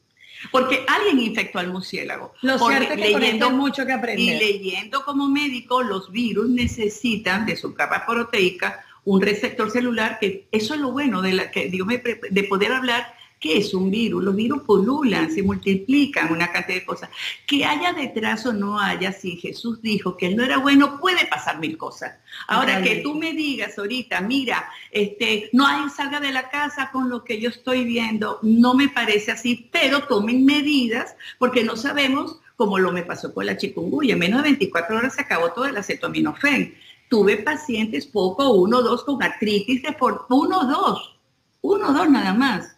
Porque 0.50 0.84
alguien 0.86 1.18
infectó 1.18 1.58
al 1.58 1.72
murciélago. 1.72 2.34
Lo 2.42 2.58
cierto 2.58 2.92
es 2.92 3.00
que 3.00 3.18
leyendo 3.18 3.50
mucho 3.50 3.86
que 3.86 3.92
aprender. 3.92 4.20
Y 4.20 4.38
leyendo 4.38 5.02
como 5.04 5.28
médico, 5.28 5.82
los 5.82 6.12
virus 6.12 6.48
necesitan 6.50 7.46
de 7.46 7.56
su 7.56 7.74
capa 7.74 8.04
proteica 8.06 8.84
un 9.04 9.22
receptor 9.22 9.70
celular, 9.70 10.18
que 10.20 10.46
eso 10.52 10.74
es 10.74 10.80
lo 10.80 10.90
bueno 10.90 11.22
de, 11.22 11.32
la, 11.32 11.50
que, 11.50 11.70
de 11.70 12.44
poder 12.44 12.72
hablar 12.72 13.14
¿Qué 13.38 13.58
es 13.58 13.74
un 13.74 13.90
virus? 13.90 14.24
Los 14.24 14.34
virus 14.34 14.62
pululan, 14.62 15.30
se 15.30 15.42
multiplican, 15.42 16.32
una 16.32 16.50
cantidad 16.50 16.78
de 16.78 16.86
cosas. 16.86 17.10
Que 17.46 17.66
haya 17.66 17.92
detrás 17.92 18.46
o 18.46 18.52
no 18.52 18.80
haya, 18.80 19.12
si 19.12 19.36
Jesús 19.36 19.82
dijo 19.82 20.16
que 20.16 20.28
él 20.28 20.36
no 20.36 20.42
era 20.42 20.56
bueno, 20.56 20.98
puede 20.98 21.26
pasar 21.26 21.58
mil 21.58 21.76
cosas. 21.76 22.14
Ahora 22.48 22.82
que 22.82 22.96
tú 22.96 23.14
me 23.14 23.32
digas 23.34 23.78
ahorita, 23.78 24.22
mira, 24.22 24.68
este, 24.90 25.50
no 25.52 25.66
hay 25.66 25.88
salga 25.90 26.18
de 26.18 26.32
la 26.32 26.48
casa 26.48 26.90
con 26.90 27.10
lo 27.10 27.24
que 27.24 27.40
yo 27.40 27.50
estoy 27.50 27.84
viendo, 27.84 28.38
no 28.42 28.74
me 28.74 28.88
parece 28.88 29.32
así, 29.32 29.68
pero 29.70 30.04
tomen 30.04 30.44
medidas 30.44 31.14
porque 31.38 31.62
no 31.62 31.76
sabemos 31.76 32.40
como 32.56 32.78
lo 32.78 32.90
me 32.90 33.02
pasó 33.02 33.32
con 33.32 33.46
la 33.46 33.56
chikungunya. 33.56 34.14
En 34.14 34.18
menos 34.18 34.42
de 34.42 34.48
24 34.48 34.96
horas 34.96 35.14
se 35.14 35.20
acabó 35.20 35.52
todo 35.52 35.66
el 35.66 35.76
acetaminofén. 35.76 36.74
Tuve 37.08 37.36
pacientes 37.36 38.06
poco, 38.06 38.50
uno 38.50 38.78
o 38.78 38.82
dos, 38.82 39.04
con 39.04 39.22
artritis 39.22 39.82
de 39.82 39.92
por 39.92 40.26
uno 40.30 40.60
o 40.60 40.64
dos, 40.64 41.16
uno 41.60 41.90
o 41.90 41.92
dos 41.92 42.10
nada 42.10 42.32
más. 42.32 42.75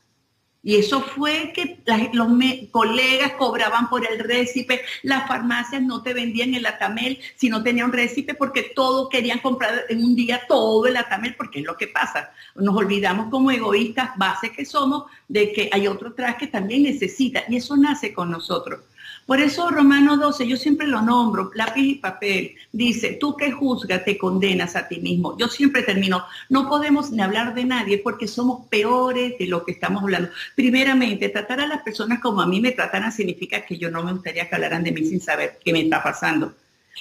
Y 0.68 0.76
eso 0.76 1.00
fue 1.00 1.54
que 1.54 1.78
los 2.12 2.28
colegas 2.70 3.32
cobraban 3.38 3.88
por 3.88 4.06
el 4.06 4.18
récipe, 4.18 4.82
las 5.02 5.26
farmacias 5.26 5.80
no 5.80 6.02
te 6.02 6.12
vendían 6.12 6.52
el 6.52 6.66
atamel 6.66 7.18
si 7.36 7.48
no 7.48 7.62
tenía 7.62 7.86
un 7.86 7.92
récipe 7.94 8.34
porque 8.34 8.72
todos 8.74 9.08
querían 9.08 9.38
comprar 9.38 9.86
en 9.88 10.04
un 10.04 10.14
día 10.14 10.42
todo 10.46 10.86
el 10.86 10.98
atamel 10.98 11.36
porque 11.36 11.60
es 11.60 11.64
lo 11.64 11.74
que 11.74 11.86
pasa. 11.86 12.32
Nos 12.54 12.76
olvidamos 12.76 13.30
como 13.30 13.50
egoístas, 13.50 14.10
base 14.18 14.52
que 14.52 14.66
somos, 14.66 15.04
de 15.26 15.54
que 15.54 15.70
hay 15.72 15.86
otro 15.86 16.10
atrás 16.10 16.36
que 16.36 16.48
también 16.48 16.82
necesita 16.82 17.44
y 17.48 17.56
eso 17.56 17.74
nace 17.74 18.12
con 18.12 18.30
nosotros. 18.30 18.80
Por 19.28 19.40
eso 19.40 19.70
Romano 19.70 20.16
12, 20.16 20.48
yo 20.48 20.56
siempre 20.56 20.86
lo 20.86 21.02
nombro, 21.02 21.50
lápiz 21.54 21.82
y 21.82 21.94
papel, 21.96 22.54
dice, 22.72 23.18
tú 23.20 23.36
que 23.36 23.52
juzgas 23.52 24.02
te 24.02 24.16
condenas 24.16 24.74
a 24.74 24.88
ti 24.88 25.00
mismo. 25.00 25.36
Yo 25.36 25.48
siempre 25.48 25.82
termino, 25.82 26.24
no 26.48 26.66
podemos 26.66 27.10
ni 27.10 27.20
hablar 27.20 27.54
de 27.54 27.66
nadie 27.66 27.98
porque 27.98 28.26
somos 28.26 28.66
peores 28.68 29.34
de 29.38 29.46
lo 29.46 29.66
que 29.66 29.72
estamos 29.72 30.02
hablando. 30.02 30.30
Primeramente, 30.56 31.28
tratar 31.28 31.60
a 31.60 31.66
las 31.66 31.82
personas 31.82 32.20
como 32.20 32.40
a 32.40 32.46
mí 32.46 32.58
me 32.62 32.72
tratan 32.72 33.12
significa 33.12 33.66
que 33.66 33.76
yo 33.76 33.90
no 33.90 34.02
me 34.02 34.14
gustaría 34.14 34.48
que 34.48 34.54
hablaran 34.54 34.82
de 34.82 34.92
mí 34.92 35.04
sin 35.04 35.20
saber 35.20 35.58
qué 35.62 35.74
me 35.74 35.82
está 35.82 36.02
pasando. 36.02 36.54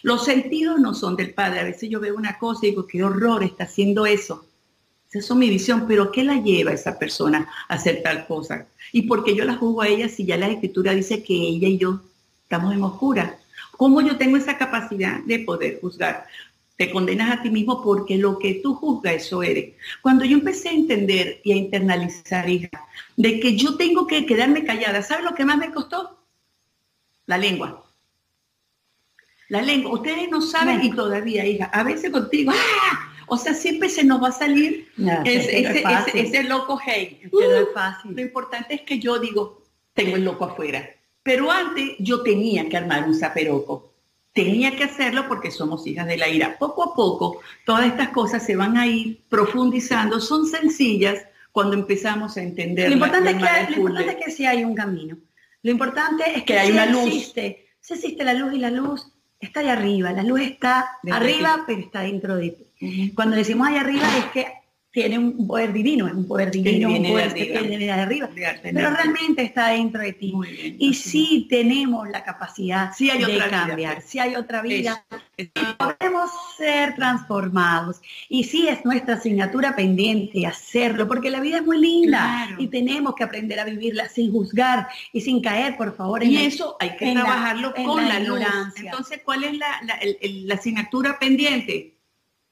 Los 0.04 0.26
sentidos 0.26 0.82
no 0.82 0.94
son 0.94 1.16
del 1.16 1.34
Padre. 1.34 1.62
A 1.62 1.64
veces 1.64 1.90
yo 1.90 2.02
veo 2.02 2.18
una 2.18 2.38
cosa 2.38 2.66
y 2.66 2.72
digo, 2.72 2.86
qué 2.86 3.06
horror 3.06 3.42
está 3.46 3.64
haciendo 3.64 4.06
eso. 4.06 4.46
Esa 5.14 5.34
es 5.34 5.40
mi 5.40 5.50
visión, 5.50 5.86
pero 5.88 6.12
¿qué 6.12 6.26
la 6.26 6.42
lleva 6.42 6.74
esa 6.74 7.00
persona 7.00 7.50
a 7.70 7.76
hacer 7.76 8.02
tal 8.04 8.28
cosa? 8.28 8.68
¿Y 8.92 9.04
porque 9.04 9.34
yo 9.34 9.46
la 9.46 9.56
juzgo 9.56 9.82
a 9.82 9.88
ella 9.88 10.10
si 10.10 10.26
ya 10.26 10.36
la 10.36 10.50
escritura 10.50 10.92
dice 10.92 11.24
que 11.24 11.34
ella 11.34 11.70
y 11.70 11.78
yo 11.78 12.02
estamos 12.48 12.74
en 12.74 12.82
oscura. 12.82 13.38
¿Cómo 13.76 14.00
yo 14.00 14.18
tengo 14.18 14.38
esa 14.38 14.58
capacidad 14.58 15.20
de 15.26 15.40
poder 15.40 15.82
juzgar? 15.82 16.26
Te 16.78 16.90
condenas 16.90 17.30
a 17.30 17.42
ti 17.42 17.50
mismo 17.50 17.84
porque 17.84 18.18
lo 18.18 18.40
que 18.40 18.62
tú 18.64 18.74
juzgas, 18.74 19.16
eso 19.16 19.44
eres. 19.44 19.74
Cuando 20.02 20.24
yo 20.24 20.38
empecé 20.38 20.70
a 20.70 20.74
entender 20.74 21.42
y 21.44 21.52
a 21.52 21.56
internalizar, 21.58 22.50
hija, 22.50 22.86
de 23.18 23.42
que 23.42 23.58
yo 23.58 23.76
tengo 23.76 24.08
que 24.08 24.26
quedarme 24.26 24.64
callada, 24.64 25.02
¿sabes 25.02 25.26
lo 25.26 25.36
que 25.36 25.44
más 25.44 25.58
me 25.58 25.74
costó? 25.74 26.18
La 27.26 27.38
lengua. 27.38 27.84
La 29.50 29.62
lengua. 29.62 29.92
Ustedes 29.92 30.30
no 30.30 30.42
saben 30.42 30.82
y 30.84 30.92
todavía, 30.92 31.46
hija, 31.46 31.66
a 31.66 31.84
veces 31.84 32.12
contigo, 32.12 32.54
¡ah! 32.56 33.14
O 33.28 33.38
sea, 33.38 33.54
siempre 33.54 33.90
se 33.90 34.06
nos 34.06 34.24
va 34.24 34.30
a 34.30 34.32
salir 34.32 34.88
ese, 35.26 36.44
loco 36.44 36.80
hey. 36.84 37.24
no 37.30 37.42
es 37.42 37.68
fácil. 37.74 38.16
Lo 38.16 38.22
importante 38.22 38.76
es 38.76 38.82
que 38.84 39.00
yo 39.00 39.20
digo, 39.20 39.64
tengo 39.94 40.16
el 40.16 40.24
loco 40.24 40.46
afuera. 40.46 40.97
Pero 41.28 41.52
antes 41.52 41.98
yo 42.00 42.24
tenía 42.24 42.70
que 42.70 42.78
armar 42.78 43.04
un 43.06 43.14
zaperoco. 43.14 43.92
Tenía 44.32 44.78
que 44.78 44.86
hacerlo 44.86 45.28
porque 45.28 45.52
somos 45.52 45.86
hijas 45.86 46.08
de 46.08 46.16
la 46.16 46.30
ira. 46.30 46.58
Poco 46.58 46.82
a 46.84 46.96
poco, 46.96 47.42
todas 47.66 47.86
estas 47.86 48.12
cosas 48.12 48.46
se 48.46 48.56
van 48.56 48.78
a 48.78 48.88
ir 48.88 49.24
profundizando. 49.28 50.22
Son 50.22 50.46
sencillas 50.46 51.26
cuando 51.52 51.74
empezamos 51.74 52.38
a 52.38 52.44
entender. 52.44 52.88
Lo 52.88 52.94
importante, 52.94 53.32
es, 53.32 53.36
que, 53.36 53.72
lo 53.72 53.78
importante 53.78 54.12
es 54.12 54.26
que 54.26 54.32
sí 54.32 54.46
hay 54.46 54.64
un 54.64 54.74
camino. 54.74 55.18
Lo 55.64 55.70
importante 55.70 56.24
es 56.34 56.44
que, 56.46 56.58
hay 56.58 56.72
una 56.72 56.86
luz. 56.86 57.08
Existe, 57.08 57.68
si 57.82 57.96
existe 57.96 58.24
la 58.24 58.34
luz 58.34 58.54
y 58.54 58.60
la 58.60 58.72
luz 58.72 59.12
está 59.38 59.60
ahí 59.60 59.68
arriba. 59.68 60.14
La 60.14 60.24
luz 60.24 60.40
está 60.40 60.98
arriba, 61.12 61.66
pero 61.68 61.82
está 61.82 62.04
dentro 62.04 62.38
de 62.38 62.52
ti. 62.52 63.12
Cuando 63.14 63.36
decimos 63.36 63.68
ahí 63.68 63.76
arriba 63.76 64.08
es 64.18 64.26
que 64.28 64.48
tiene 64.98 65.20
un 65.20 65.46
poder 65.46 65.72
divino, 65.74 66.08
es 66.08 66.14
un 66.16 66.28
poder 66.28 66.50
divino, 66.50 66.90
un 66.90 67.04
poder 67.04 67.32
que 67.32 67.62
viene 67.62 67.86
de 67.86 67.92
arriba, 67.92 68.28
pero 68.64 68.90
realmente 68.90 69.44
está 69.44 69.68
dentro 69.68 70.02
de 70.02 70.14
ti. 70.14 70.34
y 70.80 70.92
sí 70.96 71.46
tenemos 71.48 72.10
la 72.10 72.24
capacidad 72.24 72.98
de 72.98 73.38
cambiar, 73.48 74.02
si 74.02 74.18
hay 74.18 74.36
otra 74.36 74.64
vida, 74.64 75.06
podemos 75.78 76.32
ser 76.58 76.96
transformados. 76.96 78.02
Y 78.28 78.46
sí 78.46 78.68
es 78.68 78.84
nuestra 78.86 79.16
asignatura 79.18 79.76
pendiente 79.76 80.48
hacerlo, 80.48 81.08
porque 81.08 81.30
la 81.30 81.42
vida 81.42 81.58
es 81.58 81.64
muy 81.64 81.78
linda 81.78 82.50
y 82.58 82.66
tenemos 82.66 83.14
que 83.14 83.24
aprender 83.24 83.60
a 83.60 83.66
vivirla 83.66 84.10
sin 84.10 84.32
juzgar 84.32 84.88
y 85.14 85.22
sin 85.22 85.44
caer, 85.44 85.78
por 85.78 85.96
favor. 85.96 86.24
y 86.24 86.38
eso 86.38 86.76
hay 86.80 86.96
que 86.96 87.14
trabajarlo 87.14 87.72
con 87.76 88.04
la, 88.08 88.20
la 88.20 88.74
Entonces, 88.76 89.22
¿cuál 89.24 89.44
es 89.44 89.60
la 89.60 90.56
asignatura 90.56 91.20
pendiente? 91.20 92.00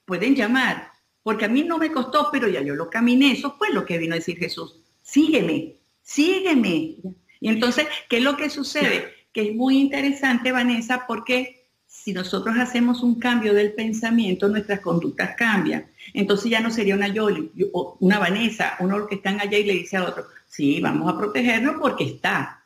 Pueden 0.05 0.35
llamar 0.35 0.94
porque 1.26 1.45
a 1.45 1.49
mí 1.49 1.63
no 1.63 1.80
me 1.80 1.91
costó, 1.91 2.30
pero 2.32 2.47
ya 2.47 2.61
yo 2.61 2.76
lo 2.76 2.88
caminé. 2.88 3.32
Eso 3.32 3.55
fue 3.57 3.73
lo 3.73 3.84
que 3.84 3.97
vino 3.97 4.13
a 4.13 4.17
decir 4.17 4.38
Jesús. 4.38 4.76
Sígueme, 5.01 5.78
sígueme. 6.03 6.97
Y 7.39 7.49
entonces, 7.49 7.88
¿qué 8.07 8.17
es 8.17 8.23
lo 8.23 8.38
que 8.38 8.51
sucede? 8.51 9.11
Que 9.34 9.49
es 9.49 9.55
muy 9.55 9.80
interesante, 9.80 10.51
Vanessa, 10.51 11.05
porque 11.07 11.65
si 11.88 12.13
nosotros 12.13 12.55
hacemos 12.59 13.01
un 13.01 13.15
cambio 13.19 13.55
del 13.55 13.73
pensamiento, 13.73 14.47
nuestras 14.47 14.82
conductas 14.82 15.36
cambian. 15.36 15.88
Entonces 16.13 16.51
ya 16.51 16.59
no 16.59 16.69
sería 16.69 16.93
una 16.93 17.07
Yoli, 17.07 17.51
una 17.73 18.19
Vanessa, 18.19 18.76
uno 18.80 19.07
que 19.07 19.15
están 19.15 19.41
allá 19.41 19.57
y 19.57 19.63
le 19.63 19.73
dice 19.73 19.97
al 19.97 20.05
otro, 20.05 20.26
sí, 20.47 20.80
vamos 20.80 21.11
a 21.11 21.17
protegernos 21.17 21.78
porque 21.82 22.03
está 22.03 22.63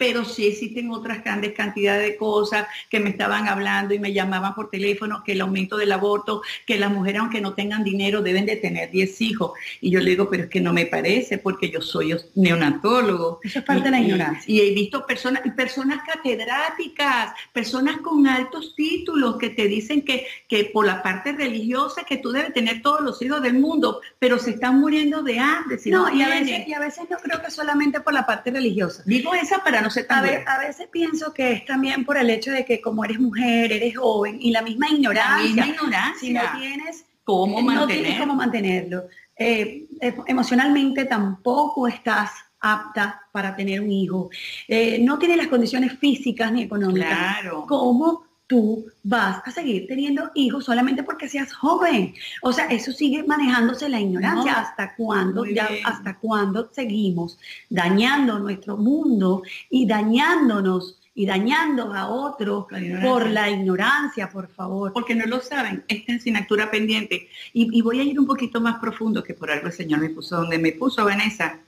pero 0.00 0.24
sí 0.24 0.46
existen 0.46 0.90
otras 0.90 1.22
grandes 1.22 1.52
cantidades 1.52 2.08
de 2.08 2.16
cosas 2.16 2.66
que 2.88 3.00
me 3.00 3.10
estaban 3.10 3.48
hablando 3.48 3.92
y 3.92 3.98
me 3.98 4.14
llamaban 4.14 4.54
por 4.54 4.70
teléfono, 4.70 5.22
que 5.22 5.32
el 5.32 5.42
aumento 5.42 5.76
del 5.76 5.92
aborto, 5.92 6.40
que 6.64 6.78
las 6.78 6.90
mujeres 6.90 7.20
aunque 7.20 7.42
no 7.42 7.52
tengan 7.52 7.84
dinero 7.84 8.22
deben 8.22 8.46
de 8.46 8.56
tener 8.56 8.90
10 8.90 9.20
hijos. 9.20 9.52
Y 9.82 9.90
yo 9.90 10.00
le 10.00 10.12
digo, 10.12 10.30
pero 10.30 10.44
es 10.44 10.48
que 10.48 10.62
no 10.62 10.72
me 10.72 10.86
parece 10.86 11.36
porque 11.36 11.68
yo 11.68 11.82
soy 11.82 12.16
neonatólogo. 12.34 13.40
Eso 13.44 13.58
es 13.58 13.64
parte 13.66 13.84
de 13.84 13.90
la 13.90 14.00
ignorancia. 14.00 14.42
Y 14.46 14.62
he 14.62 14.72
visto 14.72 15.04
personas, 15.04 15.42
personas 15.54 16.00
catedráticas, 16.06 17.34
personas 17.52 17.98
con 17.98 18.26
altos 18.26 18.74
títulos 18.74 19.36
que 19.36 19.50
te 19.50 19.68
dicen 19.68 20.00
que, 20.00 20.26
que 20.48 20.70
por 20.72 20.86
la 20.86 21.02
parte 21.02 21.32
religiosa 21.32 22.04
que 22.04 22.16
tú 22.16 22.32
debes 22.32 22.54
tener 22.54 22.80
todos 22.80 23.02
los 23.02 23.20
hijos 23.20 23.42
del 23.42 23.58
mundo, 23.58 24.00
pero 24.18 24.38
se 24.38 24.52
están 24.52 24.80
muriendo 24.80 25.22
de 25.22 25.38
hambre. 25.38 25.78
no, 25.84 26.10
y, 26.10 26.22
a 26.22 26.28
veces, 26.30 26.66
y 26.66 26.72
a 26.72 26.80
veces 26.80 27.04
no 27.10 27.18
creo 27.18 27.42
que 27.42 27.50
solamente 27.50 28.00
por 28.00 28.14
la 28.14 28.24
parte 28.24 28.50
religiosa. 28.50 29.02
Digo 29.04 29.34
esa 29.34 29.58
para 29.62 29.82
no 29.82 29.89
a, 30.08 30.58
veces 30.58 30.88
pienso 30.90 31.32
que 31.32 31.52
es 31.52 31.64
también 31.64 32.04
por 32.04 32.16
el 32.16 32.30
hecho 32.30 32.50
de 32.50 32.64
que 32.64 32.80
como 32.80 33.04
eres 33.04 33.18
mujer, 33.18 33.72
eres 33.72 33.96
joven 33.96 34.38
y 34.40 34.50
la 34.50 34.62
misma 34.62 34.88
ignorancia. 34.88 35.74
Si 36.18 36.32
no 36.32 36.42
tienes 36.58 37.04
cómo, 37.24 37.60
mantenerlo. 37.62 39.04
Eh, 39.36 39.86
eh, 40.00 40.14
emocionalmente 40.26 41.04
tampoco 41.04 41.88
estás 41.88 42.30
apta 42.60 43.22
para 43.32 43.56
tener 43.56 43.80
un 43.80 43.90
hijo. 43.90 44.30
Eh, 44.68 44.98
no 45.00 45.18
tienes 45.18 45.38
las 45.38 45.48
condiciones 45.48 45.98
físicas 45.98 46.52
ni 46.52 46.62
económicas. 46.62 47.08
Claro. 47.08 47.64
¿Cómo 47.66 48.29
tú 48.50 48.84
vas 49.04 49.40
a 49.46 49.50
seguir 49.52 49.86
teniendo 49.86 50.32
hijos 50.34 50.64
solamente 50.64 51.04
porque 51.04 51.28
seas 51.28 51.52
joven. 51.52 52.12
O 52.42 52.52
sea, 52.52 52.66
eso 52.66 52.90
sigue 52.90 53.22
manejándose 53.22 53.88
la 53.88 54.00
ignorancia. 54.00 54.54
¿Hasta 54.54 54.96
cuándo? 54.96 55.46
Ya, 55.46 55.68
¿Hasta 55.84 56.18
cuándo 56.18 56.68
seguimos 56.72 57.38
dañando 57.68 58.40
nuestro 58.40 58.76
mundo 58.76 59.44
y 59.70 59.86
dañándonos 59.86 60.98
y 61.14 61.26
dañando 61.26 61.94
a 61.94 62.08
otros 62.08 62.66
por 63.00 63.30
la 63.30 63.48
ignorancia, 63.48 64.28
por 64.28 64.48
favor? 64.48 64.92
Porque 64.92 65.14
no 65.14 65.26
lo 65.26 65.40
saben, 65.40 65.84
esta 65.86 66.14
asignatura 66.14 66.72
pendiente. 66.72 67.28
Y, 67.52 67.78
y 67.78 67.82
voy 67.82 68.00
a 68.00 68.02
ir 68.02 68.18
un 68.18 68.26
poquito 68.26 68.60
más 68.60 68.80
profundo, 68.80 69.22
que 69.22 69.34
por 69.34 69.52
algo 69.52 69.68
el 69.68 69.72
Señor 69.72 70.00
me 70.00 70.10
puso 70.10 70.36
donde 70.38 70.58
me 70.58 70.72
puso, 70.72 71.04
Vanessa 71.04 71.60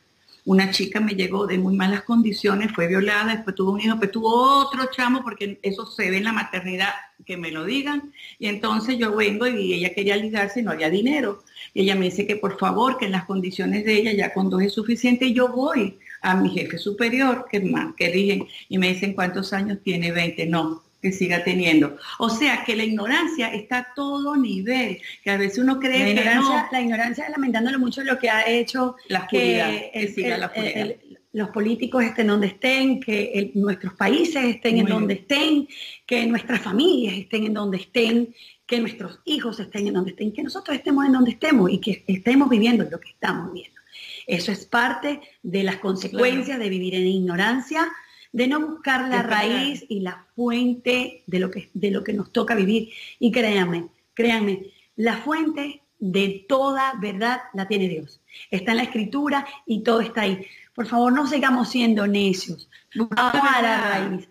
una 0.45 0.71
chica 0.71 1.01
me 1.01 1.15
llegó 1.15 1.47
de 1.47 1.59
muy 1.59 1.77
malas 1.77 2.03
condiciones, 2.03 2.73
fue 2.73 2.89
violada, 2.89 3.35
después 3.35 3.55
tuvo 3.55 3.73
un 3.73 3.81
hijo, 3.81 3.91
después 3.91 4.11
tuvo 4.11 4.61
otro 4.61 4.89
chamo, 4.91 5.23
porque 5.23 5.61
eso 5.63 5.87
se 5.87 6.11
ve 6.11 6.19
en 6.19 6.25
la 6.25 6.33
maternidad, 6.33 6.91
que 7.25 7.37
me 7.37 7.53
lo 7.53 7.65
digan. 7.65 8.13
Y 8.39 8.49
entonces 8.49 8.99
yo 8.99 9.15
vengo 9.15 9.47
y 9.47 9.73
ella 9.75 9.95
quería 9.95 10.17
ligarse 10.17 10.61
y 10.61 10.63
no 10.65 10.73
había 10.73 10.91
dinero. 10.91 11.45
Y 11.75 11.83
ella 11.83 11.95
me 11.95 12.07
dice 12.07 12.27
que 12.27 12.37
por 12.37 12.59
favor, 12.59 12.99
que 12.99 13.07
en 13.07 13.13
las 13.13 13.25
condiciones 13.25 13.85
de 13.85 13.95
ella 13.95 14.13
ya 14.13 14.35
con 14.35 14.51
dos 14.51 14.63
es 14.63 14.73
suficiente. 14.73 15.27
Y 15.27 15.35
yo 15.35 15.49
voy 15.49 15.99
a 16.23 16.35
mi 16.35 16.51
jefe 16.51 16.79
superior, 16.79 17.47
que 17.51 17.61
más, 17.61 17.95
que 17.95 18.11
dije, 18.11 18.47
y 18.69 18.79
me 18.79 18.89
dicen 18.89 19.15
cuántos 19.15 19.53
años 19.53 19.79
tiene, 19.85 20.11
20. 20.11 20.47
No, 20.47 20.83
que 21.03 21.11
siga 21.13 21.43
teniendo. 21.43 21.97
O 22.19 22.31
sea 22.31 22.63
que 22.65 22.77
la 22.77 22.85
ignorancia 22.85 23.53
está 23.53 23.79
a 23.79 23.95
todo 23.95 24.37
nivel, 24.37 25.01
que 25.25 25.31
a 25.31 25.37
veces 25.37 25.59
uno 25.59 25.81
cree 25.81 25.99
la 25.99 26.11
ignorancia, 26.11 26.67
que 26.71 26.77
La 26.77 26.83
ignorancia, 26.83 27.29
lamentándolo 27.29 27.79
mucho, 27.81 28.05
lo 28.05 28.19
que 28.19 28.31
ha 28.31 28.49
hecho 28.49 28.95
la 29.09 29.27
que, 29.27 29.91
los 31.33 31.49
políticos 31.49 32.05
estén 32.05 32.27
donde 32.27 32.49
estén, 32.49 33.01
que 33.01 33.51
nuestros 33.55 33.95
países 33.95 34.45
estén 34.45 34.79
en 34.79 34.87
donde 34.87 35.15
estén, 35.15 35.67
que 36.07 36.27
nuestras 36.27 36.61
familias 36.61 37.15
estén 37.15 37.47
en 37.47 37.55
donde 37.55 37.79
estén, 37.79 38.35
que 38.67 38.79
nuestros 38.79 39.19
hijos 39.25 39.59
estén 39.59 39.89
en 39.89 39.95
donde 39.95 40.11
estén, 40.11 40.33
que 40.33 40.43
nosotros 40.43 40.77
estemos 40.77 41.07
en 41.07 41.13
donde 41.13 41.33
estemos 41.33 41.71
y 41.71 41.79
que 41.79 42.05
estemos 42.07 42.49
viviendo 42.49 42.85
lo 42.85 43.01
que 43.01 43.11
estamos 43.11 43.53
viviendo. 43.53 43.81
Eso 44.27 44.53
es 44.53 44.67
parte 44.67 45.21
de 45.43 45.65
las 45.65 45.77
consecuencias 45.77 46.59
de 46.59 46.69
vivir 46.69 46.95
en 46.95 47.07
ignorancia, 47.07 47.89
de 48.33 48.49
no 48.49 48.61
buscar 48.61 49.09
la 49.09 49.23
raíz 49.23 49.85
y 49.89 50.01
la 50.01 50.27
fuente 50.35 51.23
de 51.27 51.39
lo, 51.39 51.51
que, 51.51 51.71
de 51.75 51.91
lo 51.91 52.03
que 52.03 52.15
nos 52.15 52.33
toca 52.33 52.55
vivir. 52.55 52.91
Y 53.19 53.31
créanme, 53.31 53.89
créanme, 54.15 54.67
la 54.97 55.19
fuente 55.19 55.83
de 55.99 56.45
toda 56.49 56.95
verdad 57.01 57.43
la 57.55 57.69
tiene 57.69 57.89
Dios. 57.89 58.21
Está 58.51 58.73
en 58.73 58.79
la 58.79 58.83
escritura 58.85 59.47
y 59.67 59.83
todo 59.83 60.01
está 60.01 60.23
ahí. 60.23 60.45
Por 60.75 60.87
favor, 60.87 61.13
no 61.13 61.27
sigamos 61.27 61.71
siendo 61.71 62.07
necios. 62.07 62.69
A 63.17 63.61
la 63.63 63.81
raíz. 63.81 64.29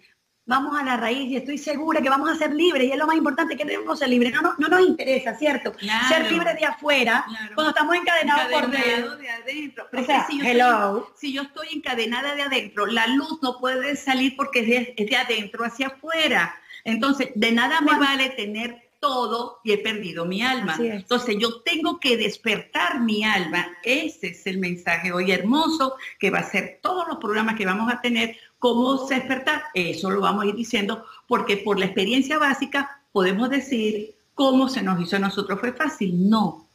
Vamos 0.52 0.78
a 0.78 0.84
la 0.84 0.98
raíz 0.98 1.32
y 1.32 1.38
estoy 1.38 1.58
segura 1.58 2.02
que 2.02 2.10
vamos 2.10 2.30
a 2.30 2.36
ser 2.36 2.52
libres 2.52 2.86
y 2.86 2.92
es 2.92 2.98
lo 2.98 3.08
más 3.08 3.16
importante 3.16 3.56
que 3.56 3.64
debemos 3.64 3.98
ser 3.98 4.10
libres. 4.10 4.34
No, 4.34 4.54
no, 4.58 4.68
nos 4.68 4.82
interesa, 4.82 5.34
¿cierto? 5.34 5.72
Ser 6.10 6.30
libres 6.30 6.60
de 6.60 6.66
afuera 6.66 7.26
cuando 7.56 7.70
estamos 7.70 7.96
encadenados 7.96 8.52
por 8.52 8.70
dentro. 8.70 9.16
De 9.16 9.30
adentro. 9.30 9.88
si, 10.28 10.40
yo 10.40 10.46
Estoy, 10.46 11.04
si 11.16 11.32
yo 11.32 11.44
estoy 11.44 11.68
encadenada 11.74 12.36
de 12.36 12.42
adentro, 12.42 12.86
la 12.86 13.08
luz 13.08 13.40
no 13.42 13.60
puede 13.60 13.96
salir 13.96 14.36
porque 14.36 14.60
es 14.98 15.10
de, 15.10 15.16
adentro 15.16 15.64
hacia 15.64 15.88
afuera. 15.88 16.54
Entonces, 16.84 17.30
de 17.34 17.54
nada 17.54 17.80
me 17.80 17.98
vale 17.98 18.32
tener 18.32 18.92
todo 19.00 19.60
y 19.64 19.72
he 19.72 19.78
perdido 19.78 20.26
mi 20.26 20.42
alma. 20.44 20.78
Entonces 20.80 21.36
yo 21.40 21.62
tengo 21.62 22.00
que 22.00 22.18
despertar 22.18 23.00
mi 23.00 23.24
alma. 23.24 23.68
Ese 23.84 24.28
es 24.28 24.46
el 24.48 24.60
mensaje 24.60 25.12
hoy 25.12 25.32
hermoso 25.32 25.96
que 26.20 26.30
va 26.30 26.40
a 26.40 26.44
ser 26.44 26.80
todos 26.82 27.08
los 27.08 27.18
programas 27.18 27.56
que 27.56 27.66
vamos 27.66 27.92
a 27.92 28.00
tener. 28.00 28.38
¿Cómo 28.62 29.08
despertar? 29.08 29.64
Eso 29.74 30.12
lo 30.12 30.22
vamos 30.22 30.44
a 30.44 30.48
ir 30.50 30.54
diciendo 30.54 31.04
porque 31.26 31.58
por 31.58 31.80
la 31.80 31.86
experiencia 31.86 32.38
básica 32.38 33.02
podemos 33.12 33.50
decir 33.50 34.14
cómo 34.36 34.70
se 34.70 34.84
nos 34.84 35.02
hizo 35.02 35.16
a 35.16 35.20
nosotros 35.20 35.60
fue 35.60 35.74
fácil. 35.74 36.30
No, 36.30 36.68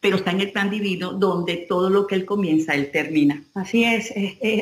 pero 0.00 0.16
está 0.16 0.32
en 0.32 0.40
el 0.40 0.50
plan 0.50 0.68
divino 0.68 1.12
donde 1.12 1.58
todo 1.68 1.90
lo 1.90 2.08
que 2.08 2.16
él 2.16 2.24
comienza, 2.24 2.74
él 2.74 2.90
termina. 2.90 3.40
Así 3.54 3.84
es, 3.84 4.12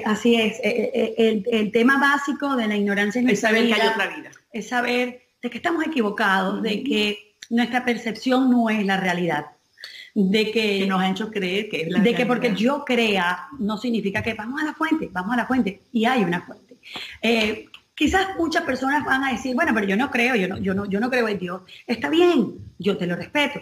así 0.05 0.35
es. 0.35 0.59
Eh, 0.63 0.93
eh, 1.17 1.43
el, 1.47 1.73
tema 1.73 1.99
básico 1.99 2.55
de 2.55 2.69
la 2.69 2.77
ignorancia 2.77 3.23
es 3.27 3.41
saber 3.41 3.67
que 3.67 3.73
hay 3.73 3.89
otra 3.89 4.15
vida. 4.15 4.31
Es 4.53 4.69
saber 4.69 5.23
de 5.41 5.49
que 5.49 5.57
estamos 5.57 5.87
equivocados, 5.87 6.63
de 6.63 6.85
que 6.85 7.37
nuestra 7.49 7.87
percepción 7.87 8.51
no 8.51 8.69
es 8.69 8.85
la 8.85 8.99
realidad, 8.99 9.47
de 10.15 10.51
que, 10.51 10.87
nos 10.87 11.01
han 11.01 11.13
hecho 11.13 11.31
creer 11.31 11.69
que 11.69 11.83
es 11.83 11.91
la 11.91 12.01
De 12.01 12.15
que 12.15 12.27
porque 12.27 12.55
yo 12.55 12.85
crea 12.85 13.49
no 13.59 13.77
significa 13.77 14.23
que 14.23 14.35
vamos 14.35 14.61
a 14.61 14.65
la 14.65 14.75
fuente, 14.75 15.09
vamos 15.13 15.35
a 15.35 15.37
la 15.37 15.47
fuente 15.47 15.83
y 15.93 16.05
hay 16.05 16.25
una 16.25 16.43
fuente. 16.43 16.79
Eh, 17.23 17.67
quizás 17.95 18.37
muchas 18.39 18.65
personas 18.65 19.05
van 19.05 19.25
a 19.25 19.33
decir, 19.33 19.55
bueno, 19.55 19.73
pero 19.75 19.87
yo 19.87 19.97
no 19.97 20.11
creo, 20.11 20.35
yo 20.35 20.49
no, 20.49 20.59
yo 20.59 20.75
no, 20.75 20.87
yo 20.87 21.01
no 21.01 21.11
creo 21.11 21.29
en 21.29 21.39
Dios. 21.39 21.63
Está 21.87 22.09
bien, 22.09 22.55
yo 22.79 22.97
te 22.97 23.07
lo 23.07 23.15
respeto, 23.17 23.61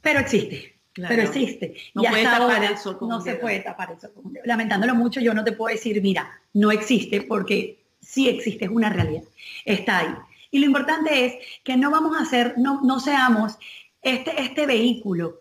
pero 0.00 0.20
existe. 0.20 0.74
Pero 0.94 1.22
existe. 1.22 1.74
No 1.92 2.02
puede 2.04 2.22
tapar 2.22 2.64
eso 2.64 2.96
No 3.02 3.20
se 3.20 3.34
puede 3.34 3.60
tapar 3.60 3.96
eso. 3.98 4.10
Lamentándolo 4.44 4.94
mucho, 4.94 5.20
yo 5.20 5.34
no 5.34 5.42
te 5.42 5.52
puedo 5.52 5.74
decir, 5.74 6.00
mira, 6.00 6.40
no 6.52 6.70
existe 6.70 7.22
porque 7.22 7.84
sí 8.00 8.28
existe, 8.28 8.66
es 8.66 8.70
una 8.70 8.90
realidad. 8.90 9.24
Está 9.64 9.98
ahí. 9.98 10.14
Y 10.52 10.60
lo 10.60 10.66
importante 10.66 11.26
es 11.26 11.34
que 11.64 11.76
no 11.76 11.90
vamos 11.90 12.16
a 12.16 12.22
hacer, 12.22 12.54
no, 12.58 12.80
no 12.82 13.00
seamos 13.00 13.58
este, 14.02 14.40
este 14.40 14.66
vehículo 14.66 15.40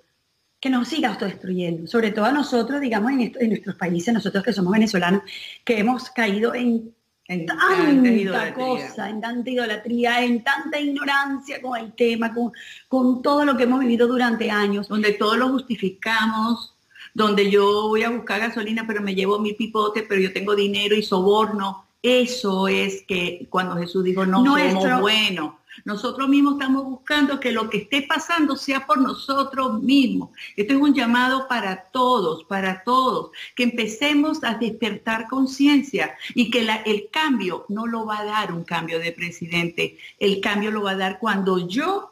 que 0.64 0.70
nos 0.70 0.88
siga 0.88 1.09
autodestruyendo, 1.09 1.88
sobre 1.88 2.11
todo 2.11 2.24
a 2.24 2.32
nosotros, 2.32 2.80
digamos, 2.80 3.11
en, 3.11 3.34
en 3.38 3.49
nuestros 3.49 3.76
países, 3.76 4.14
nosotros 4.14 4.45
que 4.45 4.53
somos 4.53 4.72
venezolanos, 4.72 5.24
que 5.66 5.78
hemos 5.78 6.09
caído 6.09 6.55
en, 6.55 6.95
en 7.28 7.45
tanta 7.45 8.53
cosa, 8.53 9.09
en 9.09 9.20
tanta 9.20 9.49
idolatría, 9.49 10.24
en 10.24 10.41
tanta 10.41 10.80
ignorancia 10.80 11.61
con 11.61 11.78
el 11.78 11.91
tema, 11.91 12.34
con, 12.34 12.53
con 12.88 13.22
todo 13.22 13.43
lo 13.43 13.57
que 13.57 13.64
hemos 13.64 13.82
vivido 13.82 14.07
durante 14.07 14.49
años. 14.49 14.88
Donde 14.88 15.11
todo 15.11 15.36
lo 15.36 15.49
justificamos, 15.49 16.74
donde 17.14 17.51
yo 17.51 17.89
voy 17.89 18.03
a 18.03 18.09
buscar 18.11 18.39
gasolina, 18.39 18.86
pero 18.88 19.01
me 19.01 19.16
llevo 19.16 19.39
mi 19.39 19.51
pipote, 19.51 20.05
pero 20.07 20.22
yo 20.22 20.32
tengo 20.32 20.55
dinero 20.55 20.95
y 20.95 21.03
soborno. 21.03 21.88
Eso 22.01 22.70
es 22.70 23.03
que 23.05 23.47
cuando 23.49 23.76
Jesús 23.76 24.05
dijo, 24.05 24.26
no 24.26 24.45
somos 24.45 25.01
buenos. 25.01 25.55
Nosotros 25.86 26.30
mismos 26.30 26.53
estamos 26.53 26.86
buscando 26.86 27.39
que 27.39 27.51
lo 27.51 27.69
que 27.69 27.78
esté 27.80 28.03
pasando 28.03 28.55
sea 28.55 28.86
por 28.86 28.99
nosotros 28.99 29.82
mismos. 29.82 30.30
Esto 30.55 30.74
es 30.74 30.80
un 30.80 30.93
llamado 30.93 31.47
para 31.47 31.84
todos, 31.91 32.43
para 32.45 32.84
todos, 32.84 33.32
que 33.55 33.63
empecemos 33.63 34.43
a 34.43 34.55
despertar 34.55 35.28
conciencia 35.28 36.15
y 36.36 36.49
que 36.49 36.67
el 36.86 37.09
cambio 37.11 37.65
no 37.69 37.86
lo 37.86 38.05
va 38.05 38.19
a 38.19 38.26
dar 38.26 38.53
un 38.53 38.63
cambio 38.63 38.99
de 38.99 39.11
presidente, 39.11 39.97
el 40.19 40.41
cambio 40.41 40.71
lo 40.71 40.84
va 40.84 40.91
a 40.91 40.97
dar 40.97 41.19
cuando 41.19 41.67
yo 41.67 42.11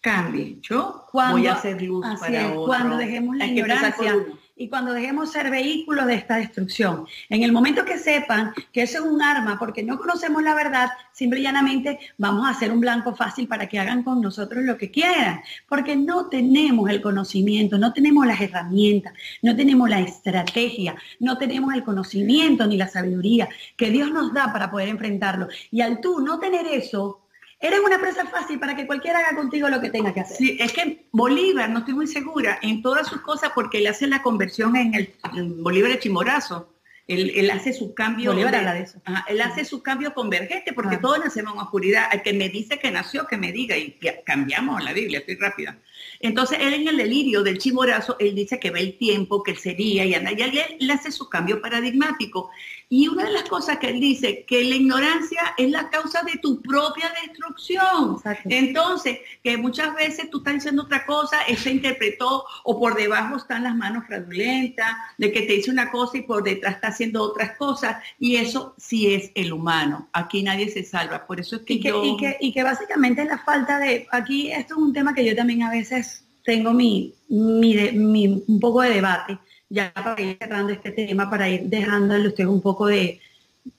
cambie, 0.00 0.58
yo 0.60 1.06
voy 1.12 1.46
a 1.46 1.54
hacer 1.54 1.80
luz 1.80 2.04
para 2.20 2.50
otro. 2.50 2.66
Cuando 2.66 2.96
dejemos 2.98 3.36
la 3.36 3.46
ignorancia 3.46 4.16
y 4.56 4.68
cuando 4.68 4.92
dejemos 4.92 5.32
ser 5.32 5.50
vehículos 5.50 6.06
de 6.06 6.14
esta 6.14 6.36
destrucción. 6.36 7.06
En 7.28 7.42
el 7.42 7.52
momento 7.52 7.84
que 7.84 7.98
sepan 7.98 8.52
que 8.72 8.82
eso 8.82 8.98
es 8.98 9.04
un 9.04 9.20
arma 9.20 9.58
porque 9.58 9.82
no 9.82 9.98
conocemos 9.98 10.42
la 10.42 10.54
verdad, 10.54 10.90
simple 11.12 11.40
y 11.40 11.42
llanamente 11.42 11.98
vamos 12.18 12.46
a 12.46 12.50
hacer 12.50 12.70
un 12.70 12.80
blanco 12.80 13.14
fácil 13.16 13.48
para 13.48 13.68
que 13.68 13.78
hagan 13.78 14.04
con 14.04 14.20
nosotros 14.20 14.62
lo 14.64 14.78
que 14.78 14.90
quieran, 14.90 15.40
porque 15.68 15.96
no 15.96 16.28
tenemos 16.28 16.88
el 16.90 17.02
conocimiento, 17.02 17.78
no 17.78 17.92
tenemos 17.92 18.26
las 18.26 18.40
herramientas, 18.40 19.12
no 19.42 19.56
tenemos 19.56 19.90
la 19.90 20.00
estrategia, 20.00 20.94
no 21.18 21.36
tenemos 21.36 21.74
el 21.74 21.82
conocimiento 21.82 22.66
ni 22.66 22.76
la 22.76 22.88
sabiduría 22.88 23.48
que 23.76 23.90
Dios 23.90 24.12
nos 24.12 24.32
da 24.32 24.52
para 24.52 24.70
poder 24.70 24.88
enfrentarlo. 24.88 25.48
Y 25.70 25.80
al 25.80 26.00
tú 26.00 26.20
no 26.20 26.38
tener 26.38 26.66
eso, 26.66 27.23
Eres 27.60 27.80
una 27.80 27.98
presa 27.98 28.26
fácil 28.26 28.58
para 28.58 28.76
que 28.76 28.86
cualquiera 28.86 29.20
haga 29.20 29.36
contigo 29.36 29.68
lo 29.68 29.80
que 29.80 29.90
tenga 29.90 30.12
que 30.12 30.20
hacer. 30.20 30.36
Sí, 30.36 30.56
es 30.60 30.72
que 30.72 31.06
Bolívar, 31.12 31.70
no 31.70 31.80
estoy 31.80 31.94
muy 31.94 32.06
segura, 32.06 32.58
en 32.62 32.82
todas 32.82 33.08
sus 33.08 33.20
cosas, 33.22 33.52
porque 33.54 33.78
él 33.78 33.86
hace 33.86 34.06
la 34.06 34.22
conversión 34.22 34.76
en 34.76 34.94
el 34.94 35.14
Bolívar 35.60 35.92
de 35.92 35.98
Chimorazo. 35.98 36.74
Él, 37.06 37.50
hace 37.50 37.74
su 37.74 37.92
cambio. 37.92 38.32
Bolívar 38.32 38.54
habla 38.54 38.72
de 38.72 38.82
eso. 38.82 38.98
él 39.28 39.40
hace 39.42 39.64
su 39.66 39.82
cambio 39.82 40.14
convergente, 40.14 40.72
porque 40.72 40.96
todos 40.96 41.18
nacemos 41.18 41.54
en 41.54 41.60
oscuridad. 41.60 42.08
El 42.12 42.22
que 42.22 42.32
me 42.32 42.48
dice 42.48 42.78
que 42.78 42.90
nació, 42.90 43.26
que 43.26 43.36
me 43.36 43.52
diga, 43.52 43.76
y 43.76 43.98
cambiamos 44.24 44.82
la 44.82 44.94
Biblia, 44.94 45.18
estoy 45.18 45.36
rápida. 45.36 45.76
Entonces, 46.20 46.58
él 46.60 46.72
en 46.72 46.88
el 46.88 46.96
delirio 46.96 47.42
del 47.42 47.58
chimorazo, 47.58 48.16
él 48.18 48.34
dice 48.34 48.58
que 48.58 48.70
ve 48.70 48.80
el 48.80 48.96
tiempo, 48.96 49.42
que 49.42 49.50
él 49.50 49.58
sería, 49.58 50.06
y 50.06 50.14
anda, 50.14 50.32
y 50.32 50.40
él, 50.40 50.90
hace 50.90 51.12
su 51.12 51.28
cambio 51.28 51.60
paradigmático. 51.60 52.50
Y 52.96 53.08
una 53.08 53.24
de 53.24 53.32
las 53.32 53.48
cosas 53.48 53.78
que 53.78 53.88
él 53.88 53.98
dice, 53.98 54.44
que 54.46 54.62
la 54.62 54.76
ignorancia 54.76 55.40
es 55.58 55.68
la 55.68 55.90
causa 55.90 56.22
de 56.22 56.38
tu 56.38 56.62
propia 56.62 57.12
destrucción. 57.26 58.18
Entonces, 58.44 59.18
que 59.42 59.56
muchas 59.56 59.96
veces 59.96 60.30
tú 60.30 60.38
estás 60.38 60.54
diciendo 60.54 60.84
otra 60.84 61.04
cosa, 61.04 61.42
él 61.48 61.56
se 61.56 61.72
interpretó, 61.72 62.44
o 62.62 62.78
por 62.78 62.94
debajo 62.94 63.34
están 63.34 63.64
las 63.64 63.74
manos 63.74 64.04
fraudulentas, 64.06 64.94
de 65.18 65.32
que 65.32 65.42
te 65.42 65.54
dice 65.54 65.72
una 65.72 65.90
cosa 65.90 66.18
y 66.18 66.22
por 66.22 66.44
detrás 66.44 66.76
está 66.76 66.86
haciendo 66.86 67.24
otras 67.24 67.56
cosas, 67.56 67.96
y 68.20 68.36
eso 68.36 68.76
sí 68.78 69.12
es 69.12 69.32
el 69.34 69.52
humano. 69.52 70.08
Aquí 70.12 70.44
nadie 70.44 70.68
se 70.68 70.84
salva. 70.84 71.26
Por 71.26 71.40
eso 71.40 71.56
es 71.56 71.62
que, 71.62 71.72
y 71.72 71.80
que, 71.80 71.88
yo... 71.88 72.04
y 72.04 72.16
que, 72.16 72.36
y 72.38 72.52
que 72.52 72.62
básicamente 72.62 73.24
la 73.24 73.38
falta 73.38 73.80
de, 73.80 74.06
aquí 74.12 74.52
esto 74.52 74.74
es 74.74 74.80
un 74.80 74.92
tema 74.92 75.12
que 75.12 75.24
yo 75.24 75.34
también 75.34 75.64
a 75.64 75.70
veces 75.70 76.24
tengo 76.44 76.72
mi, 76.72 77.12
mi, 77.28 78.44
un 78.46 78.60
poco 78.60 78.82
de 78.82 78.90
debate, 78.90 79.36
ya 79.68 79.92
para 79.92 80.20
ir 80.20 80.36
cerrando 80.38 80.72
este 80.72 80.92
tema, 80.92 81.28
para 81.28 81.48
ir 81.48 81.62
dejándole 81.64 82.28
usted 82.28 82.46
un 82.46 82.60
poco 82.60 82.86
de, 82.86 83.20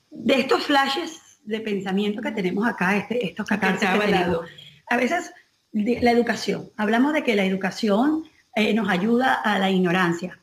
de 0.09 0.33
estos 0.39 0.63
flashes 0.63 1.21
de 1.43 1.59
pensamiento 1.59 2.21
que 2.21 2.31
tenemos 2.31 2.67
acá, 2.67 2.97
este, 2.97 3.25
estos 3.25 3.47
catarses 3.47 3.87
A 4.89 4.97
veces 4.97 5.31
la 5.71 6.11
educación, 6.11 6.69
hablamos 6.77 7.13
de 7.13 7.23
que 7.23 7.35
la 7.35 7.45
educación 7.45 8.23
eh, 8.55 8.73
nos 8.73 8.89
ayuda 8.89 9.33
a 9.33 9.59
la 9.59 9.69
ignorancia. 9.69 10.39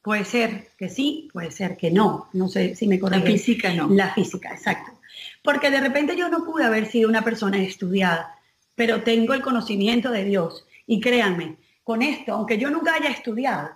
Puede 0.00 0.24
ser 0.24 0.68
que 0.78 0.88
sí, 0.88 1.28
puede 1.32 1.50
ser 1.50 1.76
que 1.76 1.90
no. 1.90 2.28
No 2.32 2.48
sé 2.48 2.76
si 2.76 2.86
me 2.86 3.00
corrijo. 3.00 3.24
La 3.24 3.26
física 3.26 3.74
no. 3.74 3.88
La 3.88 4.14
física, 4.14 4.52
exacto. 4.52 4.92
Porque 5.42 5.68
de 5.68 5.80
repente 5.80 6.16
yo 6.16 6.28
no 6.28 6.44
pude 6.44 6.64
haber 6.64 6.86
sido 6.86 7.08
una 7.08 7.22
persona 7.22 7.58
estudiada, 7.58 8.36
pero 8.76 9.02
tengo 9.02 9.34
el 9.34 9.42
conocimiento 9.42 10.12
de 10.12 10.24
Dios. 10.24 10.64
Y 10.86 11.00
créanme, 11.00 11.56
con 11.82 12.02
esto, 12.02 12.34
aunque 12.34 12.56
yo 12.56 12.70
nunca 12.70 12.94
haya 12.94 13.10
estudiado, 13.10 13.70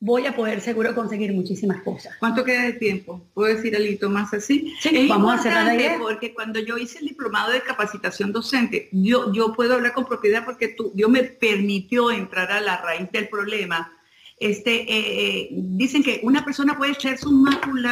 voy 0.00 0.26
a 0.26 0.36
poder 0.36 0.60
seguro 0.60 0.94
conseguir 0.94 1.32
muchísimas 1.32 1.82
cosas. 1.82 2.14
¿Cuánto 2.20 2.44
queda 2.44 2.62
de 2.62 2.74
tiempo? 2.74 3.20
¿Puedo 3.34 3.54
decir 3.54 3.74
algo 3.74 4.10
más 4.10 4.32
así? 4.32 4.72
Sí, 4.80 5.08
vamos 5.08 5.32
a 5.32 5.34
hacer 5.34 5.52
la 5.52 5.98
Porque 5.98 6.32
cuando 6.32 6.60
yo 6.60 6.78
hice 6.78 7.00
el 7.00 7.06
diplomado 7.06 7.52
de 7.52 7.62
capacitación 7.62 8.32
docente, 8.32 8.88
yo, 8.92 9.32
yo 9.32 9.52
puedo 9.54 9.74
hablar 9.74 9.92
con 9.92 10.06
propiedad 10.06 10.44
porque 10.44 10.68
tú, 10.68 10.92
Dios 10.94 11.10
me 11.10 11.24
permitió 11.24 12.10
entrar 12.10 12.50
a 12.52 12.60
la 12.60 12.76
raíz 12.80 13.10
del 13.10 13.28
problema. 13.28 13.92
Este, 14.38 14.82
eh, 14.82 14.86
eh, 14.88 15.48
dicen 15.50 16.04
que 16.04 16.20
una 16.22 16.44
persona 16.44 16.78
puede 16.78 16.92
echar 16.92 17.18
su 17.18 17.30
cum 17.30 17.82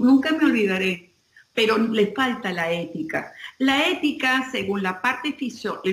nunca 0.00 0.32
me 0.32 0.44
olvidaré 0.44 1.07
pero 1.58 1.76
le 1.76 2.12
falta 2.14 2.52
la 2.52 2.70
ética. 2.70 3.32
La 3.58 3.88
ética, 3.88 4.48
según 4.52 4.80
la 4.80 5.02
parte 5.02 5.34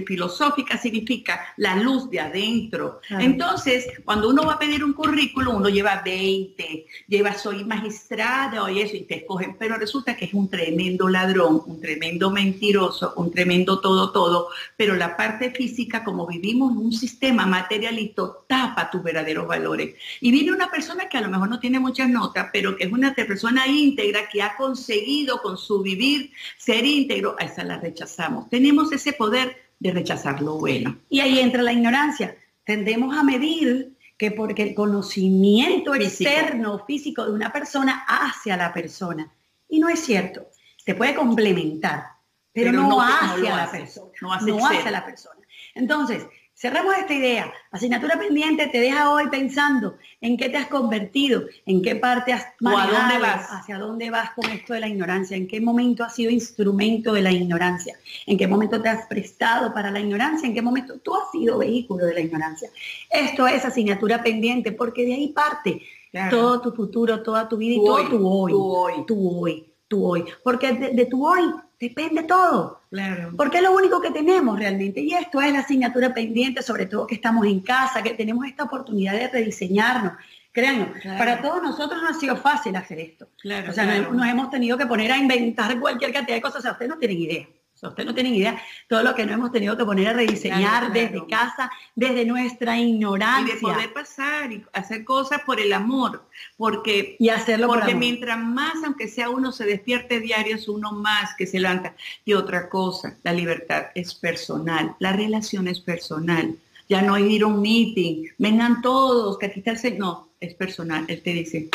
filosófica, 0.06 0.78
significa 0.78 1.42
la 1.58 1.76
luz 1.78 2.08
de 2.12 2.20
adentro. 2.20 3.02
Entonces, 3.10 3.88
cuando 4.04 4.30
uno 4.30 4.46
va 4.46 4.54
a 4.54 4.60
pedir 4.60 4.84
un 4.84 4.94
currículo, 4.94 5.56
uno 5.56 5.68
lleva 5.68 6.04
20, 6.06 6.86
lleva 7.08 7.34
soy 7.34 7.64
magistrado 7.64 8.70
y 8.70 8.82
eso, 8.82 8.96
y 8.96 9.06
te 9.06 9.16
escogen, 9.16 9.56
pero 9.58 9.76
resulta 9.78 10.16
que 10.16 10.26
es 10.26 10.36
un 10.36 10.52
tremendo 10.52 11.10
ladrón, 11.10 11.64
un 11.66 11.82
tremendo 11.82 12.30
mentiroso, 12.30 13.16
un 13.16 13.32
tremendo 13.32 13.80
todo, 13.80 14.12
todo, 14.12 14.50
pero 14.78 14.94
la 14.94 15.18
parte 15.18 15.50
física, 15.50 16.04
como 16.04 16.28
vivimos 16.28 16.74
en 16.74 16.78
un 16.78 16.94
sistema 16.94 17.48
materialista, 17.48 18.22
tapa 18.46 18.92
tus 18.92 19.02
verdaderos 19.02 19.48
valores. 19.48 19.96
Y 20.22 20.30
viene 20.30 20.52
una 20.52 20.70
persona 20.70 21.10
que 21.10 21.18
a 21.18 21.22
lo 21.22 21.30
mejor 21.30 21.50
no 21.50 21.60
tiene 21.60 21.80
muchas 21.80 22.08
notas, 22.08 22.50
pero 22.54 22.78
que 22.78 22.84
es 22.84 22.92
una 22.92 23.16
persona 23.16 23.66
íntegra 23.66 24.30
que 24.30 24.44
ha 24.44 24.56
conseguido 24.56 25.42
con 25.42 25.55
su 25.58 25.82
vivir 25.82 26.32
ser 26.58 26.86
íntegro, 26.86 27.36
a 27.40 27.46
esa 27.46 27.64
la 27.64 27.78
rechazamos. 27.78 28.50
Tenemos 28.50 28.92
ese 28.92 29.14
poder 29.14 29.58
de 29.80 29.92
rechazar 29.92 30.42
lo 30.42 30.58
bueno. 30.58 30.98
Y 31.10 31.20
ahí 31.20 31.40
entra 31.40 31.62
la 31.62 31.74
ignorancia. 31.74 32.36
Tendemos 32.64 33.16
a 33.16 33.24
medir 33.24 33.96
que 34.18 34.32
porque 34.32 34.64
el 34.64 34.76
conocimiento 34.76 35.94
externo 35.94 36.84
físico 36.86 37.26
de 37.26 37.32
una 37.32 37.52
persona 37.52 38.06
hacia 38.08 38.56
la 38.58 38.74
persona. 38.74 39.32
Y 39.70 39.80
no 39.80 39.90
es 39.90 40.00
cierto. 40.00 40.48
Se 40.78 40.96
puede 40.96 41.16
complementar, 41.16 42.06
pero, 42.54 42.72
no, 42.72 43.02
hacia 43.02 43.56
la 43.56 43.72
persona. 43.72 44.12
No, 44.22 44.34
hacia 44.34 44.92
la 44.92 45.06
persona. 45.06 45.42
Entonces, 45.74 46.26
Cerramos 46.58 46.96
esta 46.98 47.14
idea. 47.14 47.54
Asignatura 47.70 48.18
pendiente 48.18 48.68
te 48.68 48.80
deja 48.80 49.12
hoy 49.12 49.28
pensando 49.30 49.98
en 50.22 50.38
qué 50.38 50.48
te 50.48 50.56
has 50.56 50.68
convertido, 50.68 51.44
en 51.66 51.82
qué 51.82 51.98
parte 51.98 52.32
has 52.32 52.46
manejado, 52.62 52.94
dónde 52.94 53.20
vas. 53.20 53.48
hacia 53.52 53.78
dónde 53.78 54.10
vas 54.10 54.32
con 54.32 54.46
esto 54.50 54.74
de 54.74 54.80
la 54.80 54.88
ignorancia, 54.88 55.36
en 55.36 55.50
qué 55.50 55.60
momento 55.60 56.06
has 56.06 56.16
sido 56.16 56.32
instrumento 56.32 57.12
de 57.12 57.24
la 57.24 57.34
ignorancia, 57.34 57.98
en 58.26 58.38
qué 58.38 58.48
momento 58.48 58.82
te 58.82 58.88
has 58.88 59.06
prestado 59.08 59.74
para 59.74 59.92
la 59.92 60.00
ignorancia, 60.00 60.48
en 60.48 60.54
qué 60.54 60.62
momento 60.62 60.98
tú 61.00 61.14
has 61.14 61.30
sido 61.30 61.58
vehículo 61.58 62.06
de 62.06 62.14
la 62.14 62.22
ignorancia. 62.22 62.70
Esto 63.10 63.48
es 63.48 63.66
asignatura 63.66 64.24
pendiente 64.24 64.72
porque 64.72 65.06
de 65.06 65.14
ahí 65.14 65.28
parte 65.34 65.82
todo 66.30 66.62
tu 66.62 66.72
futuro, 66.72 67.22
toda 67.22 67.50
tu 67.50 67.58
vida 67.58 67.76
y 67.76 67.84
todo 67.84 68.08
tu 68.08 68.26
hoy, 68.26 68.52
tu 68.54 68.64
hoy, 68.64 69.06
tu 69.06 69.40
hoy, 69.42 69.74
tu 69.90 70.06
hoy. 70.06 70.26
Porque 70.42 70.72
de 70.72 71.06
tu 71.06 71.28
hoy 71.28 71.54
Depende 71.90 72.24
todo. 72.24 72.82
Claro. 72.90 73.34
Porque 73.36 73.58
es 73.58 73.64
lo 73.64 73.74
único 73.74 74.02
que 74.02 74.12
tenemos 74.12 74.58
realmente. 74.58 75.02
Y 75.02 75.14
esto 75.14 75.42
es 75.42 75.52
la 75.52 75.60
asignatura 75.60 76.14
pendiente, 76.14 76.62
sobre 76.62 76.86
todo 76.86 77.08
que 77.08 77.16
estamos 77.16 77.46
en 77.46 77.60
casa, 77.60 78.02
que 78.02 78.12
tenemos 78.12 78.46
esta 78.46 78.64
oportunidad 78.64 79.14
de 79.14 79.28
rediseñarnos. 79.28 80.14
Créanlo, 80.52 80.88
para 81.18 81.42
todos 81.42 81.62
nosotros 81.62 82.02
no 82.02 82.08
ha 82.08 82.14
sido 82.14 82.38
fácil 82.38 82.76
hacer 82.78 82.98
esto. 83.00 83.28
Claro, 83.42 83.72
o 83.72 83.74
sea, 83.74 83.86
nos, 83.86 84.28
hemos 84.28 84.50
tenido 84.50 84.78
que 84.78 84.86
poner 84.86 85.12
a 85.12 85.18
inventar 85.18 85.78
cualquier 85.80 86.14
cantidad 86.14 86.38
de 86.38 86.42
cosas. 86.42 86.60
O 86.60 86.62
sea, 86.62 86.72
ustedes 86.72 86.90
no 86.90 86.98
tienen 86.98 87.20
idea. 87.20 87.46
Ustedes 87.90 88.08
no 88.08 88.14
tienen 88.14 88.36
idea 88.36 88.62
todo 88.88 89.04
lo 89.04 89.16
que 89.16 89.26
nos 89.26 89.34
hemos 89.34 89.52
tenido 89.52 89.78
que 89.78 89.86
poner 89.86 90.10
a 90.10 90.14
rediseñar 90.14 90.92
desde 90.92 91.26
casa, 91.28 91.72
desde 91.96 92.26
nuestra 92.26 92.78
ignorancia. 92.78 93.54
Y 93.54 93.56
de 93.56 93.62
poder 93.62 93.94
pasar 93.94 94.52
y 94.52 94.64
hacer 94.74 95.04
cosas 95.04 95.42
por 95.46 95.60
el 95.60 95.74
amor, 95.74 96.24
porque, 96.58 97.16
y 97.20 97.30
hacerlo 97.30 97.68
porque 97.68 97.96
mientras 97.96 98.40
más, 98.40 98.76
aunque 98.84 99.08
sea 99.08 99.30
uno 99.30 99.52
se 99.52 99.66
despierte 99.66 100.20
diario, 100.20 100.56
es 100.56 100.68
uno 100.68 100.92
más 100.92 101.36
que 101.36 101.48
se 101.48 101.60
levanta. 101.60 101.96
Y 102.24 102.34
otra 102.34 102.70
cosa, 102.70 103.18
la 103.24 103.34
libertad 103.34 103.88
es 103.96 104.14
personal, 104.14 104.96
la 105.00 105.14
relación 105.14 105.68
es 105.68 105.80
personal. 105.80 106.56
Ya 106.88 107.02
no 107.02 107.16
hay 107.16 107.24
ir 107.34 107.44
a 107.44 107.48
un 107.48 107.62
meeting, 107.62 108.28
vengan 108.38 108.82
todos, 108.82 109.40
que 109.40 109.48
aquí 109.48 109.60
está 109.60 109.72
el 109.72 109.80
Señor. 109.80 110.00
No, 110.00 110.30
es 110.40 110.54
personal. 110.54 111.06
Él 111.08 111.22
te 111.24 111.32
dice, 111.32 111.70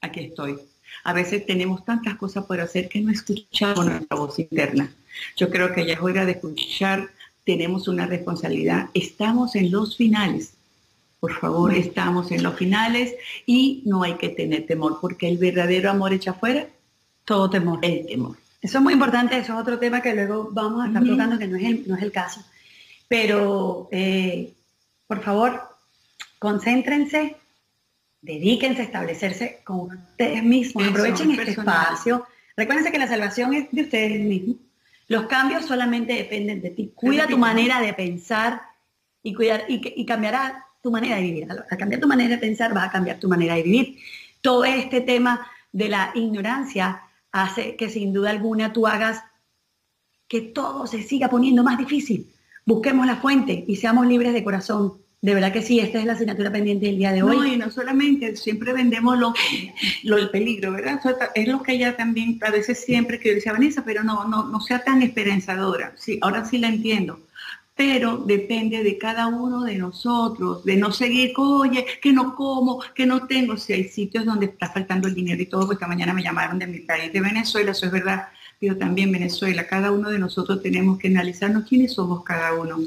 aquí 0.00 0.20
estoy 0.20 0.58
a 1.06 1.12
veces 1.12 1.46
tenemos 1.46 1.84
tantas 1.84 2.16
cosas 2.16 2.44
por 2.46 2.60
hacer 2.60 2.88
que 2.88 3.00
no 3.00 3.12
escuchamos 3.12 3.86
nuestra 3.86 4.16
voz 4.16 4.40
interna. 4.40 4.92
Yo 5.36 5.50
creo 5.50 5.72
que 5.72 5.86
ya 5.86 5.94
es 5.94 6.00
hora 6.00 6.24
de 6.24 6.32
escuchar, 6.32 7.10
tenemos 7.44 7.86
una 7.86 8.06
responsabilidad. 8.06 8.90
Estamos 8.92 9.54
en 9.54 9.70
los 9.70 9.96
finales. 9.96 10.54
Por 11.20 11.32
favor, 11.38 11.72
estamos 11.72 12.32
en 12.32 12.42
los 12.42 12.56
finales 12.56 13.14
y 13.46 13.84
no 13.86 14.02
hay 14.02 14.14
que 14.14 14.30
tener 14.30 14.66
temor, 14.66 14.98
porque 15.00 15.28
el 15.28 15.38
verdadero 15.38 15.92
amor 15.92 16.12
echa 16.12 16.34
fuera 16.34 16.66
todo 17.24 17.48
temor. 17.50 17.78
El 17.82 18.04
temor. 18.04 18.36
Eso 18.60 18.78
es 18.78 18.82
muy 18.82 18.94
importante, 18.94 19.38
eso 19.38 19.52
es 19.52 19.60
otro 19.60 19.78
tema 19.78 20.02
que 20.02 20.12
luego 20.12 20.48
vamos 20.50 20.82
a 20.82 20.88
estar 20.88 21.04
tocando, 21.04 21.38
que 21.38 21.46
no 21.46 21.56
es 21.56 21.64
el, 21.64 21.84
no 21.86 21.94
es 21.94 22.02
el 22.02 22.10
caso. 22.10 22.42
Pero, 23.06 23.88
eh, 23.92 24.54
por 25.06 25.22
favor, 25.22 25.68
concéntrense, 26.40 27.36
dedíquense 28.26 28.82
a 28.82 28.84
establecerse 28.84 29.60
con 29.64 29.92
ustedes 30.10 30.42
mismos, 30.42 30.88
aprovechen 30.88 31.30
este 31.30 31.52
espacio. 31.52 32.26
Recuérdense 32.56 32.90
que 32.90 32.98
la 32.98 33.06
salvación 33.06 33.54
es 33.54 33.68
de 33.70 33.82
ustedes 33.82 34.20
mismos. 34.20 34.56
Los 35.08 35.26
cambios 35.26 35.64
solamente 35.64 36.14
dependen 36.14 36.60
de 36.60 36.70
ti. 36.70 36.92
Cuida 36.94 37.28
tu 37.28 37.38
manera 37.38 37.80
de 37.80 37.94
pensar 37.94 38.62
y, 39.22 39.32
cuidar, 39.32 39.64
y, 39.68 40.04
cambiará 40.04 40.66
tu 40.82 40.90
manera 40.90 41.16
de 41.16 41.22
vivir. 41.22 41.48
Al 41.70 41.78
cambiar 41.78 42.00
tu 42.00 42.08
manera 42.08 42.30
de 42.30 42.38
pensar, 42.38 42.76
va 42.76 42.84
a 42.84 42.90
cambiar 42.90 43.20
tu 43.20 43.28
manera 43.28 43.54
de 43.54 43.62
vivir. 43.62 43.98
Todo 44.40 44.64
este 44.64 45.00
tema 45.00 45.46
de 45.70 45.88
la 45.88 46.10
ignorancia 46.14 47.02
hace 47.30 47.76
que 47.76 47.88
sin 47.88 48.12
duda 48.12 48.30
alguna 48.30 48.72
tú 48.72 48.88
hagas 48.88 49.22
que 50.26 50.40
todo 50.40 50.88
se 50.88 51.02
siga 51.04 51.28
poniendo 51.28 51.62
más 51.62 51.78
difícil. 51.78 52.26
Busquemos 52.64 53.06
la 53.06 53.16
fuente 53.16 53.64
y 53.68 53.76
seamos 53.76 54.08
libres 54.08 54.32
de 54.32 54.42
corazón. 54.42 55.05
De 55.22 55.34
verdad 55.34 55.52
que 55.52 55.62
sí, 55.62 55.80
esta 55.80 55.98
es 55.98 56.04
la 56.04 56.12
asignatura 56.12 56.52
pendiente 56.52 56.86
del 56.86 56.98
día 56.98 57.12
de 57.12 57.22
hoy. 57.22 57.36
No, 57.36 57.46
y 57.46 57.56
no 57.56 57.70
solamente, 57.70 58.36
siempre 58.36 58.72
vendemos 58.72 59.18
lo, 59.18 59.32
lo 60.04 60.18
el 60.18 60.30
peligro, 60.30 60.72
¿verdad? 60.72 61.00
es 61.34 61.48
lo 61.48 61.62
que 61.62 61.72
ella 61.72 61.96
también 61.96 62.38
a 62.42 62.50
veces 62.50 62.84
siempre 62.84 63.18
que 63.18 63.34
decía 63.34 63.52
Vanessa, 63.52 63.82
pero 63.84 64.04
no, 64.04 64.28
no, 64.28 64.46
no 64.46 64.60
sea 64.60 64.84
tan 64.84 65.02
esperanzadora. 65.02 65.94
Sí, 65.96 66.18
ahora 66.20 66.44
sí 66.44 66.58
la 66.58 66.68
entiendo. 66.68 67.20
Pero 67.74 68.18
depende 68.18 68.82
de 68.82 68.96
cada 68.96 69.26
uno 69.26 69.64
de 69.64 69.76
nosotros, 69.76 70.64
de 70.64 70.76
no 70.76 70.92
seguir, 70.92 71.32
oye, 71.36 71.84
que 72.00 72.12
no 72.12 72.34
como, 72.34 72.80
que 72.94 73.04
no 73.04 73.26
tengo. 73.26 73.56
Si 73.56 73.72
hay 73.72 73.84
sitios 73.84 74.24
donde 74.24 74.46
está 74.46 74.70
faltando 74.70 75.08
el 75.08 75.14
dinero 75.14 75.42
y 75.42 75.46
todo, 75.46 75.66
pues 75.66 75.76
esta 75.76 75.88
mañana 75.88 76.14
me 76.14 76.22
llamaron 76.22 76.58
de 76.58 76.66
mi 76.66 76.80
país, 76.80 77.12
de 77.12 77.20
Venezuela, 77.20 77.72
eso 77.72 77.86
es 77.86 77.92
verdad, 77.92 78.28
pero 78.58 78.76
también 78.76 79.12
Venezuela. 79.12 79.66
Cada 79.66 79.92
uno 79.92 80.10
de 80.10 80.18
nosotros 80.18 80.62
tenemos 80.62 80.98
que 80.98 81.08
analizarnos 81.08 81.68
quiénes 81.68 81.92
somos 81.92 82.22
cada 82.22 82.54
uno 82.54 82.78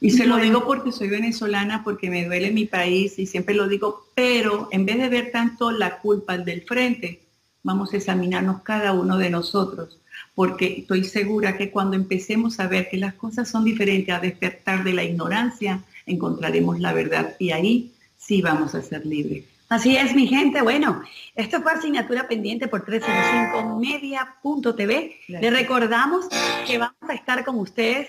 y 0.00 0.10
se 0.10 0.26
lo 0.26 0.36
digo 0.36 0.66
porque 0.66 0.92
soy 0.92 1.08
venezolana, 1.08 1.82
porque 1.82 2.10
me 2.10 2.24
duele 2.24 2.50
mi 2.50 2.66
país 2.66 3.18
y 3.18 3.26
siempre 3.26 3.54
lo 3.54 3.66
digo, 3.66 4.06
pero 4.14 4.68
en 4.70 4.84
vez 4.84 4.98
de 4.98 5.08
ver 5.08 5.30
tanto 5.32 5.70
la 5.70 5.98
culpa 5.98 6.36
del 6.36 6.62
frente, 6.62 7.22
vamos 7.62 7.92
a 7.92 7.96
examinarnos 7.96 8.62
cada 8.62 8.92
uno 8.92 9.16
de 9.18 9.30
nosotros, 9.30 9.98
porque 10.34 10.80
estoy 10.80 11.04
segura 11.04 11.56
que 11.56 11.70
cuando 11.70 11.96
empecemos 11.96 12.60
a 12.60 12.68
ver 12.68 12.90
que 12.90 12.98
las 12.98 13.14
cosas 13.14 13.48
son 13.48 13.64
diferentes, 13.64 14.14
a 14.14 14.20
despertar 14.20 14.84
de 14.84 14.92
la 14.92 15.04
ignorancia, 15.04 15.82
encontraremos 16.04 16.78
la 16.78 16.92
verdad 16.92 17.34
y 17.38 17.52
ahí 17.52 17.92
sí 18.18 18.42
vamos 18.42 18.74
a 18.74 18.82
ser 18.82 19.06
libres. 19.06 19.44
Así 19.68 19.96
es, 19.96 20.14
mi 20.14 20.28
gente. 20.28 20.62
Bueno, 20.62 21.02
esto 21.34 21.60
fue 21.60 21.72
asignatura 21.72 22.28
pendiente 22.28 22.68
por 22.68 22.86
305media.tv. 22.86 25.16
Le 25.26 25.50
recordamos 25.50 26.26
que 26.66 26.78
vamos 26.78 26.94
a 27.08 27.14
estar 27.14 27.44
con 27.44 27.58
ustedes 27.58 28.08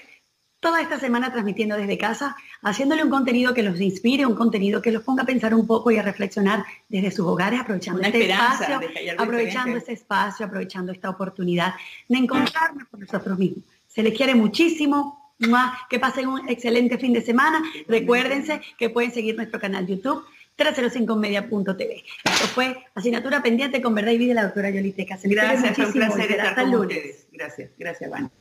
toda 0.59 0.81
esta 0.81 0.99
semana 0.99 1.31
transmitiendo 1.31 1.75
desde 1.75 1.97
casa, 1.97 2.35
haciéndole 2.61 3.03
un 3.03 3.09
contenido 3.09 3.53
que 3.53 3.63
los 3.63 3.79
inspire, 3.79 4.25
un 4.25 4.35
contenido 4.35 4.81
que 4.81 4.91
los 4.91 5.03
ponga 5.03 5.23
a 5.23 5.25
pensar 5.25 5.53
un 5.53 5.67
poco 5.67 5.91
y 5.91 5.97
a 5.97 6.01
reflexionar 6.01 6.63
desde 6.89 7.11
sus 7.11 7.25
hogares, 7.27 7.59
aprovechando 7.59 8.01
este 8.01 8.31
espacio, 8.31 8.79
aprovechando 9.17 9.77
este 9.77 9.93
espacio, 9.93 10.45
aprovechando 10.45 10.91
esta 10.91 11.09
oportunidad 11.09 11.73
de 12.07 12.17
encontrarnos 12.17 12.87
con 12.89 12.99
nosotros 13.01 13.37
mismos. 13.37 13.63
Se 13.87 14.03
les 14.03 14.15
quiere 14.15 14.35
muchísimo. 14.35 15.25
Que 15.87 15.99
pasen 15.99 16.27
un 16.27 16.49
excelente 16.49 16.97
fin 16.97 17.13
de 17.13 17.21
semana. 17.21 17.61
Recuérdense 17.87 18.59
que 18.75 18.89
pueden 18.89 19.11
seguir 19.13 19.35
nuestro 19.35 19.59
canal 19.59 19.85
YouTube 19.85 20.25
305media.tv. 20.57 22.03
Esto 22.23 22.47
fue 22.47 22.75
asignatura 22.95 23.43
pendiente 23.43 23.79
con 23.79 23.93
verdad 23.93 24.13
y 24.13 24.17
vida 24.17 24.29
de 24.29 24.33
la 24.33 24.43
doctora 24.45 24.71
Yoliteca. 24.71 25.19
Gracias, 25.23 25.75
fue 25.75 25.85
un 25.85 25.93
placer 25.93 26.31
estar 26.31 26.55
con 26.55 26.73
ustedes. 26.73 27.27
Gracias, 27.31 27.69
gracias, 27.77 28.09
Van. 28.09 28.31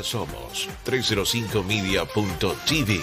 Ahora 0.00 0.08
somos 0.08 0.68
305media.tv. 0.86 3.00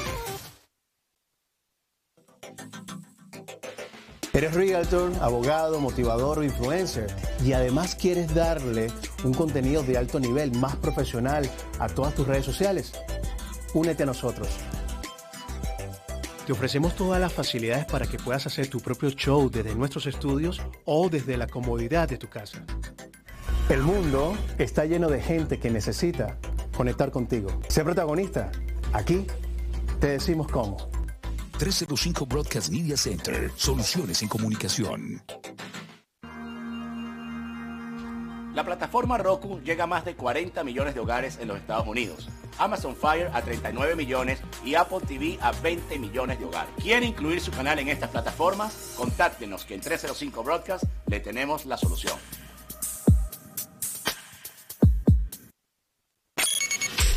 Eres 4.33 4.53
realtor, 4.55 5.11
abogado, 5.21 5.79
motivador 5.79 6.39
o 6.39 6.43
influencer 6.43 7.15
y 7.45 7.53
además 7.53 7.93
quieres 7.93 8.33
darle 8.33 8.87
un 9.23 9.35
contenido 9.35 9.83
de 9.83 9.95
alto 9.95 10.19
nivel, 10.19 10.57
más 10.57 10.75
profesional 10.77 11.47
a 11.77 11.87
todas 11.87 12.15
tus 12.15 12.25
redes 12.25 12.45
sociales. 12.45 12.93
Únete 13.75 14.01
a 14.01 14.07
nosotros. 14.07 14.47
Te 16.47 16.51
ofrecemos 16.51 16.95
todas 16.95 17.21
las 17.21 17.31
facilidades 17.31 17.85
para 17.85 18.07
que 18.07 18.17
puedas 18.17 18.47
hacer 18.47 18.69
tu 18.69 18.79
propio 18.79 19.11
show 19.11 19.51
desde 19.51 19.75
nuestros 19.75 20.07
estudios 20.07 20.63
o 20.85 21.09
desde 21.09 21.37
la 21.37 21.45
comodidad 21.45 22.09
de 22.09 22.17
tu 22.17 22.27
casa. 22.27 22.65
El 23.69 23.83
mundo 23.83 24.35
está 24.57 24.85
lleno 24.85 25.09
de 25.09 25.21
gente 25.21 25.59
que 25.59 25.69
necesita 25.69 26.39
conectar 26.77 27.09
contigo. 27.11 27.49
Sé 27.67 27.83
protagonista. 27.83 28.51
Aquí 28.93 29.25
te 29.99 30.09
decimos 30.09 30.47
cómo. 30.47 30.77
305 31.57 32.27
Broadcast 32.27 32.69
Media 32.69 32.95
Center. 32.95 33.51
Soluciones 33.55 34.21
en 34.21 34.29
comunicación. 34.29 35.23
La 38.53 38.63
plataforma 38.63 39.17
Roku 39.17 39.59
llega 39.61 39.83
a 39.83 39.87
más 39.87 40.05
de 40.05 40.15
40 40.15 40.63
millones 40.63 40.93
de 40.93 40.99
hogares 40.99 41.37
en 41.39 41.47
los 41.47 41.57
Estados 41.57 41.87
Unidos. 41.87 42.29
Amazon 42.59 42.95
Fire 42.95 43.29
a 43.33 43.41
39 43.41 43.95
millones 43.95 44.39
y 44.63 44.75
Apple 44.75 44.99
TV 45.07 45.37
a 45.41 45.51
20 45.51 45.99
millones 45.99 46.39
de 46.39 46.45
hogares. 46.45 46.71
¿Quiere 46.81 47.05
incluir 47.05 47.39
su 47.39 47.51
canal 47.51 47.77
en 47.79 47.87
estas 47.89 48.09
plataformas? 48.09 48.95
Contáctenos 48.97 49.63
que 49.65 49.75
en 49.75 49.81
305 49.81 50.43
Broadcast 50.43 50.85
le 51.07 51.19
tenemos 51.19 51.65
la 51.65 51.77
solución. 51.77 52.17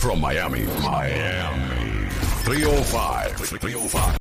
From 0.01 0.19
Miami, 0.19 0.65
Miami. 0.81 2.09
305, 2.09 3.37
305. 3.37 4.20